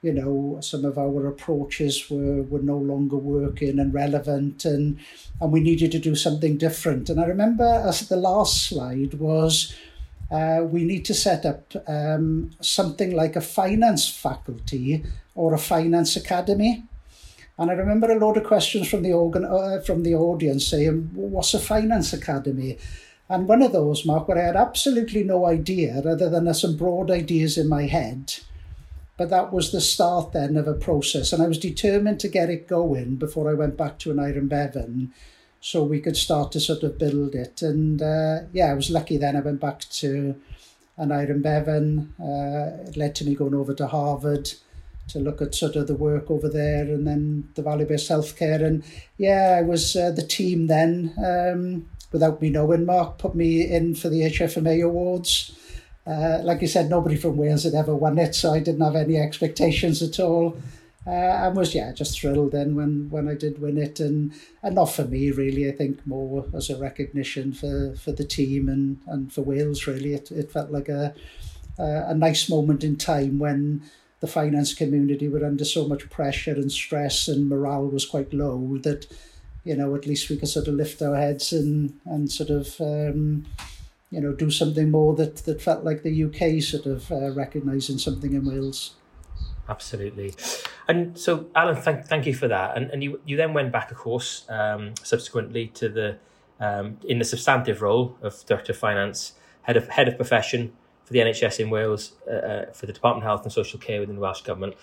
You 0.01 0.13
know, 0.13 0.59
some 0.61 0.85
of 0.85 0.97
our 0.97 1.27
approaches 1.27 2.09
were, 2.09 2.43
were 2.43 2.61
no 2.61 2.77
longer 2.77 3.17
working 3.17 3.79
and 3.79 3.93
relevant, 3.93 4.63
and, 4.63 4.99
and 5.41 5.51
we 5.51 5.59
needed 5.59 5.91
to 5.93 5.99
do 5.99 6.15
something 6.15 6.55
different. 6.57 7.09
And 7.09 7.19
I 7.19 7.25
remember 7.25 7.65
as 7.65 8.07
the 8.07 8.15
last 8.15 8.67
slide 8.69 9.15
was 9.15 9.75
uh, 10.29 10.61
we 10.63 10.83
need 10.83 11.05
to 11.05 11.13
set 11.13 11.45
up 11.45 11.73
um, 11.87 12.51
something 12.59 13.15
like 13.15 13.35
a 13.35 13.41
finance 13.41 14.09
faculty 14.09 15.03
or 15.35 15.53
a 15.53 15.59
finance 15.59 16.15
academy. 16.15 16.83
And 17.57 17.71
I 17.71 17.73
remember 17.73 18.11
a 18.11 18.19
lot 18.19 18.37
of 18.37 18.43
questions 18.43 18.89
from 18.89 19.03
the 19.03 19.13
organ 19.13 19.45
uh, 19.45 19.81
from 19.85 20.03
the 20.03 20.15
audience 20.15 20.67
saying, 20.67 21.09
"What's 21.13 21.53
a 21.53 21.59
finance 21.59 22.13
academy?" 22.13 22.77
And 23.29 23.47
one 23.47 23.61
of 23.61 23.71
those, 23.71 24.05
Mark, 24.05 24.27
where 24.27 24.37
I 24.37 24.45
had 24.45 24.55
absolutely 24.55 25.23
no 25.23 25.45
idea, 25.45 25.97
other 25.97 26.29
than 26.29 26.53
some 26.53 26.77
broad 26.77 27.11
ideas 27.11 27.57
in 27.57 27.67
my 27.67 27.83
head. 27.83 28.35
But 29.17 29.29
that 29.31 29.51
was 29.51 29.71
the 29.71 29.81
start 29.81 30.31
then 30.31 30.55
of 30.55 30.67
a 30.67 30.73
process, 30.73 31.33
and 31.33 31.41
I 31.41 31.47
was 31.47 31.57
determined 31.57 32.19
to 32.19 32.27
get 32.27 32.49
it 32.49 32.67
going 32.67 33.15
before 33.15 33.49
I 33.49 33.55
went 33.55 33.75
back 33.75 33.97
to 33.99 34.11
Aneurin 34.11 34.47
Bevan 34.47 35.11
so 35.67 35.83
we 35.83 35.99
could 35.99 36.15
start 36.15 36.49
to 36.49 36.61
sort 36.61 36.81
of 36.83 36.97
build 36.97 37.35
it. 37.35 37.61
And 37.61 38.01
uh, 38.01 38.43
yeah, 38.53 38.67
I 38.67 38.73
was 38.73 38.89
lucky 38.89 39.17
then 39.17 39.35
I 39.35 39.41
went 39.41 39.59
back 39.59 39.81
to 39.99 40.33
Aneurin 40.97 41.41
Bevan. 41.41 42.13
Uh, 42.17 42.87
it 42.87 42.95
led 42.95 43.15
to 43.15 43.25
me 43.25 43.35
going 43.35 43.53
over 43.53 43.73
to 43.73 43.87
Harvard 43.87 44.49
to 45.09 45.19
look 45.19 45.41
at 45.41 45.53
sort 45.53 45.75
of 45.75 45.87
the 45.87 45.93
work 45.93 46.31
over 46.31 46.47
there 46.47 46.83
and 46.83 47.05
then 47.05 47.49
the 47.55 47.63
value-based 47.63 48.09
healthcare. 48.09 48.63
And 48.63 48.81
yeah, 49.17 49.57
I 49.59 49.61
was 49.61 49.93
uh, 49.93 50.11
the 50.11 50.25
team 50.25 50.67
then, 50.67 51.13
um, 51.17 51.89
without 52.13 52.41
me 52.41 52.49
knowing, 52.49 52.85
Mark 52.85 53.17
put 53.17 53.35
me 53.35 53.69
in 53.69 53.93
for 53.93 54.07
the 54.07 54.21
HFMA 54.21 54.85
Awards. 54.85 55.53
Uh, 56.05 56.39
like 56.43 56.61
you 56.61 56.67
said, 56.69 56.89
nobody 56.89 57.17
from 57.17 57.35
Wales 57.35 57.63
had 57.63 57.73
ever 57.73 57.93
won 57.93 58.17
it, 58.17 58.35
so 58.35 58.53
I 58.53 58.59
didn't 58.59 58.85
have 58.85 58.95
any 58.95 59.17
expectations 59.17 60.01
at 60.01 60.17
all 60.17 60.57
uh, 61.07 61.47
and 61.47 61.55
was 61.55 61.73
yeah 61.73 61.93
just 61.93 62.19
thrilled 62.19 62.51
then 62.51 62.75
when 62.75 63.09
when 63.09 63.29
I 63.29 63.33
did 63.33 63.61
win 63.61 63.77
it. 63.77 63.99
And 63.99 64.33
and 64.61 64.75
not 64.75 64.91
for 64.91 65.05
me 65.05 65.31
really. 65.31 65.69
I 65.69 65.71
think 65.71 66.05
more 66.05 66.45
as 66.53 66.69
a 66.69 66.77
recognition 66.77 67.53
for 67.53 67.95
for 67.95 68.11
the 68.11 68.25
team 68.25 68.67
and 68.67 68.99
and 69.07 69.31
for 69.31 69.41
Wales 69.41 69.87
really. 69.87 70.13
It, 70.13 70.31
it 70.31 70.51
felt 70.51 70.71
like 70.71 70.89
a, 70.89 71.15
a 71.77 72.13
nice 72.13 72.49
moment 72.49 72.83
in 72.83 72.97
time 72.97 73.39
when 73.39 73.83
the 74.19 74.27
finance 74.27 74.73
community 74.73 75.27
were 75.27 75.45
under 75.45 75.63
so 75.63 75.87
much 75.87 76.09
pressure 76.09 76.53
and 76.53 76.71
stress 76.71 77.27
and 77.27 77.47
morale 77.47 77.87
was 77.87 78.05
quite 78.05 78.33
low 78.33 78.77
that 78.81 79.05
you 79.63 79.75
know 79.75 79.95
at 79.95 80.07
least 80.07 80.29
we 80.29 80.37
could 80.37 80.49
sort 80.49 80.67
of 80.67 80.73
lift 80.73 81.01
our 81.01 81.15
heads 81.15 81.53
and 81.53 81.93
and 82.05 82.31
sort 82.31 82.49
of 82.49 82.81
um, 82.81 83.45
you 84.11 84.19
know 84.19 84.33
do 84.33 84.49
something 84.49 84.89
more 84.89 85.15
that 85.15 85.37
that 85.45 85.61
felt 85.61 85.83
like 85.83 86.03
the 86.03 86.23
UK 86.23 86.61
sort 86.61 86.85
of 86.85 87.11
uh, 87.11 87.31
recognizing 87.31 87.97
something 87.97 88.33
in 88.33 88.45
Wales 88.45 88.95
absolutely. 89.69 90.33
And 90.87 91.17
so, 91.17 91.47
Alan, 91.55 91.75
thank, 91.75 92.05
thank 92.05 92.25
you 92.25 92.33
for 92.33 92.47
that. 92.47 92.77
And, 92.77 92.89
and 92.91 93.03
you, 93.03 93.19
you 93.25 93.37
then 93.37 93.53
went 93.53 93.71
back, 93.71 93.91
of 93.91 93.97
course, 93.97 94.45
um, 94.49 94.93
subsequently 95.03 95.67
to 95.75 95.89
the 95.89 96.17
um, 96.59 96.97
in 97.07 97.19
the 97.19 97.25
substantive 97.25 97.81
role 97.81 98.17
of 98.21 98.45
Director 98.45 98.71
of 98.71 98.79
Finance, 98.79 99.33
head 99.63 99.77
of 99.77 99.87
head 99.89 100.07
of 100.07 100.15
profession 100.15 100.73
for 101.05 101.13
the 101.13 101.19
NHS 101.19 101.59
in 101.59 101.69
Wales, 101.69 102.13
uh, 102.27 102.31
uh, 102.31 102.71
for 102.73 102.85
the 102.85 102.93
Department 102.93 103.23
of 103.23 103.27
Health 103.29 103.43
and 103.43 103.51
Social 103.51 103.79
Care 103.79 103.99
within 103.99 104.15
the 104.15 104.21
Welsh 104.21 104.41
Government. 104.41 104.75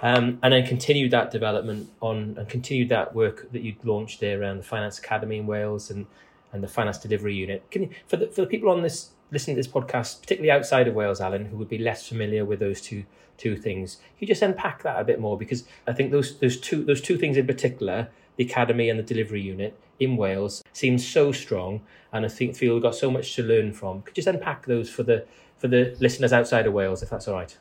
Um, 0.00 0.38
and 0.42 0.52
then 0.52 0.64
continued 0.64 1.10
that 1.10 1.30
development 1.30 1.90
on 2.00 2.36
and 2.38 2.48
continued 2.48 2.88
that 2.90 3.14
work 3.14 3.50
that 3.52 3.62
you'd 3.62 3.84
launched 3.84 4.20
there 4.20 4.40
around 4.40 4.58
the 4.58 4.62
Finance 4.62 4.98
Academy 4.98 5.38
in 5.38 5.46
Wales 5.46 5.90
and, 5.90 6.06
and 6.52 6.62
the 6.62 6.68
Finance 6.68 6.98
Delivery 6.98 7.34
Unit. 7.34 7.68
Can 7.70 7.82
you, 7.82 7.90
for 8.06 8.16
the 8.16 8.28
for 8.28 8.42
the 8.42 8.46
people 8.46 8.70
on 8.70 8.82
this 8.82 9.10
listening 9.30 9.56
to 9.56 9.62
this 9.62 9.70
podcast, 9.70 10.20
particularly 10.20 10.50
outside 10.50 10.88
of 10.88 10.94
Wales, 10.94 11.20
Alan, 11.20 11.46
who 11.46 11.56
would 11.56 11.68
be 11.68 11.78
less 11.78 12.08
familiar 12.08 12.44
with 12.44 12.60
those 12.60 12.80
two 12.80 13.04
two 13.38 13.56
things. 13.56 13.96
Can 13.96 14.02
you 14.20 14.26
just 14.26 14.42
unpack 14.42 14.82
that 14.82 15.00
a 15.00 15.04
bit 15.04 15.20
more 15.20 15.38
because 15.38 15.64
I 15.86 15.92
think 15.92 16.10
those 16.10 16.38
those 16.38 16.58
two 16.58 16.84
those 16.84 17.00
two 17.00 17.16
things 17.16 17.36
in 17.36 17.46
particular, 17.46 18.08
the 18.36 18.44
academy 18.44 18.90
and 18.90 18.98
the 18.98 19.02
delivery 19.02 19.40
unit 19.40 19.78
in 19.98 20.16
Wales, 20.16 20.62
seem 20.72 20.98
so 20.98 21.32
strong, 21.32 21.80
and 22.12 22.24
I 22.24 22.28
think 22.28 22.56
feel 22.56 22.78
got 22.80 22.94
so 22.94 23.10
much 23.10 23.34
to 23.36 23.42
learn 23.42 23.72
from. 23.72 24.02
Could 24.02 24.16
you 24.16 24.22
just 24.22 24.28
unpack 24.28 24.66
those 24.66 24.90
for 24.90 25.02
the 25.02 25.24
for 25.56 25.68
the 25.68 25.96
listeners 26.00 26.32
outside 26.32 26.66
of 26.66 26.72
Wales, 26.72 27.02
if 27.02 27.10
that's 27.10 27.26
all 27.26 27.34
right? 27.34 27.56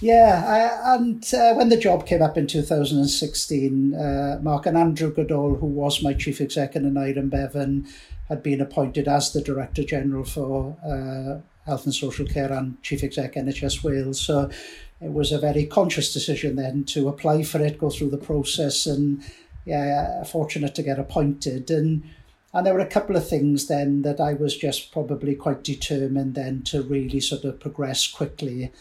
Yeah, 0.00 0.44
I, 0.46 0.94
and 0.94 1.24
uh, 1.34 1.54
when 1.54 1.70
the 1.70 1.76
job 1.76 2.06
came 2.06 2.22
up 2.22 2.36
in 2.36 2.46
2016, 2.46 3.94
uh, 3.94 4.38
Mark 4.42 4.66
and 4.66 4.76
Andrew 4.76 5.12
Goodall, 5.12 5.56
who 5.56 5.66
was 5.66 6.02
my 6.02 6.12
chief 6.12 6.40
executive 6.40 6.86
in 6.86 6.94
Aneurin 6.94 7.30
Bevan, 7.30 7.86
had 8.28 8.42
been 8.42 8.60
appointed 8.60 9.08
as 9.08 9.32
the 9.32 9.40
Director 9.40 9.82
General 9.82 10.24
for 10.24 10.76
uh, 10.84 11.40
Health 11.68 11.84
and 11.84 11.94
Social 11.94 12.26
Care 12.26 12.52
and 12.52 12.82
Chief 12.82 13.04
Exec 13.04 13.34
NHS 13.34 13.84
Wales. 13.84 14.20
So 14.20 14.50
it 15.00 15.12
was 15.12 15.30
a 15.30 15.38
very 15.38 15.66
conscious 15.66 16.12
decision 16.12 16.56
then 16.56 16.84
to 16.86 17.08
apply 17.08 17.44
for 17.44 17.60
it, 17.60 17.78
go 17.78 17.90
through 17.90 18.10
the 18.10 18.18
process, 18.18 18.86
and 18.86 19.22
yeah, 19.64 20.24
fortunate 20.24 20.74
to 20.74 20.82
get 20.82 20.98
appointed. 20.98 21.70
And 21.70 22.02
and 22.54 22.66
there 22.66 22.74
were 22.74 22.80
a 22.80 22.86
couple 22.86 23.14
of 23.14 23.28
things 23.28 23.68
then 23.68 24.02
that 24.02 24.20
I 24.20 24.32
was 24.32 24.56
just 24.56 24.90
probably 24.90 25.34
quite 25.34 25.62
determined 25.62 26.34
then 26.34 26.62
to 26.62 26.82
really 26.82 27.20
sort 27.20 27.44
of 27.44 27.60
progress 27.60 28.08
quickly. 28.08 28.72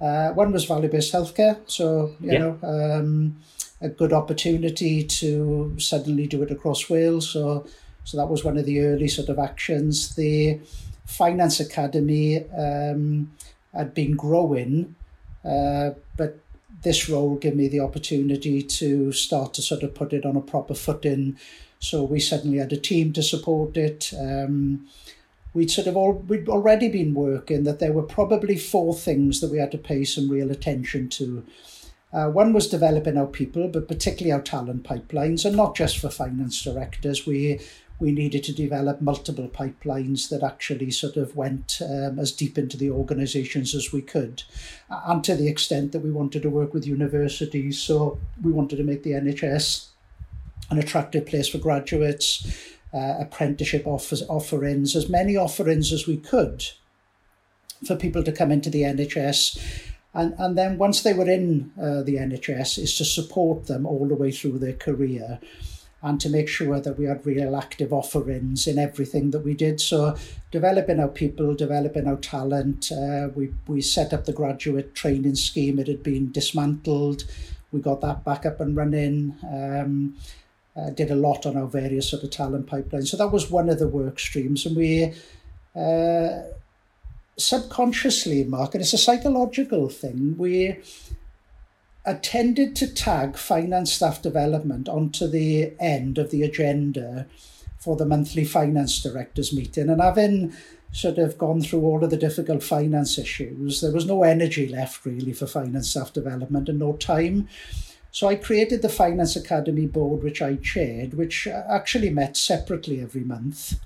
Uh, 0.00 0.30
one 0.30 0.52
was 0.52 0.64
value 0.64 0.88
based 0.88 1.12
healthcare, 1.12 1.58
so 1.66 2.14
you 2.20 2.32
yeah. 2.32 2.38
know. 2.38 2.58
Um, 2.62 3.36
a 3.80 3.88
good 3.88 4.12
opportunity 4.12 5.04
to 5.04 5.74
suddenly 5.78 6.26
do 6.26 6.42
it 6.42 6.50
across 6.50 6.90
Wales. 6.90 7.30
So 7.30 7.66
so 8.04 8.16
that 8.16 8.28
was 8.28 8.42
one 8.42 8.56
of 8.56 8.64
the 8.64 8.80
early 8.80 9.08
sort 9.08 9.28
of 9.28 9.38
actions. 9.38 10.14
The 10.14 10.60
Finance 11.08 11.58
Academy 11.58 12.44
um, 12.50 13.32
had 13.72 13.94
been 13.94 14.14
growing, 14.14 14.94
uh, 15.42 15.90
but 16.16 16.38
this 16.82 17.08
role 17.08 17.36
gave 17.36 17.56
me 17.56 17.66
the 17.66 17.80
opportunity 17.80 18.62
to 18.62 19.10
start 19.10 19.54
to 19.54 19.62
sort 19.62 19.82
of 19.82 19.94
put 19.94 20.12
it 20.12 20.26
on 20.26 20.36
a 20.36 20.40
proper 20.40 20.74
footing. 20.74 21.36
So 21.80 22.04
we 22.04 22.20
suddenly 22.20 22.58
had 22.58 22.72
a 22.72 22.76
team 22.76 23.12
to 23.14 23.22
support 23.22 23.76
it. 23.76 24.12
Um, 24.20 24.86
we'd 25.54 25.70
sort 25.70 25.86
of 25.86 25.96
all 25.96 26.12
we'd 26.12 26.48
already 26.48 26.88
been 26.88 27.14
working 27.14 27.64
that 27.64 27.78
there 27.78 27.92
were 27.92 28.02
probably 28.02 28.56
four 28.56 28.94
things 28.94 29.40
that 29.40 29.50
we 29.50 29.58
had 29.58 29.72
to 29.72 29.78
pay 29.78 30.04
some 30.04 30.28
real 30.28 30.50
attention 30.50 31.08
to. 31.08 31.42
Uh, 32.12 32.28
one 32.28 32.52
was 32.52 32.68
developing 32.68 33.16
our 33.16 33.26
people, 33.26 33.68
but 33.68 33.88
particularly 33.88 34.32
our 34.32 34.42
talent 34.42 34.82
pipelines, 34.82 35.44
and 35.44 35.56
not 35.56 35.74
just 35.74 35.98
for 35.98 36.10
finance 36.10 36.62
directors. 36.62 37.26
We 37.26 37.60
we 38.00 38.12
needed 38.12 38.44
to 38.44 38.52
develop 38.52 39.00
multiple 39.00 39.48
pipelines 39.48 40.28
that 40.28 40.42
actually 40.42 40.90
sort 40.90 41.16
of 41.16 41.34
went 41.34 41.80
um, 41.82 42.18
as 42.18 42.30
deep 42.30 42.56
into 42.56 42.76
the 42.76 42.90
organisations 42.90 43.74
as 43.74 43.92
we 43.92 44.02
could, 44.02 44.42
and 44.88 45.24
to 45.24 45.34
the 45.34 45.48
extent 45.48 45.92
that 45.92 46.02
we 46.02 46.10
wanted 46.10 46.42
to 46.42 46.50
work 46.50 46.72
with 46.72 46.86
universities. 46.86 47.80
So 47.80 48.18
we 48.42 48.52
wanted 48.52 48.76
to 48.76 48.84
make 48.84 49.02
the 49.02 49.12
NHS 49.12 49.88
an 50.70 50.78
attractive 50.78 51.26
place 51.26 51.48
for 51.48 51.58
graduates, 51.58 52.46
uh, 52.94 53.14
apprenticeship 53.18 53.86
offers, 53.86 54.22
offerings, 54.28 54.94
as 54.94 55.08
many 55.08 55.36
offerings 55.36 55.92
as 55.92 56.06
we 56.06 56.16
could 56.16 56.64
for 57.86 57.96
people 57.96 58.22
to 58.22 58.32
come 58.32 58.52
into 58.52 58.70
the 58.70 58.82
NHS. 58.82 59.58
And, 60.14 60.34
and 60.38 60.56
then 60.56 60.78
once 60.78 61.02
they 61.02 61.14
were 61.14 61.28
in 61.28 61.72
uh, 61.80 62.02
the 62.02 62.16
NHS, 62.16 62.78
is 62.78 62.96
to 62.98 63.04
support 63.04 63.66
them 63.66 63.86
all 63.86 64.06
the 64.06 64.14
way 64.14 64.30
through 64.30 64.58
their 64.58 64.72
career 64.72 65.38
and 66.02 66.20
to 66.20 66.28
make 66.28 66.48
sure 66.48 66.80
that 66.80 66.98
we 66.98 67.06
had 67.06 67.26
real 67.26 67.56
active 67.56 67.92
offerings 67.92 68.66
in 68.66 68.78
everything 68.78 69.30
that 69.32 69.40
we 69.40 69.54
did. 69.54 69.80
So, 69.80 70.16
developing 70.50 71.00
our 71.00 71.08
people, 71.08 71.54
developing 71.54 72.06
our 72.06 72.16
talent. 72.16 72.92
Uh, 72.92 73.28
we 73.34 73.52
we 73.66 73.80
set 73.80 74.12
up 74.12 74.24
the 74.24 74.32
graduate 74.32 74.94
training 74.94 75.34
scheme. 75.34 75.78
It 75.78 75.88
had 75.88 76.02
been 76.02 76.30
dismantled. 76.30 77.24
We 77.72 77.80
got 77.80 78.00
that 78.02 78.24
back 78.24 78.46
up 78.46 78.60
and 78.60 78.76
running. 78.76 79.36
Um, 79.42 80.16
uh, 80.76 80.90
did 80.90 81.10
a 81.10 81.16
lot 81.16 81.44
on 81.44 81.56
our 81.56 81.66
various 81.66 82.08
sort 82.08 82.22
of 82.22 82.30
talent 82.30 82.66
pipelines. 82.66 83.08
So 83.08 83.16
that 83.16 83.32
was 83.32 83.50
one 83.50 83.68
of 83.68 83.80
the 83.80 83.88
work 83.88 84.20
streams, 84.20 84.64
and 84.64 84.76
we 84.76 85.12
uh, 85.74 86.42
subconsciously, 87.36 88.44
Mark, 88.44 88.74
and 88.74 88.82
it's 88.82 88.92
a 88.92 88.98
psychological 88.98 89.88
thing. 89.88 90.36
We 90.38 90.78
attended 92.04 92.74
to 92.76 92.92
tag 92.92 93.36
finance 93.36 93.92
staff 93.92 94.22
development 94.22 94.88
onto 94.88 95.26
the 95.26 95.72
end 95.78 96.18
of 96.18 96.30
the 96.30 96.42
agenda 96.42 97.26
for 97.78 97.96
the 97.96 98.06
monthly 98.06 98.44
finance 98.44 99.00
directors 99.02 99.52
meeting, 99.52 99.88
and 99.88 100.00
having 100.00 100.52
sort 100.90 101.18
of 101.18 101.36
gone 101.38 101.60
through 101.60 101.82
all 101.82 102.02
of 102.02 102.10
the 102.10 102.16
difficult 102.16 102.62
finance 102.62 103.18
issues, 103.18 103.80
there 103.80 103.92
was 103.92 104.06
no 104.06 104.22
energy 104.22 104.66
left 104.66 105.04
really 105.04 105.32
for 105.32 105.46
finance 105.46 105.90
staff 105.90 106.12
development 106.12 106.68
and 106.68 106.78
no 106.78 106.94
time. 106.94 107.46
So 108.10 108.26
I 108.26 108.36
created 108.36 108.80
the 108.80 108.88
Finance 108.88 109.36
Academy 109.36 109.86
board, 109.86 110.24
which 110.24 110.40
I 110.40 110.56
chaired, 110.56 111.14
which 111.14 111.46
actually 111.46 112.08
met 112.08 112.36
separately 112.38 113.02
every 113.02 113.22
month 113.22 113.78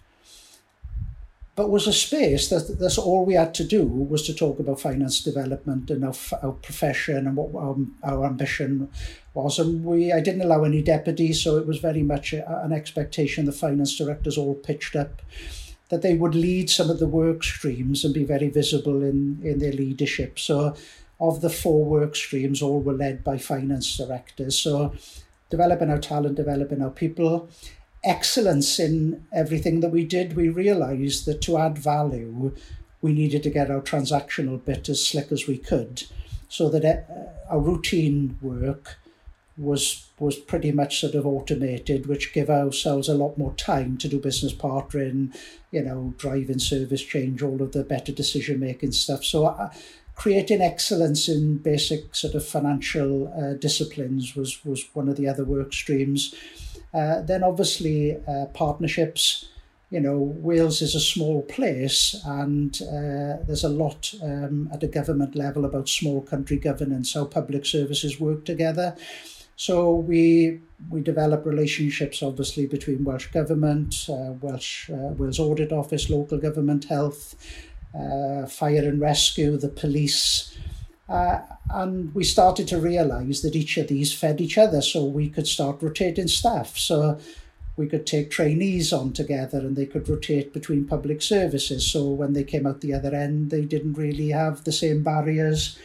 but 1.55 1.71
was 1.71 1.87
a 1.87 1.93
space 1.93 2.49
that 2.49 2.79
that's 2.79 2.97
all 2.97 3.27
we 3.27 3.35
had 3.35 3.53
to 3.55 3.65
do 3.65 3.85
was 3.85 4.23
to 4.23 4.35
talk 4.35 4.59
about 4.59 4.81
finance 4.81 5.21
development 5.21 5.91
and 5.91 6.05
our, 6.05 6.15
our 6.43 6.53
profession 6.53 7.27
and 7.27 7.37
what 7.37 7.55
our, 7.55 7.73
um, 7.73 7.95
our 8.03 8.25
ambition 8.25 8.89
was. 9.35 9.59
And 9.59 9.85
we 9.85 10.13
I 10.13 10.21
didn't 10.21 10.43
allow 10.43 10.65
any 10.65 10.83
deputies 10.83 11.43
so 11.43 11.59
it 11.59 11.67
was 11.67 11.79
very 11.79 12.03
much 12.03 12.33
a, 12.33 12.65
an 12.65 12.73
expectation 12.73 13.45
the 13.45 13.53
finance 13.53 13.97
directors 13.97 14.39
all 14.39 14.55
pitched 14.55 14.97
up 14.97 15.21
that 15.91 16.01
they 16.01 16.15
would 16.15 16.35
lead 16.35 16.71
some 16.71 16.89
of 16.89 16.99
the 16.99 17.07
work 17.07 17.45
streams 17.45 18.03
and 18.03 18.15
be 18.15 18.25
very 18.25 18.49
visible 18.49 19.03
in 19.03 19.39
in 19.45 19.59
their 19.59 19.73
leadership. 19.73 20.39
So 20.39 20.75
of 21.21 21.43
the 21.43 21.51
four 21.51 21.85
work 21.85 22.17
streams 22.17 22.63
all 22.63 22.81
were 22.81 22.95
led 22.95 23.23
by 23.23 23.37
finance 23.37 23.97
directors. 23.97 24.59
So 24.59 24.95
developing 25.51 25.91
our 25.91 25.99
talent 25.99 26.37
developing 26.37 26.81
our 26.81 26.91
people 26.91 27.51
excellence 28.05 28.79
in 28.79 29.27
everything 29.33 29.81
that 29.81 29.91
we 29.91 30.05
did, 30.05 30.37
we 30.37 30.49
realized 30.49 31.27
that 31.27 31.41
to 31.43 31.59
add 31.59 31.79
value, 31.79 32.53
we 33.01 33.13
needed 33.13 33.43
to 33.43 33.51
get 33.51 33.71
our 33.71 33.81
transactional 33.81 34.65
bit 34.65 34.89
as 34.89 35.05
slick 35.05 35.33
as 35.33 35.47
we 35.47 35.59
could 35.59 36.05
so 36.49 36.69
that 36.69 36.85
uh, 36.85 37.53
our 37.53 37.61
routine 37.61 38.39
work 38.41 38.99
was 39.57 40.07
was 40.19 40.37
pretty 40.37 40.73
much 40.73 41.01
sort 41.01 41.15
of 41.15 41.27
automated, 41.27 42.07
which 42.07 42.33
give 42.33 42.49
ourselves 42.49 43.09
a 43.09 43.15
lot 43.15 43.37
more 43.37 43.53
time 43.55 43.97
to 43.99 44.09
do 44.09 44.19
business 44.19 44.53
partnering, 44.53 45.37
you 45.71 45.83
know, 45.83 46.15
driving 46.17 46.59
service 46.59 47.03
change, 47.03 47.43
all 47.43 47.61
of 47.61 47.73
the 47.73 47.83
better 47.83 48.13
decision 48.13 48.61
making 48.61 48.93
stuff. 48.93 49.25
So 49.25 49.47
uh, 49.47 49.71
creating 50.15 50.63
excellence 50.63 51.29
in 51.29 51.59
basic 51.59 52.15
sort 52.15 52.35
of 52.35 52.45
financial 52.45 53.33
uh, 53.35 53.55
disciplines 53.55 54.37
was 54.37 54.65
was 54.65 54.87
one 54.95 55.09
of 55.09 55.17
the 55.17 55.29
other 55.29 55.45
work 55.45 55.73
streams. 55.73 56.35
Uh, 56.95 57.23
then 57.23 57.43
obviously 57.43 58.17
uh, 58.29 58.47
partnerships. 58.53 59.49
You 59.91 60.01
know, 60.01 60.19
Wales 60.19 60.81
is 60.81 60.95
a 60.95 61.01
small 61.01 61.43
place, 61.43 62.19
and 62.25 62.75
uh, 62.83 63.45
there's 63.47 63.65
a 63.65 63.69
lot 63.69 64.15
um, 64.23 64.71
at 64.73 64.83
a 64.83 64.87
government 64.87 65.35
level 65.35 65.67
about 65.67 65.89
small 65.89 66.23
country 66.23 66.57
governance, 66.57 67.13
how 67.13 67.27
public 67.27 67.67
services 67.67 68.19
work 68.19 68.47
together. 68.47 68.97
So 69.57 69.95
we 69.95 70.61
we 70.91 71.03
develop 71.03 71.45
relationships, 71.45 72.23
obviously, 72.23 72.67
between 72.67 73.05
Welsh 73.05 73.29
Government, 73.29 74.07
uh, 74.09 74.33
Welsh 74.41 74.91
uh, 74.91 75.13
Wales 75.19 75.39
Audit 75.39 75.73
Office, 75.73 76.11
local 76.11 76.39
government, 76.39 76.85
health, 76.85 77.37
uh, 77.95 78.47
fire 78.47 78.89
and 78.89 79.01
rescue, 79.01 79.57
the 79.57 79.69
police, 79.69 80.57
uh, 81.13 81.43
and 81.69 82.15
we 82.15 82.25
started 82.25 82.67
to 82.69 82.79
realise 82.79 83.43
that 83.43 83.55
each 83.55 83.77
of 83.77 83.89
these 83.89 84.15
fed 84.15 84.41
each 84.41 84.57
other, 84.57 84.81
so 84.81 85.05
we 85.05 85.29
could 85.29 85.47
start 85.47 85.83
rotating 85.83 86.27
staff. 86.27 86.79
So 86.79 87.19
we 87.77 87.87
could 87.87 88.07
take 88.07 88.31
trainees 88.31 88.95
on 88.95 89.13
together 89.13 89.59
and 89.59 89.77
they 89.77 89.85
could 89.85 90.09
rotate 90.09 90.55
between 90.55 90.87
public 90.87 91.21
services. 91.21 91.91
So 91.91 92.09
when 92.09 92.33
they 92.33 92.45
came 92.45 92.67
out 92.67 92.81
the 92.81 92.95
other 92.95 93.15
end, 93.15 93.51
they 93.51 93.67
didn't 93.67 93.95
really 93.95 94.31
have 94.31 94.65
the 94.65 94.73
same 94.73 95.03
barriers 95.03 95.79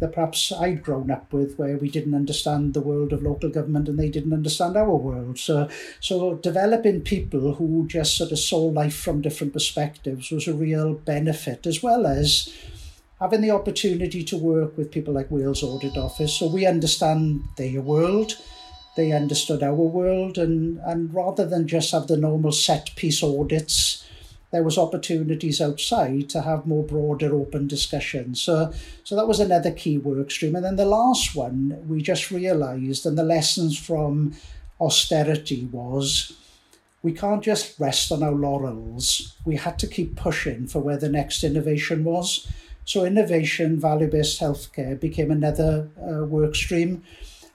that 0.00 0.12
perhaps 0.12 0.52
I'd 0.52 0.82
grown 0.82 1.10
up 1.10 1.32
with, 1.32 1.56
where 1.56 1.78
we 1.78 1.88
didn't 1.88 2.14
understand 2.14 2.74
the 2.74 2.82
world 2.82 3.14
of 3.14 3.22
local 3.22 3.48
government 3.48 3.88
and 3.88 3.98
they 3.98 4.10
didn't 4.10 4.34
understand 4.34 4.76
our 4.76 4.94
world. 4.94 5.38
So, 5.38 5.70
so 6.00 6.34
developing 6.34 7.00
people 7.00 7.54
who 7.54 7.86
just 7.88 8.14
sort 8.14 8.30
of 8.30 8.38
saw 8.38 8.58
life 8.66 8.96
from 8.96 9.22
different 9.22 9.54
perspectives 9.54 10.30
was 10.30 10.46
a 10.46 10.52
real 10.52 10.92
benefit, 10.92 11.66
as 11.66 11.82
well 11.82 12.06
as 12.06 12.54
having 13.20 13.40
the 13.40 13.50
opportunity 13.50 14.22
to 14.24 14.36
work 14.36 14.76
with 14.76 14.90
people 14.90 15.14
like 15.14 15.30
Wales 15.30 15.62
Audit 15.62 15.96
Office, 15.96 16.34
so 16.34 16.46
we 16.46 16.66
understand 16.66 17.44
their 17.56 17.80
world, 17.80 18.36
they 18.96 19.12
understood 19.12 19.62
our 19.62 19.74
world, 19.74 20.38
and, 20.38 20.78
and 20.86 21.14
rather 21.14 21.46
than 21.46 21.68
just 21.68 21.92
have 21.92 22.06
the 22.06 22.16
normal 22.16 22.52
set 22.52 22.94
piece 22.96 23.22
audits, 23.22 24.06
there 24.52 24.62
was 24.62 24.78
opportunities 24.78 25.60
outside 25.60 26.28
to 26.30 26.42
have 26.42 26.66
more 26.66 26.84
broader 26.84 27.34
open 27.34 27.66
discussions. 27.66 28.40
So, 28.40 28.72
so 29.04 29.16
that 29.16 29.26
was 29.26 29.40
another 29.40 29.72
key 29.72 29.98
work 29.98 30.30
stream. 30.30 30.54
And 30.54 30.64
then 30.64 30.76
the 30.76 30.86
last 30.86 31.34
one, 31.34 31.82
we 31.88 32.00
just 32.00 32.30
realised, 32.30 33.04
and 33.04 33.18
the 33.18 33.24
lessons 33.24 33.78
from 33.78 34.34
austerity 34.80 35.68
was 35.72 36.36
we 37.02 37.12
can't 37.12 37.42
just 37.42 37.78
rest 37.78 38.10
on 38.12 38.22
our 38.22 38.32
laurels. 38.32 39.36
We 39.44 39.56
had 39.56 39.78
to 39.80 39.86
keep 39.86 40.16
pushing 40.16 40.66
for 40.66 40.80
where 40.80 40.96
the 40.96 41.08
next 41.08 41.44
innovation 41.44 42.04
was. 42.04 42.50
So 42.86 43.04
innovation, 43.04 43.80
value-based 43.80 44.40
healthcare 44.40 44.98
became 44.98 45.32
another 45.32 45.90
uh, 46.00 46.24
work 46.24 46.54
stream. 46.54 47.02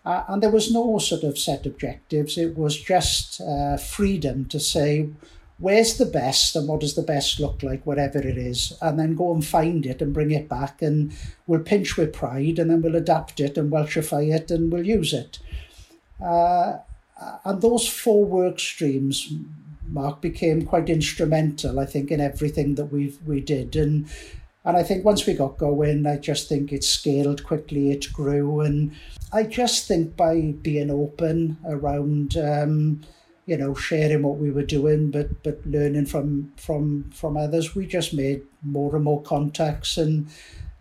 Uh, 0.06 0.24
and 0.28 0.44
there 0.44 0.52
was 0.52 0.72
no 0.72 0.98
sort 1.00 1.24
of 1.24 1.38
set 1.38 1.66
objectives. 1.66 2.38
It 2.38 2.58
was 2.58 2.80
just 2.80 3.40
uh, 3.40 3.78
freedom 3.78 4.46
to 4.46 4.60
say, 4.60 5.10
where's 5.58 5.98
the 5.98 6.06
best 6.06 6.56
and 6.56 6.68
what 6.68 6.82
does 6.82 6.96
the 6.96 7.02
best 7.02 7.40
look 7.40 7.64
like, 7.64 7.86
whatever 7.86 8.20
it 8.20 8.38
is, 8.38 8.74
and 8.82 9.00
then 9.00 9.16
go 9.16 9.34
and 9.34 9.46
find 9.46 9.86
it 9.86 10.02
and 10.02 10.14
bring 10.14 10.32
it 10.32 10.50
back. 10.50 10.82
And 10.82 11.14
we'll 11.48 11.62
pinch 11.62 11.96
with 11.96 12.14
pride 12.14 12.60
and 12.60 12.70
then 12.70 12.82
we'll 12.82 12.96
adapt 12.98 13.40
it 13.40 13.58
and 13.58 13.72
Welshify 13.72 14.36
it 14.36 14.52
and 14.52 14.72
we'll 14.72 14.86
use 14.86 15.14
it. 15.14 15.40
Uh, 16.22 16.80
and 17.46 17.62
those 17.62 17.88
four 17.88 18.26
work 18.26 18.60
streams, 18.60 19.32
Mark, 19.88 20.20
became 20.20 20.66
quite 20.66 20.90
instrumental, 20.90 21.80
I 21.80 21.86
think, 21.86 22.12
in 22.12 22.20
everything 22.20 22.76
that 22.76 22.86
we 22.86 23.16
we 23.26 23.40
did. 23.40 23.76
And 23.76 24.10
and 24.64 24.78
I 24.78 24.84
think 24.84 25.04
once 25.04 25.26
we 25.26 25.34
got 25.34 25.58
going, 25.58 26.06
I 26.06 26.18
just 26.18 26.48
think 26.48 26.72
it 26.72 26.84
scaled 26.84 27.44
quickly, 27.44 27.92
it 27.92 28.14
grew. 28.14 28.62
And 28.62 28.92
I 29.34 29.44
just 29.44 29.88
think 29.88 30.16
by 30.16 30.54
being 30.62 30.92
open 30.92 31.58
around, 31.66 32.38
um, 32.38 33.02
you 33.48 33.58
know, 33.58 33.74
sharing 33.74 34.22
what 34.22 34.38
we 34.38 34.52
were 34.52 34.64
doing, 34.64 35.10
but 35.10 35.42
but 35.44 35.66
learning 35.66 36.06
from 36.06 36.54
from 36.58 37.10
from 37.12 37.38
others, 37.38 37.76
we 37.76 37.88
just 37.88 38.14
made 38.14 38.44
more 38.62 38.96
and 38.96 39.04
more 39.04 39.22
contacts. 39.24 39.98
And 39.98 40.28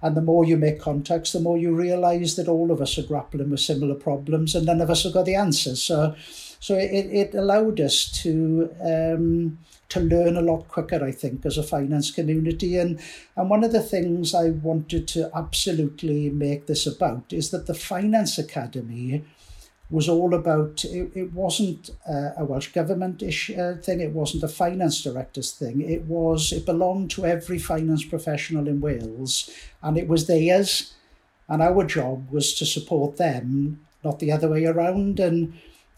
and 0.02 0.16
the 0.16 0.22
more 0.22 0.44
you 0.44 0.56
make 0.56 0.80
contacts, 0.80 1.32
the 1.32 1.40
more 1.40 1.58
you 1.58 1.74
realise 1.74 2.36
that 2.36 2.48
all 2.48 2.70
of 2.70 2.80
us 2.80 2.98
are 2.98 3.02
grappling 3.02 3.50
with 3.50 3.60
similar 3.60 3.94
problems, 3.94 4.54
and 4.54 4.66
none 4.66 4.80
of 4.80 4.90
us 4.90 5.04
have 5.04 5.12
got 5.14 5.24
the 5.26 5.34
answers. 5.34 5.82
So, 5.82 6.14
so 6.60 6.76
it, 6.76 7.06
it 7.06 7.34
allowed 7.34 7.80
us 7.80 8.10
to. 8.22 8.70
Um, 8.80 9.58
to 9.90 9.98
learn 9.98 10.36
a 10.36 10.40
lot 10.40 10.68
quicker, 10.68 11.04
I 11.04 11.10
think, 11.10 11.44
as 11.44 11.58
a 11.58 11.64
finance 11.64 12.12
community. 12.12 12.76
And, 12.76 13.00
and 13.36 13.50
one 13.50 13.64
of 13.64 13.72
the 13.72 13.82
things 13.82 14.34
I 14.34 14.50
wanted 14.50 15.08
to 15.08 15.30
absolutely 15.34 16.30
make 16.30 16.66
this 16.66 16.86
about 16.86 17.32
is 17.32 17.50
that 17.50 17.66
the 17.66 17.74
Finance 17.74 18.38
Academy 18.38 19.24
was 19.90 20.08
all 20.08 20.34
about, 20.34 20.84
it, 20.84 21.10
it 21.14 21.32
wasn't 21.32 21.90
uh, 22.08 22.30
a 22.36 22.44
Welsh 22.44 22.68
Government 22.68 23.22
ish, 23.22 23.50
uh, 23.50 23.74
thing, 23.74 24.00
it 24.00 24.12
wasn't 24.12 24.44
a 24.44 24.48
finance 24.48 25.02
director's 25.02 25.50
thing, 25.50 25.80
it 25.80 26.02
was, 26.02 26.52
it 26.52 26.64
belonged 26.64 27.10
to 27.10 27.26
every 27.26 27.58
finance 27.58 28.04
professional 28.04 28.68
in 28.68 28.80
Wales 28.80 29.50
and 29.82 29.98
it 29.98 30.06
was 30.06 30.26
theirs. 30.26 30.94
And 31.48 31.60
our 31.60 31.82
job 31.82 32.30
was 32.30 32.54
to 32.54 32.64
support 32.64 33.16
them, 33.16 33.84
not 34.04 34.20
the 34.20 34.30
other 34.30 34.48
way 34.48 34.66
around. 34.66 35.18
And 35.18 35.54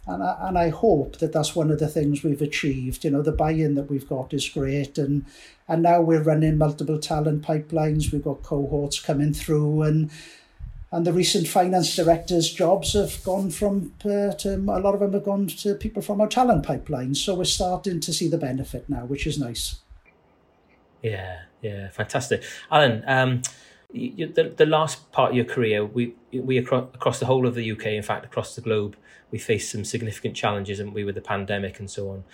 and 0.07 0.23
I, 0.23 0.37
and 0.49 0.59
I 0.59 0.69
hope 0.71 1.19
that 1.19 1.33
that's 1.33 1.55
one 1.55 1.71
of 1.71 1.79
the 1.79 1.89
things 1.89 2.23
we've 2.23 2.43
achieved. 2.43 3.05
You 3.05 3.11
know, 3.11 3.23
the 3.23 3.33
buy-in 3.33 3.75
that 3.77 3.91
we've 3.91 4.09
got 4.09 4.35
is 4.35 4.49
great, 4.49 4.99
and 4.99 5.25
and 5.69 5.83
now 5.83 6.01
we're 6.01 6.23
running 6.23 6.59
multiple 6.59 6.99
talent 6.99 7.43
pipelines. 7.43 8.13
We've 8.13 8.25
got 8.25 8.43
cohorts 8.43 9.01
coming 9.01 9.33
through, 9.33 9.83
and 9.83 10.11
and 10.91 11.07
the 11.07 11.13
recent 11.13 11.47
finance 11.47 11.95
directors' 11.95 12.53
jobs 12.53 12.93
have 12.95 13.23
gone 13.25 13.51
from 13.51 13.95
uh, 14.05 14.33
to 14.33 14.57
a 14.57 14.81
lot 14.81 14.95
of 14.95 15.01
them 15.01 15.13
have 15.13 15.25
gone 15.25 15.47
to 15.47 15.75
people 15.77 16.03
from 16.03 16.21
our 16.21 16.29
talent 16.29 16.67
pipelines. 16.67 17.17
So 17.17 17.35
we're 17.35 17.45
starting 17.45 18.01
to 18.01 18.13
see 18.13 18.29
the 18.29 18.39
benefit 18.39 18.89
now, 18.89 19.05
which 19.07 19.27
is 19.27 19.39
nice. 19.39 19.77
Yeah, 21.03 21.43
yeah, 21.63 21.89
fantastic, 21.91 22.43
Alan. 22.71 23.05
Um, 23.07 23.43
you, 23.93 24.27
the, 24.27 24.45
the 24.57 24.67
last 24.67 25.13
part 25.13 25.31
of 25.31 25.37
your 25.37 25.45
career, 25.45 25.85
we 25.85 26.15
we 26.33 26.59
across, 26.59 26.89
across 26.95 27.19
the 27.21 27.27
whole 27.27 27.47
of 27.47 27.55
the 27.55 27.73
UK, 27.73 27.87
in 27.87 28.03
fact, 28.03 28.25
across 28.25 28.55
the 28.55 28.61
globe, 28.61 28.97
we 29.31 29.39
faced 29.39 29.71
some 29.71 29.85
significant 29.85 30.35
challenges, 30.35 30.81
and 30.81 30.95
we 30.95 31.05
with 31.05 31.15
the 31.15 31.21
pandemic 31.21 31.79
and 31.79 31.91
so 31.91 32.11
on. 32.11 32.25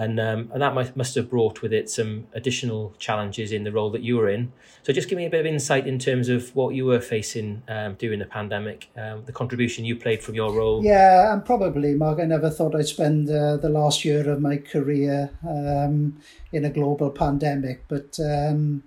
and 0.00 0.18
um, 0.18 0.50
and 0.54 0.62
that 0.62 0.74
must, 0.74 0.96
must 0.96 1.14
have 1.14 1.28
brought 1.28 1.60
with 1.60 1.74
it 1.74 1.90
some 1.90 2.26
additional 2.32 2.94
challenges 2.98 3.52
in 3.52 3.64
the 3.64 3.72
role 3.72 3.90
that 3.90 4.02
you 4.02 4.16
were 4.16 4.30
in. 4.30 4.50
So 4.82 4.94
just 4.94 5.10
give 5.10 5.18
me 5.18 5.26
a 5.26 5.30
bit 5.30 5.40
of 5.40 5.46
insight 5.46 5.86
in 5.86 5.98
terms 5.98 6.30
of 6.30 6.54
what 6.56 6.74
you 6.74 6.86
were 6.86 7.02
facing 7.02 7.62
um, 7.68 7.96
during 7.96 8.18
the 8.18 8.24
pandemic, 8.24 8.88
um, 8.96 9.24
the 9.26 9.32
contribution 9.32 9.84
you 9.84 9.96
played 9.96 10.22
from 10.22 10.34
your 10.34 10.52
role. 10.52 10.82
Yeah, 10.82 11.34
and 11.34 11.44
probably, 11.44 11.94
Mark. 11.94 12.18
I 12.18 12.24
never 12.24 12.48
thought 12.48 12.74
I'd 12.74 12.86
spend 12.86 13.28
uh, 13.28 13.58
the 13.58 13.68
last 13.68 14.02
year 14.02 14.30
of 14.30 14.40
my 14.40 14.56
career 14.56 15.30
um, 15.46 16.16
in 16.50 16.64
a 16.64 16.70
global 16.70 17.10
pandemic, 17.10 17.84
but. 17.88 18.18
Um, 18.18 18.84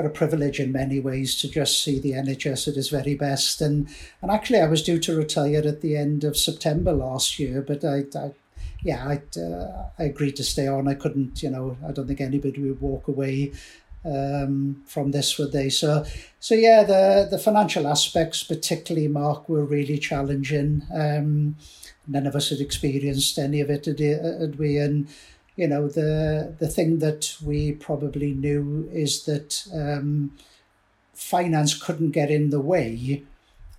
but 0.00 0.06
a 0.06 0.10
privilege 0.10 0.58
in 0.58 0.72
many 0.72 0.98
ways 0.98 1.38
to 1.38 1.46
just 1.46 1.84
see 1.84 2.00
the 2.00 2.12
NHS 2.12 2.68
at 2.68 2.76
its 2.78 2.88
very 2.88 3.14
best. 3.14 3.60
And 3.60 3.86
and 4.22 4.30
actually, 4.30 4.60
I 4.60 4.66
was 4.66 4.82
due 4.82 4.98
to 4.98 5.14
retire 5.14 5.62
at 5.66 5.82
the 5.82 5.94
end 5.94 6.24
of 6.24 6.38
September 6.38 6.92
last 6.92 7.38
year, 7.38 7.60
but 7.60 7.84
I, 7.84 8.04
I 8.16 8.32
yeah, 8.82 9.06
I, 9.06 9.38
uh, 9.38 9.90
I 9.98 10.04
agreed 10.04 10.36
to 10.36 10.44
stay 10.44 10.66
on. 10.66 10.88
I 10.88 10.94
couldn't, 10.94 11.42
you 11.42 11.50
know, 11.50 11.76
I 11.86 11.92
don't 11.92 12.06
think 12.06 12.22
anybody 12.22 12.62
would 12.62 12.80
walk 12.80 13.08
away 13.08 13.52
um, 14.06 14.82
from 14.86 15.10
this, 15.10 15.36
would 15.36 15.52
they? 15.52 15.68
So, 15.68 16.06
so 16.38 16.54
yeah, 16.54 16.82
the 16.82 17.28
the 17.30 17.38
financial 17.38 17.86
aspects, 17.86 18.42
particularly 18.42 19.06
Mark, 19.06 19.50
were 19.50 19.66
really 19.66 19.98
challenging. 19.98 20.82
Um, 20.94 21.56
none 22.08 22.26
of 22.26 22.34
us 22.34 22.48
had 22.48 22.60
experienced 22.60 23.36
any 23.36 23.60
of 23.60 23.68
it, 23.68 23.84
had, 23.84 24.00
had 24.00 24.58
we? 24.58 24.78
And 24.78 25.08
you 25.60 25.68
know, 25.68 25.88
the 25.88 26.54
the 26.58 26.68
thing 26.68 27.00
that 27.00 27.36
we 27.44 27.72
probably 27.72 28.32
knew 28.32 28.88
is 28.90 29.26
that 29.26 29.50
um, 29.74 30.32
finance 31.12 31.74
couldn't 31.74 32.12
get 32.12 32.30
in 32.30 32.48
the 32.48 32.62
way 32.62 33.24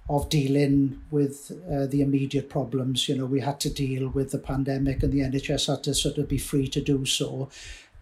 of 0.07 0.29
dealing 0.29 1.01
with 1.09 1.51
uh, 1.71 1.87
the 1.87 2.01
immediate 2.01 2.49
problems. 2.51 3.09
You 3.09 3.15
know, 3.17 3.25
we 3.25 3.39
had 3.39 3.59
to 3.61 3.71
deal 3.71 4.09
with 4.09 4.29
the 4.29 4.37
pandemic, 4.37 5.01
and 5.01 5.11
the 5.11 5.21
NHS 5.21 5.65
had 5.71 5.83
to 5.85 5.95
sort 5.95 6.19
of 6.19 6.27
be 6.27 6.37
free 6.37 6.67
to 6.67 6.81
do 6.81 7.03
so. 7.03 7.49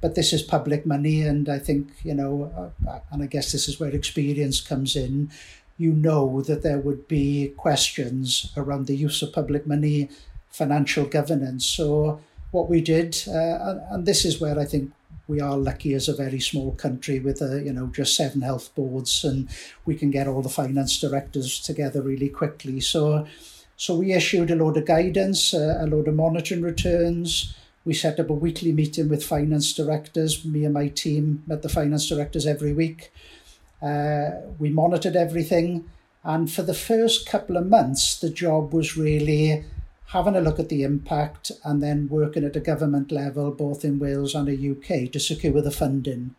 But 0.02 0.16
this 0.16 0.34
is 0.34 0.42
public 0.42 0.86
money, 0.86 1.22
and 1.22 1.48
I 1.48 1.60
think 1.60 1.88
you 2.04 2.16
know, 2.16 2.52
uh, 2.86 3.00
and 3.12 3.24
I 3.24 3.28
guess 3.28 3.54
this 3.54 3.70
is 3.70 3.80
where 3.80 3.96
experience 3.96 4.60
comes 4.60 4.98
in. 4.98 5.32
You 5.78 5.94
know 5.94 6.42
that 6.42 6.64
there 6.64 6.80
would 6.80 7.08
be 7.08 7.54
questions 7.56 8.52
around 8.58 8.88
the 8.88 8.98
use 8.98 9.22
of 9.22 9.32
public 9.32 9.66
money, 9.66 10.10
financial 10.50 11.06
governance. 11.06 11.66
So 11.66 12.20
what 12.52 12.70
we 12.70 12.82
did, 12.82 13.18
uh, 13.28 13.76
and 13.92 14.06
this 14.06 14.26
is 14.26 14.42
where 14.42 14.60
I 14.60 14.66
think 14.66 14.92
we 15.30 15.40
are 15.40 15.56
lucky 15.56 15.94
as 15.94 16.10
a 16.10 16.16
very 16.16 16.40
small 16.40 16.72
country 16.74 17.20
with 17.20 17.42
a, 17.42 17.62
you 17.64 17.72
know 17.72 17.88
just 17.88 18.16
seven 18.16 18.42
health 18.42 18.74
boards 18.74 19.24
and 19.24 19.48
we 19.86 19.96
can 19.96 20.10
get 20.10 20.28
all 20.28 20.42
the 20.42 20.50
finance 20.50 21.00
directors 21.00 21.60
together 21.60 22.02
really 22.02 22.30
quickly. 22.30 22.82
So 22.82 23.28
so 23.78 23.96
we 23.96 24.12
issued 24.14 24.52
a 24.52 24.56
load 24.56 24.76
of 24.78 24.86
guidance 24.86 25.54
uh, 25.54 25.78
a 25.80 25.86
load 25.86 26.08
of 26.08 26.16
monitoring 26.16 26.64
returns. 26.64 27.56
We 27.86 27.94
set 27.94 28.20
up 28.20 28.30
a 28.30 28.34
weekly 28.34 28.72
meeting 28.72 29.08
with 29.08 29.24
finance 29.24 29.72
directors. 29.74 30.44
Me 30.44 30.66
and 30.66 30.74
my 30.74 30.90
team 30.90 31.44
met 31.48 31.62
the 31.62 31.70
finance 31.70 32.10
directors 32.10 32.46
every 32.46 32.74
week. 32.74 33.14
Uh, 33.82 34.32
we 34.58 34.70
monitored 34.70 35.16
everything 35.16 35.90
and 36.24 36.52
for 36.52 36.64
the 36.64 36.74
first 36.74 37.30
couple 37.30 37.56
of 37.56 37.66
months 37.68 38.20
the 38.20 38.30
job 38.30 38.74
was 38.74 38.98
really 38.98 39.64
having 40.10 40.36
a 40.36 40.42
look 40.42 40.60
at 40.60 40.70
the 40.70 40.84
impact 40.84 41.52
and 41.64 41.84
then 41.84 42.10
working 42.10 42.44
at 42.44 42.56
a 42.56 42.60
government 42.60 43.12
level, 43.12 43.52
both 43.52 43.86
in 43.86 44.00
Wales 44.00 44.34
and 44.34 44.48
the 44.48 44.72
UK, 44.72 45.12
to 45.12 45.20
secure 45.20 45.62
the 45.62 45.70
funding. 45.70 46.34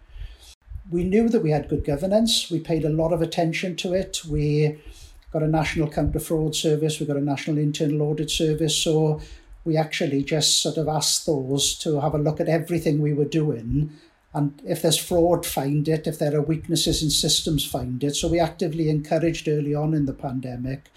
We 0.91 1.05
knew 1.05 1.29
that 1.29 1.43
we 1.43 1.51
had 1.51 1.68
good 1.68 1.85
governance. 1.85 2.51
We 2.51 2.59
paid 2.59 2.85
a 2.85 2.89
lot 2.89 3.12
of 3.12 3.23
attention 3.23 3.77
to 3.77 3.93
it. 3.93 4.25
We 4.25 4.81
got 5.33 5.45
a 5.45 5.49
national 5.49 5.89
counter 5.89 6.18
fraud 6.18 6.57
service. 6.57 6.99
We 6.99 7.07
got 7.07 7.16
a 7.16 7.21
national 7.21 7.59
internal 7.59 8.03
audit 8.03 8.29
service. 8.29 8.77
So 8.77 9.21
we 9.64 9.77
actually 9.77 10.25
just 10.25 10.61
sort 10.61 10.77
of 10.77 10.89
asked 10.89 11.27
those 11.27 11.77
to 11.79 12.01
have 12.01 12.14
a 12.14 12.18
look 12.18 12.41
at 12.41 12.49
everything 12.49 13.01
we 13.01 13.12
were 13.12 13.25
doing. 13.25 13.93
And 14.35 14.61
if 14.66 14.83
there's 14.83 14.99
fraud, 14.99 15.47
find 15.47 15.89
it. 15.89 16.09
If 16.09 16.18
there 16.18 16.35
are 16.35 16.43
weaknesses 16.43 17.05
in 17.05 17.11
systems, 17.11 17.64
find 17.64 18.03
it. 18.03 18.16
So 18.16 18.27
we 18.27 18.41
actively 18.41 18.91
encouraged 18.91 19.47
early 19.47 19.77
on 19.77 19.95
in 19.95 20.07
the 20.07 20.12
pandemic 20.12 20.91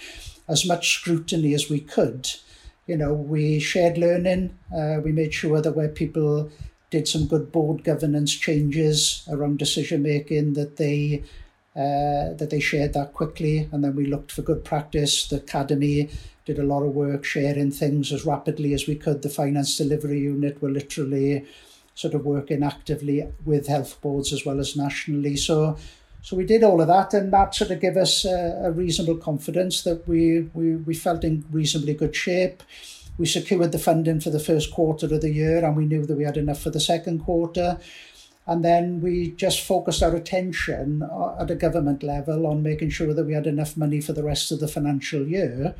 as 0.47 0.65
much 0.65 0.95
scrutiny 0.95 1.53
as 1.53 1.69
we 1.69 1.79
could 1.79 2.31
you 2.87 2.97
know, 2.97 3.13
we 3.13 3.59
shared 3.59 3.97
learning. 3.97 4.57
Uh, 4.75 4.99
we 5.03 5.11
made 5.11 5.33
sure 5.33 5.61
that 5.61 5.75
where 5.75 5.89
people 5.89 6.49
did 6.89 7.07
some 7.07 7.25
good 7.27 7.51
board 7.51 7.83
governance 7.83 8.33
changes 8.33 9.27
around 9.29 9.57
decision 9.57 10.03
making, 10.03 10.53
that 10.53 10.77
they 10.77 11.23
uh, 11.75 12.33
that 12.37 12.49
they 12.51 12.59
shared 12.59 12.93
that 12.93 13.13
quickly, 13.13 13.67
and 13.71 13.83
then 13.83 13.95
we 13.95 14.05
looked 14.05 14.31
for 14.31 14.43
good 14.43 14.63
practice. 14.63 15.27
The 15.27 15.37
academy 15.37 16.09
did 16.45 16.59
a 16.59 16.63
lot 16.63 16.83
of 16.83 16.93
work 16.93 17.23
sharing 17.23 17.71
things 17.71 18.11
as 18.11 18.25
rapidly 18.25 18.73
as 18.73 18.85
we 18.85 18.95
could. 18.95 19.21
The 19.21 19.29
finance 19.29 19.77
delivery 19.77 20.19
unit 20.19 20.61
were 20.61 20.69
literally 20.69 21.47
sort 21.95 22.13
of 22.13 22.25
working 22.25 22.63
actively 22.63 23.27
with 23.45 23.67
health 23.67 23.99
boards 24.01 24.33
as 24.33 24.45
well 24.45 24.59
as 24.59 24.75
nationally. 24.75 25.35
So 25.35 25.77
so 26.23 26.37
we 26.37 26.45
did 26.45 26.63
all 26.63 26.79
of 26.79 26.87
that, 26.87 27.13
and 27.13 27.33
that 27.33 27.53
sort 27.53 27.71
of 27.71 27.81
gave 27.81 27.97
us 27.97 28.23
a, 28.23 28.61
a 28.63 28.71
reasonable 28.71 29.17
confidence 29.17 29.83
that 29.83 30.07
we, 30.07 30.49
we, 30.53 30.77
we 30.77 30.95
felt 30.95 31.25
in 31.25 31.43
reasonably 31.51 31.93
good 31.93 32.15
shape. 32.15 32.63
We 33.17 33.25
secured 33.25 33.73
the 33.73 33.77
funding 33.77 34.21
for 34.21 34.29
the 34.29 34.39
first 34.39 34.71
quarter 34.71 35.05
of 35.13 35.19
the 35.19 35.33
year, 35.33 35.63
and 35.63 35.75
we 35.75 35.85
knew 35.85 36.05
that 36.05 36.15
we 36.15 36.23
had 36.23 36.37
enough 36.37 36.61
for 36.61 36.69
the 36.69 36.79
second 36.79 37.25
quarter. 37.25 37.77
And 38.47 38.63
then 38.63 39.01
we 39.01 39.31
just 39.31 39.67
focused 39.67 40.01
our 40.01 40.15
attention 40.15 41.03
uh, 41.03 41.35
at 41.41 41.51
a 41.51 41.55
government 41.55 42.03
level 42.03 42.47
on 42.47 42.63
making 42.63 42.91
sure 42.91 43.13
that 43.13 43.25
we 43.25 43.33
had 43.33 43.45
enough 43.45 43.75
money 43.75 43.99
for 43.99 44.13
the 44.13 44.23
rest 44.23 44.49
of 44.51 44.61
the 44.61 44.67
financial 44.69 45.27
year. 45.27 45.75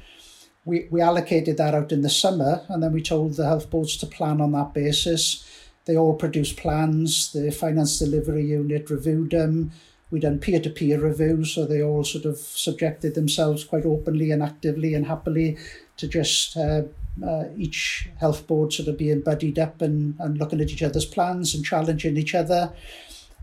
We, 0.66 0.88
we 0.92 1.00
allocated 1.00 1.56
that 1.58 1.74
out 1.74 1.94
in 1.94 2.02
the 2.02 2.10
summer, 2.10 2.66
and 2.68 2.84
then 2.84 2.92
we 2.92 3.02
told 3.02 3.36
the 3.36 3.46
health 3.46 3.70
boards 3.70 3.96
to 3.98 4.08
plan 4.08 4.42
on 4.42 4.52
that 4.52 4.74
basis. 4.74 5.50
They 5.86 5.96
all 5.96 6.16
produced 6.16 6.58
plans, 6.58 7.32
the 7.32 7.50
finance 7.50 8.00
delivery 8.00 8.46
unit 8.46 8.90
reviewed 8.90 9.32
them, 9.32 9.72
we 10.14 10.20
done 10.20 10.38
peer-to-peer 10.38 11.00
reviews, 11.00 11.56
so 11.56 11.66
they 11.66 11.82
all 11.82 12.04
sort 12.04 12.26
of 12.26 12.38
subjected 12.38 13.16
themselves 13.16 13.64
quite 13.64 13.84
openly 13.84 14.30
and 14.30 14.44
actively 14.44 14.94
and 14.94 15.08
happily 15.08 15.58
to 15.98 16.08
just 16.08 16.56
uh, 16.56 16.84
uh, 17.26 17.46
each 17.58 18.08
health 18.20 18.46
board 18.46 18.72
sort 18.72 18.88
of 18.88 18.96
being 18.96 19.22
buddied 19.22 19.58
up 19.58 19.82
and, 19.82 20.16
and 20.20 20.38
looking 20.38 20.62
at 20.62 20.70
each 20.70 20.84
other's 20.84 21.06
plans 21.06 21.56
and 21.56 21.66
challenging 21.66 22.16
each 22.16 22.36
other. 22.36 22.72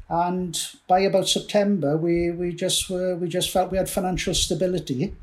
And 0.09 0.57
by 0.87 1.01
about 1.01 1.29
September, 1.29 1.97
we, 1.97 2.31
we 2.31 2.53
just 2.53 2.89
were 2.89 3.17
we 3.17 3.29
just 3.29 3.51
felt 3.51 3.73
we 3.73 3.79
had 3.79 3.91
financial 3.91 4.35
stability, 4.35 5.17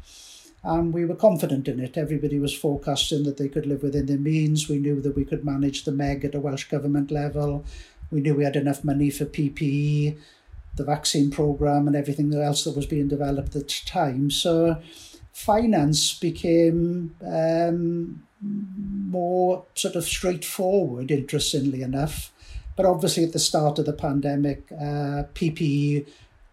and 0.66 0.94
we 0.94 1.06
were 1.06 1.16
confident 1.16 1.70
in 1.70 1.80
it. 1.80 1.98
Everybody 1.98 2.40
was 2.40 2.54
forecasting 2.54 3.24
that 3.24 3.38
they 3.38 3.48
could 3.48 3.66
live 3.66 3.84
within 3.84 4.08
their 4.08 4.18
means. 4.18 4.68
We 4.68 4.80
knew 4.80 5.00
that 5.00 5.16
we 5.16 5.24
could 5.24 5.46
manage 5.46 5.86
the 5.86 5.94
MEG 5.94 6.26
at 6.26 6.36
a 6.36 6.42
Welsh 6.42 6.66
government 6.66 7.10
level. 7.10 7.64
We 8.12 8.20
knew 8.20 8.36
we 8.36 8.44
had 8.44 8.58
enough 8.58 8.84
money 8.84 9.10
for 9.10 9.26
PPE 9.26 10.18
the 10.78 10.84
vaccine 10.84 11.30
program 11.30 11.88
and 11.88 11.96
everything 11.96 12.34
else 12.34 12.64
that 12.64 12.76
was 12.76 12.86
being 12.86 13.08
developed 13.08 13.56
at 13.56 13.68
the 13.68 13.82
time. 13.86 14.32
So 14.32 14.82
finance 15.34 16.18
became 16.18 17.16
um, 17.26 18.24
more 18.42 19.66
sort 19.76 19.96
of 19.96 20.06
straightforward, 20.06 21.12
interestingly 21.12 21.82
enough. 21.82 22.32
But 22.76 22.86
obviously, 22.86 23.24
at 23.24 23.34
the 23.34 23.40
start 23.40 23.80
of 23.80 23.86
the 23.86 23.94
pandemic, 23.94 24.72
uh, 24.72 25.26
PPE 25.34 26.08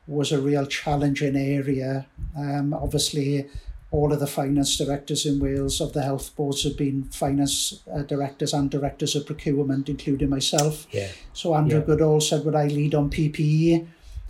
was 0.07 0.33
a 0.33 0.41
real 0.41 0.67
challenging 0.67 1.37
area. 1.37 2.07
Um, 2.37 2.73
obviously, 2.75 3.49
all 3.91 4.13
of 4.13 4.21
the 4.21 4.27
finance 4.27 4.77
directors 4.77 5.25
in 5.25 5.39
Wales 5.39 5.81
of 5.81 5.93
the 5.93 6.03
health 6.03 6.35
boards 6.35 6.65
have 6.65 6.77
been 6.77 7.05
finance 7.05 7.81
uh, 7.95 8.03
directors 8.03 8.53
and 8.53 8.71
directors 8.71 9.15
of 9.15 9.25
procurement, 9.25 9.89
including 9.89 10.31
myself. 10.31 10.87
Yeah. 10.91 11.09
So 11.33 11.55
Andrew 11.55 11.79
yeah. 11.79 11.87
Goodall 11.87 12.21
said, 12.21 12.45
"Would 12.45 12.57
I 12.57 12.67
lead 12.67 12.95
on 12.95 13.09
PPE?" 13.09 13.87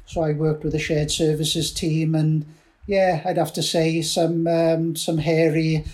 So 0.07 0.22
I 0.22 0.32
worked 0.32 0.64
with 0.64 0.74
a 0.74 0.78
shared 0.78 1.11
services 1.11 1.72
team, 1.72 2.14
and 2.14 2.44
yeah, 2.86 3.22
I'd 3.24 3.38
have 3.38 3.52
to 3.55 3.62
say 3.62 4.02
some 4.02 4.46
um, 4.46 4.96
some 4.96 5.18
hairy 5.18 5.84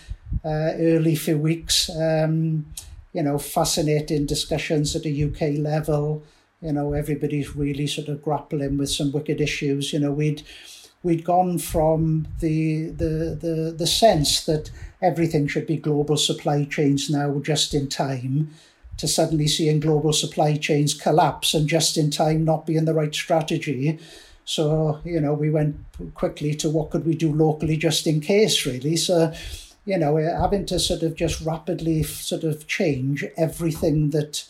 uh, 0.44 0.72
early 0.76 1.14
few 1.14 1.38
weeks. 1.38 1.90
Um, 1.90 2.66
you 3.12 3.22
know, 3.22 3.38
fascinating 3.38 4.26
discussions 4.26 4.94
at 4.94 5.04
a 5.04 5.24
UK 5.24 5.58
level. 5.58 6.22
You 6.60 6.72
know, 6.72 6.92
everybody's 6.92 7.56
really 7.56 7.86
sort 7.86 8.08
of 8.08 8.22
grappling 8.22 8.78
with 8.78 8.90
some 8.90 9.12
wicked 9.12 9.40
issues. 9.40 9.92
You 9.92 10.00
know, 10.00 10.12
we'd 10.12 10.42
we'd 11.02 11.24
gone 11.24 11.58
from 11.58 12.28
the 12.40 12.90
the 12.90 13.38
the 13.40 13.74
the 13.76 13.86
sense 13.86 14.44
that 14.44 14.70
everything 15.00 15.46
should 15.46 15.66
be 15.66 15.76
global 15.76 16.16
supply 16.16 16.64
chains 16.64 17.08
now, 17.08 17.38
just 17.38 17.74
in 17.74 17.88
time 17.88 18.50
to 19.00 19.08
suddenly 19.08 19.48
seeing 19.48 19.80
global 19.80 20.12
supply 20.12 20.56
chains 20.56 20.92
collapse 20.94 21.54
and 21.54 21.66
just 21.66 21.96
in 21.96 22.10
time 22.10 22.44
not 22.44 22.66
being 22.66 22.84
the 22.84 22.94
right 22.94 23.14
strategy. 23.14 23.98
So, 24.44 25.00
you 25.04 25.20
know, 25.20 25.32
we 25.32 25.48
went 25.48 25.76
quickly 26.14 26.54
to 26.56 26.68
what 26.68 26.90
could 26.90 27.06
we 27.06 27.14
do 27.14 27.32
locally 27.32 27.76
just 27.76 28.06
in 28.06 28.20
case, 28.20 28.66
really. 28.66 28.96
So, 28.96 29.32
you 29.86 29.96
know, 29.96 30.16
having 30.16 30.66
to 30.66 30.78
sort 30.78 31.02
of 31.02 31.14
just 31.14 31.40
rapidly 31.40 32.02
sort 32.02 32.44
of 32.44 32.66
change 32.66 33.24
everything 33.38 34.10
that, 34.10 34.44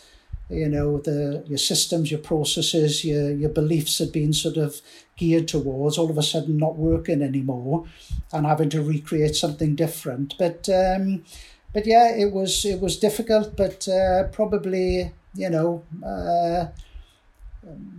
you 0.48 0.68
know, 0.68 0.98
the 0.98 1.44
your 1.46 1.59
systems, 1.59 2.11
your 2.11 2.20
processes, 2.20 3.05
your 3.05 3.30
your 3.30 3.51
beliefs 3.51 3.98
had 3.98 4.11
been 4.11 4.32
sort 4.32 4.57
of 4.57 4.80
geared 5.16 5.46
towards, 5.46 5.96
all 5.96 6.11
of 6.11 6.18
a 6.18 6.22
sudden 6.22 6.57
not 6.57 6.76
working 6.76 7.22
anymore, 7.22 7.84
and 8.32 8.46
having 8.46 8.70
to 8.70 8.82
recreate 8.82 9.36
something 9.36 9.76
different. 9.76 10.34
But 10.38 10.68
um, 10.68 11.24
but 11.72 11.86
yeah, 11.86 12.14
it 12.14 12.32
was 12.32 12.64
it 12.64 12.80
was 12.80 12.98
difficult, 12.98 13.56
but 13.56 13.88
uh, 13.88 14.24
probably 14.32 15.12
you 15.34 15.48
know, 15.48 15.82
uh, 16.04 16.66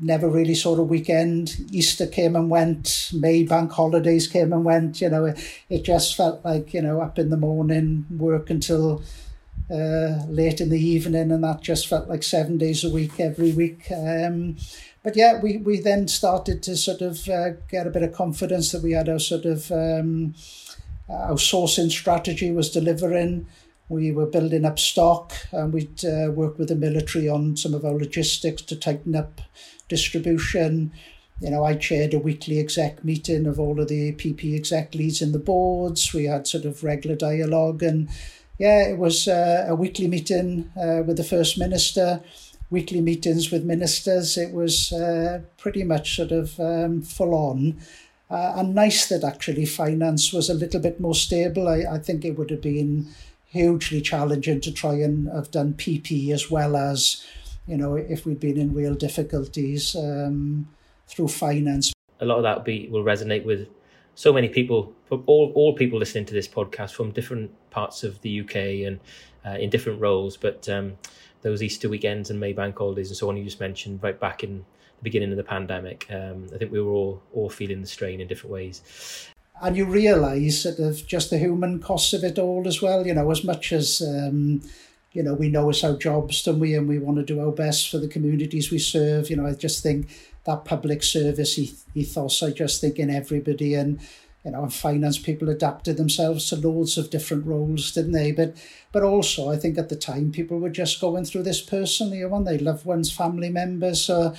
never 0.02 0.30
really 0.30 0.56
saw 0.56 0.76
a 0.76 0.84
weekend. 0.84 1.56
Easter 1.72 2.08
came 2.08 2.36
and 2.36 2.50
went, 2.50 3.10
May 3.14 3.44
bank 3.44 3.72
holidays 3.72 4.28
came 4.28 4.52
and 4.54 4.66
went. 4.66 5.02
You 5.02 5.10
know, 5.10 5.26
it, 5.26 5.40
it 5.70 5.84
just 5.84 6.16
felt 6.16 6.44
like 6.44 6.74
you 6.74 6.82
know 6.82 7.02
up 7.02 7.20
in 7.20 7.30
the 7.30 7.38
morning, 7.38 8.06
work 8.10 8.50
until 8.50 9.02
uh, 9.70 10.26
late 10.28 10.60
in 10.62 10.70
the 10.70 10.80
evening, 10.80 11.32
and 11.32 11.44
that 11.44 11.62
just 11.62 11.88
felt 11.88 12.10
like 12.10 12.24
seven 12.24 12.58
days 12.58 12.84
a 12.84 12.90
week 12.90 13.20
every 13.20 13.52
week. 13.52 13.88
Um, 13.92 14.58
but 15.04 15.16
yeah, 15.16 15.40
we, 15.42 15.58
we 15.58 15.80
then 15.80 16.08
started 16.08 16.62
to 16.64 16.78
sort 16.78 17.02
of 17.02 17.28
uh, 17.28 17.52
get 17.70 17.88
a 17.88 17.92
bit 17.92 18.04
of 18.04 18.14
confidence 18.14 18.72
that 18.72 18.84
we 18.84 18.92
had 18.92 19.10
our 19.10 19.18
sort 19.20 19.46
of 19.46 19.72
um, 19.72 20.36
our 21.10 21.36
sourcing 21.36 21.90
strategy 21.90 22.52
was 22.52 22.70
delivering. 22.70 23.48
We 23.92 24.14
were 24.14 24.26
building 24.26 24.64
up 24.64 24.80
stock 24.80 25.34
and 25.52 25.74
we'd 25.74 26.06
uh, 26.06 26.32
work 26.32 26.58
with 26.58 26.70
the 26.70 26.76
military 26.76 27.28
on 27.28 27.58
some 27.58 27.74
of 27.74 27.84
our 27.84 27.92
logistics 27.92 28.62
to 28.64 28.78
tighten 28.78 29.18
up 29.18 29.42
distribution. 29.90 30.94
You 31.42 31.50
know, 31.50 31.66
I 31.66 31.76
chaired 31.76 32.14
a 32.14 32.20
weekly 32.20 32.58
exec 32.58 33.04
meeting 33.04 33.46
of 33.48 33.60
all 33.60 33.82
of 33.82 33.90
the 33.90 34.14
PP 34.14 34.56
exec 34.56 34.96
leads 34.96 35.22
in 35.22 35.34
the 35.34 35.40
boards. 35.40 36.14
We 36.14 36.24
had 36.24 36.48
sort 36.48 36.64
of 36.64 36.86
regular 36.86 37.18
dialogue 37.18 37.84
and 37.84 38.08
yeah, 38.58 38.88
it 38.88 38.98
was 38.98 39.28
uh, 39.28 39.66
a 39.68 39.76
weekly 39.76 40.08
meeting 40.08 40.72
uh, 40.78 41.04
with 41.06 41.18
the 41.18 41.26
First 41.26 41.58
Minister, 41.58 42.22
weekly 42.70 43.02
meetings 43.02 43.52
with 43.52 43.66
ministers. 43.66 44.38
It 44.38 44.54
was 44.54 44.94
uh, 44.94 45.42
pretty 45.58 45.84
much 45.84 46.16
sort 46.16 46.32
of 46.32 46.58
um, 46.62 47.02
full 47.02 47.36
on. 47.36 47.82
Uh, 48.30 48.54
and 48.56 48.74
nice 48.74 49.08
that 49.08 49.26
actually 49.26 49.66
finance 49.66 50.32
was 50.32 50.50
a 50.50 50.54
little 50.54 50.80
bit 50.80 51.02
more 51.02 51.14
stable. 51.14 51.68
I, 51.68 51.84
I 51.92 51.98
think 51.98 52.24
it 52.24 52.38
would 52.38 52.52
have 52.52 52.62
been 52.62 53.10
hugely 53.52 54.00
challenging 54.00 54.62
to 54.62 54.72
try 54.72 54.94
and 54.94 55.28
have 55.28 55.52
done 55.52 55.74
PP 55.74 56.32
as 56.32 56.50
well 56.50 56.78
as, 56.78 57.26
you 57.68 57.76
know, 57.76 57.96
if 57.96 58.26
we'd 58.26 58.40
been 58.40 58.58
in 58.58 58.74
real 58.74 58.96
difficulties 58.96 59.94
um, 59.94 60.70
through 61.08 61.28
finance. 61.28 61.92
A 62.22 62.26
lot 62.26 62.38
of 62.38 62.44
that 62.44 62.58
will, 62.58 62.64
be, 62.64 62.88
will 62.88 63.04
resonate 63.04 63.44
with 63.44 63.68
so 64.16 64.32
many 64.32 64.48
people, 64.48 64.94
all, 65.10 65.52
all 65.54 65.74
people 65.76 66.00
listening 66.00 66.26
to 66.26 66.34
this 66.34 66.48
podcast 66.48 66.94
from 66.94 67.12
different 67.12 67.52
parts 67.72 68.04
of 68.04 68.22
the 68.22 68.40
UK 68.40 68.56
and 68.88 69.02
uh, 69.46 69.58
in 69.60 69.70
different 69.70 70.00
roles. 70.00 70.38
But 70.38 70.70
um, 70.70 70.94
those 71.42 71.62
Easter 71.62 71.90
weekends 71.90 72.30
and 72.30 72.40
May 72.40 72.54
bank 72.54 72.78
holidays 72.78 73.10
and 73.10 73.18
so 73.18 73.28
on 73.28 73.36
you 73.36 73.44
just 73.44 73.60
mentioned 73.60 74.02
right 74.02 74.18
back 74.18 74.46
in 74.46 74.60
the 74.60 75.04
beginning 75.04 75.32
of 75.32 75.38
the 75.38 75.44
pandemic, 75.44 76.08
um, 76.10 76.48
I 76.54 76.58
think 76.58 76.72
we 76.72 76.80
were 76.82 76.94
all 76.94 77.22
all 77.34 77.50
feeling 77.50 77.82
the 77.82 77.88
strain 77.88 78.22
in 78.22 78.28
different 78.28 78.54
ways 78.54 79.28
and 79.62 79.78
you 79.78 79.86
realise 79.86 80.64
sort 80.64 80.80
of 80.80 81.06
just 81.06 81.30
the 81.30 81.38
human 81.38 81.80
costs 81.80 82.14
of 82.14 82.24
it 82.24 82.40
all 82.40 82.68
as 82.68 82.82
well. 82.82 83.06
You 83.06 83.14
know, 83.14 83.30
as 83.32 83.44
much 83.44 83.72
as 83.72 84.02
um, 84.02 84.62
you 85.14 85.24
know 85.24 85.34
we 85.34 85.50
know 85.50 85.70
it's 85.70 85.84
our 85.84 85.96
jobs, 85.96 86.44
don't 86.44 86.60
we, 86.60 86.76
and 86.76 86.88
we 86.88 87.00
want 87.00 87.18
to 87.18 87.24
do 87.24 87.40
our 87.40 87.52
best 87.52 87.90
for 87.90 87.98
the 87.98 88.08
communities 88.08 88.72
we 88.72 88.80
serve. 88.80 89.30
You 89.30 89.38
know, 89.38 89.46
I 89.46 89.54
just 89.54 89.84
think 89.84 90.10
that 90.46 90.66
public 90.66 91.04
service 91.04 91.60
ethos. 91.94 92.44
I 92.44 92.52
just 92.52 92.82
think 92.82 92.98
in 92.98 93.10
everybody 93.10 93.76
and 93.76 94.00
you 94.44 94.52
know, 94.52 94.64
and 94.64 94.74
finance 94.74 95.20
people 95.20 95.50
adapted 95.50 95.98
themselves 95.98 96.50
to 96.50 96.56
loads 96.56 96.98
of 96.98 97.12
different 97.12 97.46
roles, 97.46 97.92
didn't 97.92 98.14
they? 98.14 98.32
But 98.32 98.56
but 98.92 99.04
also, 99.04 99.52
I 99.52 99.58
think 99.58 99.78
at 99.78 99.90
the 99.90 99.96
time 99.96 100.32
people 100.32 100.60
were 100.60 100.70
just 100.70 101.00
going 101.00 101.26
through 101.26 101.44
this 101.44 101.62
personally, 101.62 102.22
know, 102.22 102.44
they 102.44 102.58
loved 102.58 102.86
one's 102.86 103.12
family 103.12 103.50
members. 103.50 104.02
So, 104.02 104.34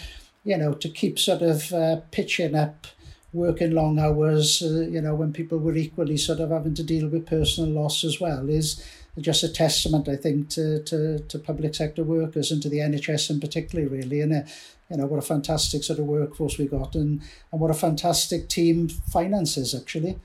you 0.44 0.56
know, 0.56 0.72
to 0.74 0.88
keep 0.88 1.18
sort 1.18 1.42
of 1.42 1.72
uh, 1.72 2.00
pitching 2.10 2.56
up 2.56 2.86
working 3.32 3.72
long 3.72 3.98
hours, 3.98 4.62
uh, 4.62 4.80
you 4.80 5.00
know, 5.00 5.14
when 5.14 5.32
people 5.32 5.58
were 5.58 5.74
equally 5.74 6.16
sort 6.16 6.40
of 6.40 6.50
having 6.50 6.74
to 6.74 6.82
deal 6.82 7.08
with 7.08 7.26
personal 7.26 7.70
loss 7.70 8.04
as 8.04 8.20
well, 8.20 8.48
is 8.48 8.84
just 9.18 9.42
a 9.42 9.48
testament, 9.48 10.08
I 10.08 10.16
think, 10.16 10.48
to, 10.50 10.82
to, 10.84 11.18
to 11.18 11.38
public 11.38 11.74
sector 11.74 12.04
workers 12.04 12.50
and 12.50 12.62
to 12.62 12.68
the 12.68 12.78
NHS 12.78 13.30
in 13.30 13.40
particular, 13.40 13.86
really. 13.88 14.20
And, 14.20 14.32
uh, 14.32 14.42
you 14.90 14.98
know, 14.98 15.06
what 15.06 15.18
a 15.18 15.22
fantastic 15.22 15.82
sort 15.84 15.98
of 15.98 16.06
workforce 16.06 16.58
we 16.58 16.66
got 16.66 16.94
and, 16.94 17.22
and 17.50 17.60
what 17.60 17.70
a 17.70 17.74
fantastic 17.74 18.48
team 18.48 18.88
finances, 18.88 19.74
actually. 19.74 20.18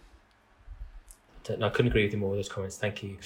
I 1.49 1.69
couldn't 1.69 1.91
agree 1.91 2.03
with 2.03 2.11
you 2.11 2.19
more 2.19 2.31
with 2.31 2.39
those 2.39 2.49
comments. 2.49 2.77
Thank 2.77 3.03
you. 3.03 3.17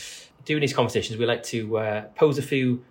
Doing 0.45 0.61
these 0.61 0.73
conversations, 0.73 1.17
we 1.17 1.25
like 1.25 1.41
to 1.43 1.77
uh, 1.77 2.01
pose 2.15 2.37
a 2.37 2.43
few 2.43 2.83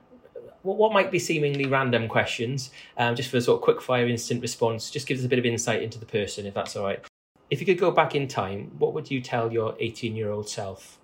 what 0.63 0.77
what 0.77 0.93
might 0.93 1.11
be 1.11 1.19
seemingly 1.19 1.67
random 1.67 2.09
questions, 2.09 2.71
um, 2.97 3.15
just 3.15 3.31
for 3.31 3.37
a 3.37 3.41
sort 3.41 3.59
of 3.59 3.63
quick 3.63 3.81
fire 3.81 4.07
instant 4.07 4.43
response, 4.43 4.91
just 4.91 5.07
gives 5.07 5.21
us 5.21 5.27
a 5.27 5.29
bit 5.29 5.39
of 5.39 5.47
insight 5.47 5.83
into 5.83 5.99
the 5.99 6.07
person, 6.07 6.47
if 6.47 6.55
that's 6.55 6.77
all 6.77 6.85
right. 6.85 7.05
If 7.51 7.61
you 7.61 7.67
could 7.67 7.79
go 7.79 7.91
back 7.91 8.15
in 8.15 8.29
time, 8.29 8.71
what 8.79 8.95
would 8.95 9.11
you 9.11 9.21
tell 9.21 9.53
your 9.53 9.75
18 9.81 10.15
year 10.15 10.31
old 10.31 10.49
self? 10.49 10.99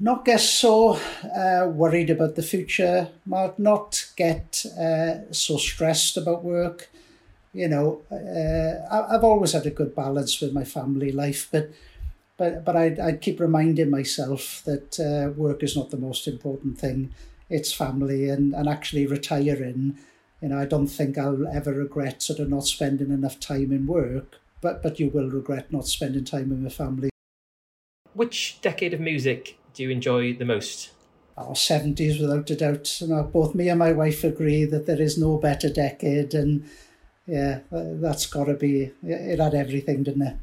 Not 0.00 0.24
get 0.24 0.40
so 0.40 0.98
uh, 1.34 1.68
worried 1.68 2.10
about 2.10 2.34
the 2.34 2.42
future, 2.42 3.10
Mark, 3.24 3.58
not 3.58 4.10
get 4.16 4.66
uh, 4.78 5.32
so 5.32 5.56
stressed 5.56 6.16
about 6.16 6.42
work. 6.42 6.90
You 7.52 7.68
know, 7.68 8.02
uh, 8.10 9.14
I've 9.14 9.22
always 9.22 9.52
had 9.52 9.66
a 9.66 9.70
good 9.70 9.94
balance 9.94 10.40
with 10.40 10.52
my 10.52 10.64
family 10.64 11.12
life, 11.12 11.48
but 11.52 11.70
but 12.36 12.64
but 12.64 12.74
I'd, 12.74 12.98
I'd 12.98 13.20
keep 13.20 13.38
reminding 13.38 13.90
myself 13.90 14.62
that 14.64 14.98
uh, 14.98 15.32
work 15.38 15.62
is 15.62 15.76
not 15.76 15.90
the 15.90 15.96
most 15.96 16.26
important 16.26 16.78
thing 16.78 17.14
its 17.54 17.72
family 17.72 18.28
and, 18.28 18.52
and 18.52 18.68
actually 18.68 19.06
retiring. 19.06 19.96
You 20.42 20.48
know, 20.48 20.58
I 20.58 20.66
don't 20.66 20.88
think 20.88 21.16
I'll 21.16 21.46
ever 21.46 21.72
regret 21.72 22.22
sort 22.22 22.40
of 22.40 22.50
not 22.50 22.66
spending 22.66 23.10
enough 23.10 23.38
time 23.38 23.70
in 23.72 23.86
work, 23.86 24.40
but 24.60 24.82
but 24.82 24.98
you 24.98 25.08
will 25.08 25.30
regret 25.30 25.72
not 25.72 25.86
spending 25.86 26.24
time 26.24 26.50
with 26.50 26.60
your 26.60 26.70
family. 26.70 27.10
Which 28.12 28.58
decade 28.60 28.92
of 28.92 29.00
music 29.00 29.58
do 29.72 29.84
you 29.84 29.90
enjoy 29.90 30.34
the 30.34 30.44
most? 30.44 30.90
Our 31.36 31.48
oh, 31.48 31.52
70s, 31.52 32.20
without 32.20 32.50
a 32.50 32.56
doubt. 32.56 33.00
You 33.00 33.08
know, 33.08 33.22
both 33.24 33.54
me 33.54 33.68
and 33.68 33.78
my 33.78 33.92
wife 33.92 34.22
agree 34.22 34.64
that 34.66 34.86
there 34.86 35.00
is 35.00 35.18
no 35.18 35.36
better 35.38 35.68
decade, 35.68 36.34
and 36.34 36.68
yeah, 37.26 37.60
that's 37.70 38.26
got 38.26 38.44
to 38.44 38.54
be. 38.54 38.92
It 39.02 39.40
had 39.40 39.54
everything, 39.54 40.02
didn't 40.02 40.22
it? 40.22 40.36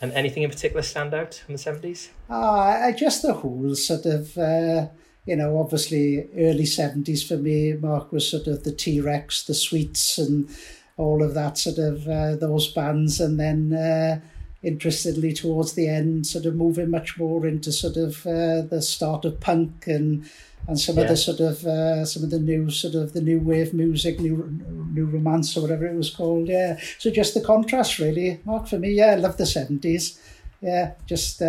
And 0.00 0.12
anything 0.12 0.42
in 0.42 0.50
particular 0.50 0.82
stand 0.82 1.14
out 1.14 1.34
from 1.34 1.54
the 1.54 1.60
70s? 1.60 2.08
Ah, 2.28 2.90
just 2.96 3.22
the 3.22 3.34
whole 3.34 3.74
sort 3.74 4.06
of. 4.06 4.36
Uh, 4.36 4.88
you 5.26 5.36
know, 5.36 5.58
obviously 5.58 6.28
early 6.36 6.64
70s 6.64 7.26
for 7.26 7.36
me, 7.36 7.72
Mark 7.72 8.12
was 8.12 8.30
sort 8.30 8.46
of 8.46 8.64
the 8.64 8.72
T 8.72 9.00
Rex, 9.00 9.42
the 9.44 9.54
Sweets, 9.54 10.18
and 10.18 10.48
all 10.96 11.22
of 11.22 11.34
that 11.34 11.56
sort 11.58 11.78
of 11.78 12.06
uh, 12.06 12.36
those 12.36 12.70
bands. 12.72 13.20
And 13.20 13.40
then, 13.40 13.72
uh, 13.72 14.20
interestedly, 14.62 15.32
towards 15.32 15.72
the 15.72 15.88
end, 15.88 16.26
sort 16.26 16.44
of 16.44 16.54
moving 16.54 16.90
much 16.90 17.18
more 17.18 17.46
into 17.46 17.72
sort 17.72 17.96
of 17.96 18.26
uh, 18.26 18.62
the 18.62 18.82
start 18.82 19.24
of 19.24 19.40
punk 19.40 19.86
and 19.86 20.28
and 20.66 20.80
some 20.80 20.96
yeah. 20.96 21.02
of 21.02 21.08
the 21.08 21.16
sort 21.16 21.40
of 21.40 21.64
uh, 21.66 22.04
some 22.06 22.22
of 22.24 22.30
the 22.30 22.38
new 22.38 22.70
sort 22.70 22.94
of 22.94 23.12
the 23.12 23.20
new 23.20 23.38
wave 23.38 23.74
music, 23.74 24.20
new 24.20 24.48
new 24.92 25.06
romance 25.06 25.56
or 25.56 25.62
whatever 25.62 25.86
it 25.86 25.94
was 25.94 26.10
called. 26.10 26.48
Yeah. 26.48 26.78
So 26.98 27.10
just 27.10 27.34
the 27.34 27.40
contrast, 27.40 27.98
really, 27.98 28.40
Mark, 28.44 28.66
for 28.66 28.78
me. 28.78 28.92
Yeah, 28.92 29.12
I 29.12 29.14
love 29.16 29.38
the 29.38 29.44
70s. 29.44 30.18
Yeah, 30.60 30.92
just. 31.06 31.40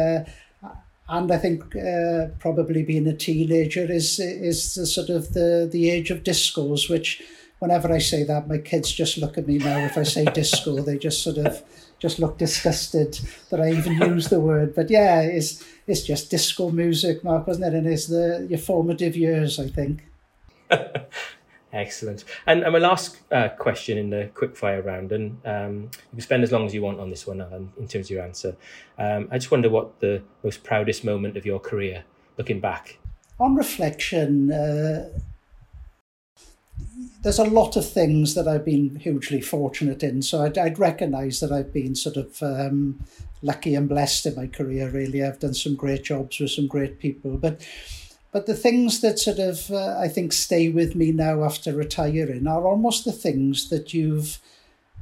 And 1.08 1.32
I 1.32 1.38
think 1.38 1.76
uh, 1.76 2.28
probably 2.40 2.82
being 2.84 3.08
a 3.08 3.16
teenager 3.16 3.92
is 3.92 4.20
is 4.20 4.76
the 4.76 4.88
sort 4.88 5.10
of 5.10 5.34
the 5.34 5.70
the 5.72 5.90
age 5.92 6.10
of 6.10 6.24
discos, 6.24 6.90
which 6.90 7.22
whenever 7.60 7.92
I 7.92 8.00
say 8.00 8.24
that, 8.24 8.48
my 8.48 8.58
kids 8.58 8.92
just 8.92 9.18
look 9.18 9.38
at 9.38 9.48
me 9.48 9.60
now. 9.60 9.78
If 9.80 9.98
I 9.98 10.04
say 10.04 10.26
disco, 10.26 10.76
they 10.82 10.98
just 10.98 11.22
sort 11.22 11.38
of 11.38 11.64
just 12.00 12.20
look 12.20 12.38
disgusted 12.38 13.20
that 13.50 13.62
I 13.62 13.72
even 13.72 13.94
use 13.94 14.30
the 14.30 14.40
word. 14.40 14.74
But 14.76 14.90
yeah, 14.90 15.22
it's 15.22 15.64
it's 15.88 16.02
just 16.02 16.32
disco 16.32 16.72
music, 16.72 17.24
Mark, 17.24 17.48
wasn't 17.48 17.68
it? 17.68 17.78
And 17.78 17.88
it's 17.88 18.08
the 18.08 18.48
your 18.50 18.60
formative 18.60 19.16
years, 19.16 19.60
I 19.60 19.68
think. 19.68 20.06
Excellent. 21.76 22.24
And, 22.48 22.64
and 22.64 22.72
my 22.72 22.80
last 22.80 23.18
uh, 23.34 23.50
question 23.50 23.98
in 23.98 24.10
the 24.10 24.30
quickfire 24.34 24.84
round, 24.84 25.12
and 25.12 25.38
um, 25.46 25.82
you 25.84 26.12
can 26.14 26.22
spend 26.22 26.44
as 26.44 26.52
long 26.54 26.66
as 26.66 26.74
you 26.74 26.82
want 26.82 27.02
on 27.02 27.10
this 27.10 27.28
one, 27.28 27.42
Alan, 27.42 27.74
in 27.78 27.86
terms 27.86 28.08
of 28.08 28.12
your 28.12 28.24
answer. 28.24 28.56
Um, 28.98 29.28
I 29.30 29.38
just 29.38 29.52
wonder 29.52 29.70
what 29.70 30.00
the 30.00 30.22
most 30.42 30.64
proudest 30.64 31.04
moment 31.04 31.36
of 31.36 31.46
your 31.46 31.60
career, 31.60 32.06
looking 32.38 32.62
back. 32.62 32.98
On 33.42 33.56
reflection, 33.56 34.54
uh, 34.54 35.10
there's 37.24 37.40
a 37.40 37.44
lot 37.44 37.76
of 37.76 37.92
things 37.92 38.36
that 38.36 38.48
I've 38.48 38.64
been 38.64 38.96
hugely 38.96 39.42
fortunate 39.42 40.02
in. 40.02 40.22
So 40.22 40.44
I'd, 40.44 40.58
I'd 40.58 40.80
recognise 40.80 41.42
that 41.42 41.52
I've 41.52 41.74
been 41.74 41.94
sort 41.94 42.16
of 42.16 42.42
um, 42.42 43.04
lucky 43.42 43.76
and 43.76 43.90
blessed 43.90 44.28
in 44.28 44.36
my 44.36 44.48
career. 44.48 44.90
Really, 44.90 45.22
I've 45.22 45.40
done 45.40 45.54
some 45.54 45.76
great 45.76 46.06
jobs 46.06 46.40
with 46.40 46.52
some 46.52 46.68
great 46.68 47.00
people, 47.00 47.38
but 47.38 47.68
but 48.36 48.48
the 48.48 48.54
things 48.54 49.00
that 49.00 49.18
sort 49.18 49.40
of 49.40 49.72
uh, 49.72 49.98
I 49.98 50.10
think 50.10 50.34
stay 50.34 50.68
with 50.68 50.94
me 50.94 51.14
now 51.14 51.46
after 51.46 51.72
retiring 51.72 52.48
are 52.48 52.68
almost 52.68 53.06
the 53.06 53.14
things 53.14 53.70
that 53.70 53.94
you've 53.94 54.40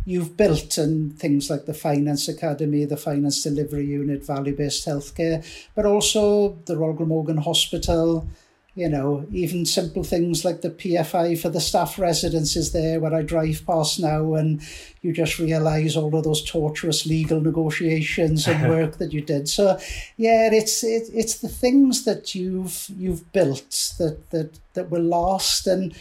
you've 0.05 0.37
built 0.37 0.77
and 0.77 1.17
things 1.17 1.49
like 1.49 1.65
the 1.65 1.73
Finance 1.73 2.27
Academy, 2.27 2.85
the 2.85 2.95
Finance 2.95 3.41
Delivery 3.41 3.87
Unit, 3.87 4.23
Value 4.23 4.55
Based 4.55 4.85
Healthcare, 4.85 5.43
but 5.73 5.87
also 5.87 6.59
the 6.67 6.77
Royal 6.77 6.93
Glamorgan 6.93 7.37
Hospital, 7.37 8.27
you 8.75 8.89
know, 8.89 9.25
even 9.31 9.65
simple 9.65 10.03
things 10.03 10.43
like 10.43 10.61
the 10.61 10.71
PFI 10.71 11.39
for 11.39 11.49
the 11.49 11.61
staff 11.61 11.99
residences 11.99 12.71
there 12.71 12.99
where 12.99 13.13
I 13.13 13.21
drive 13.21 13.63
past 13.67 13.99
now 13.99 14.33
and 14.33 14.61
you 15.01 15.13
just 15.13 15.37
realise 15.37 15.95
all 15.95 16.15
of 16.15 16.23
those 16.23 16.43
torturous 16.43 17.05
legal 17.05 17.39
negotiations 17.39 18.47
and 18.47 18.69
work 18.69 18.97
that 18.97 19.13
you 19.13 19.21
did. 19.21 19.47
So 19.47 19.77
yeah, 20.17 20.49
it's 20.51 20.83
it, 20.83 21.03
it's 21.13 21.37
the 21.37 21.49
things 21.49 22.03
that 22.05 22.33
you've 22.33 22.87
you've 22.97 23.31
built 23.31 23.93
that 23.99 24.29
that 24.31 24.59
that 24.73 24.89
were 24.89 24.99
lost 24.99 25.67
and 25.67 25.95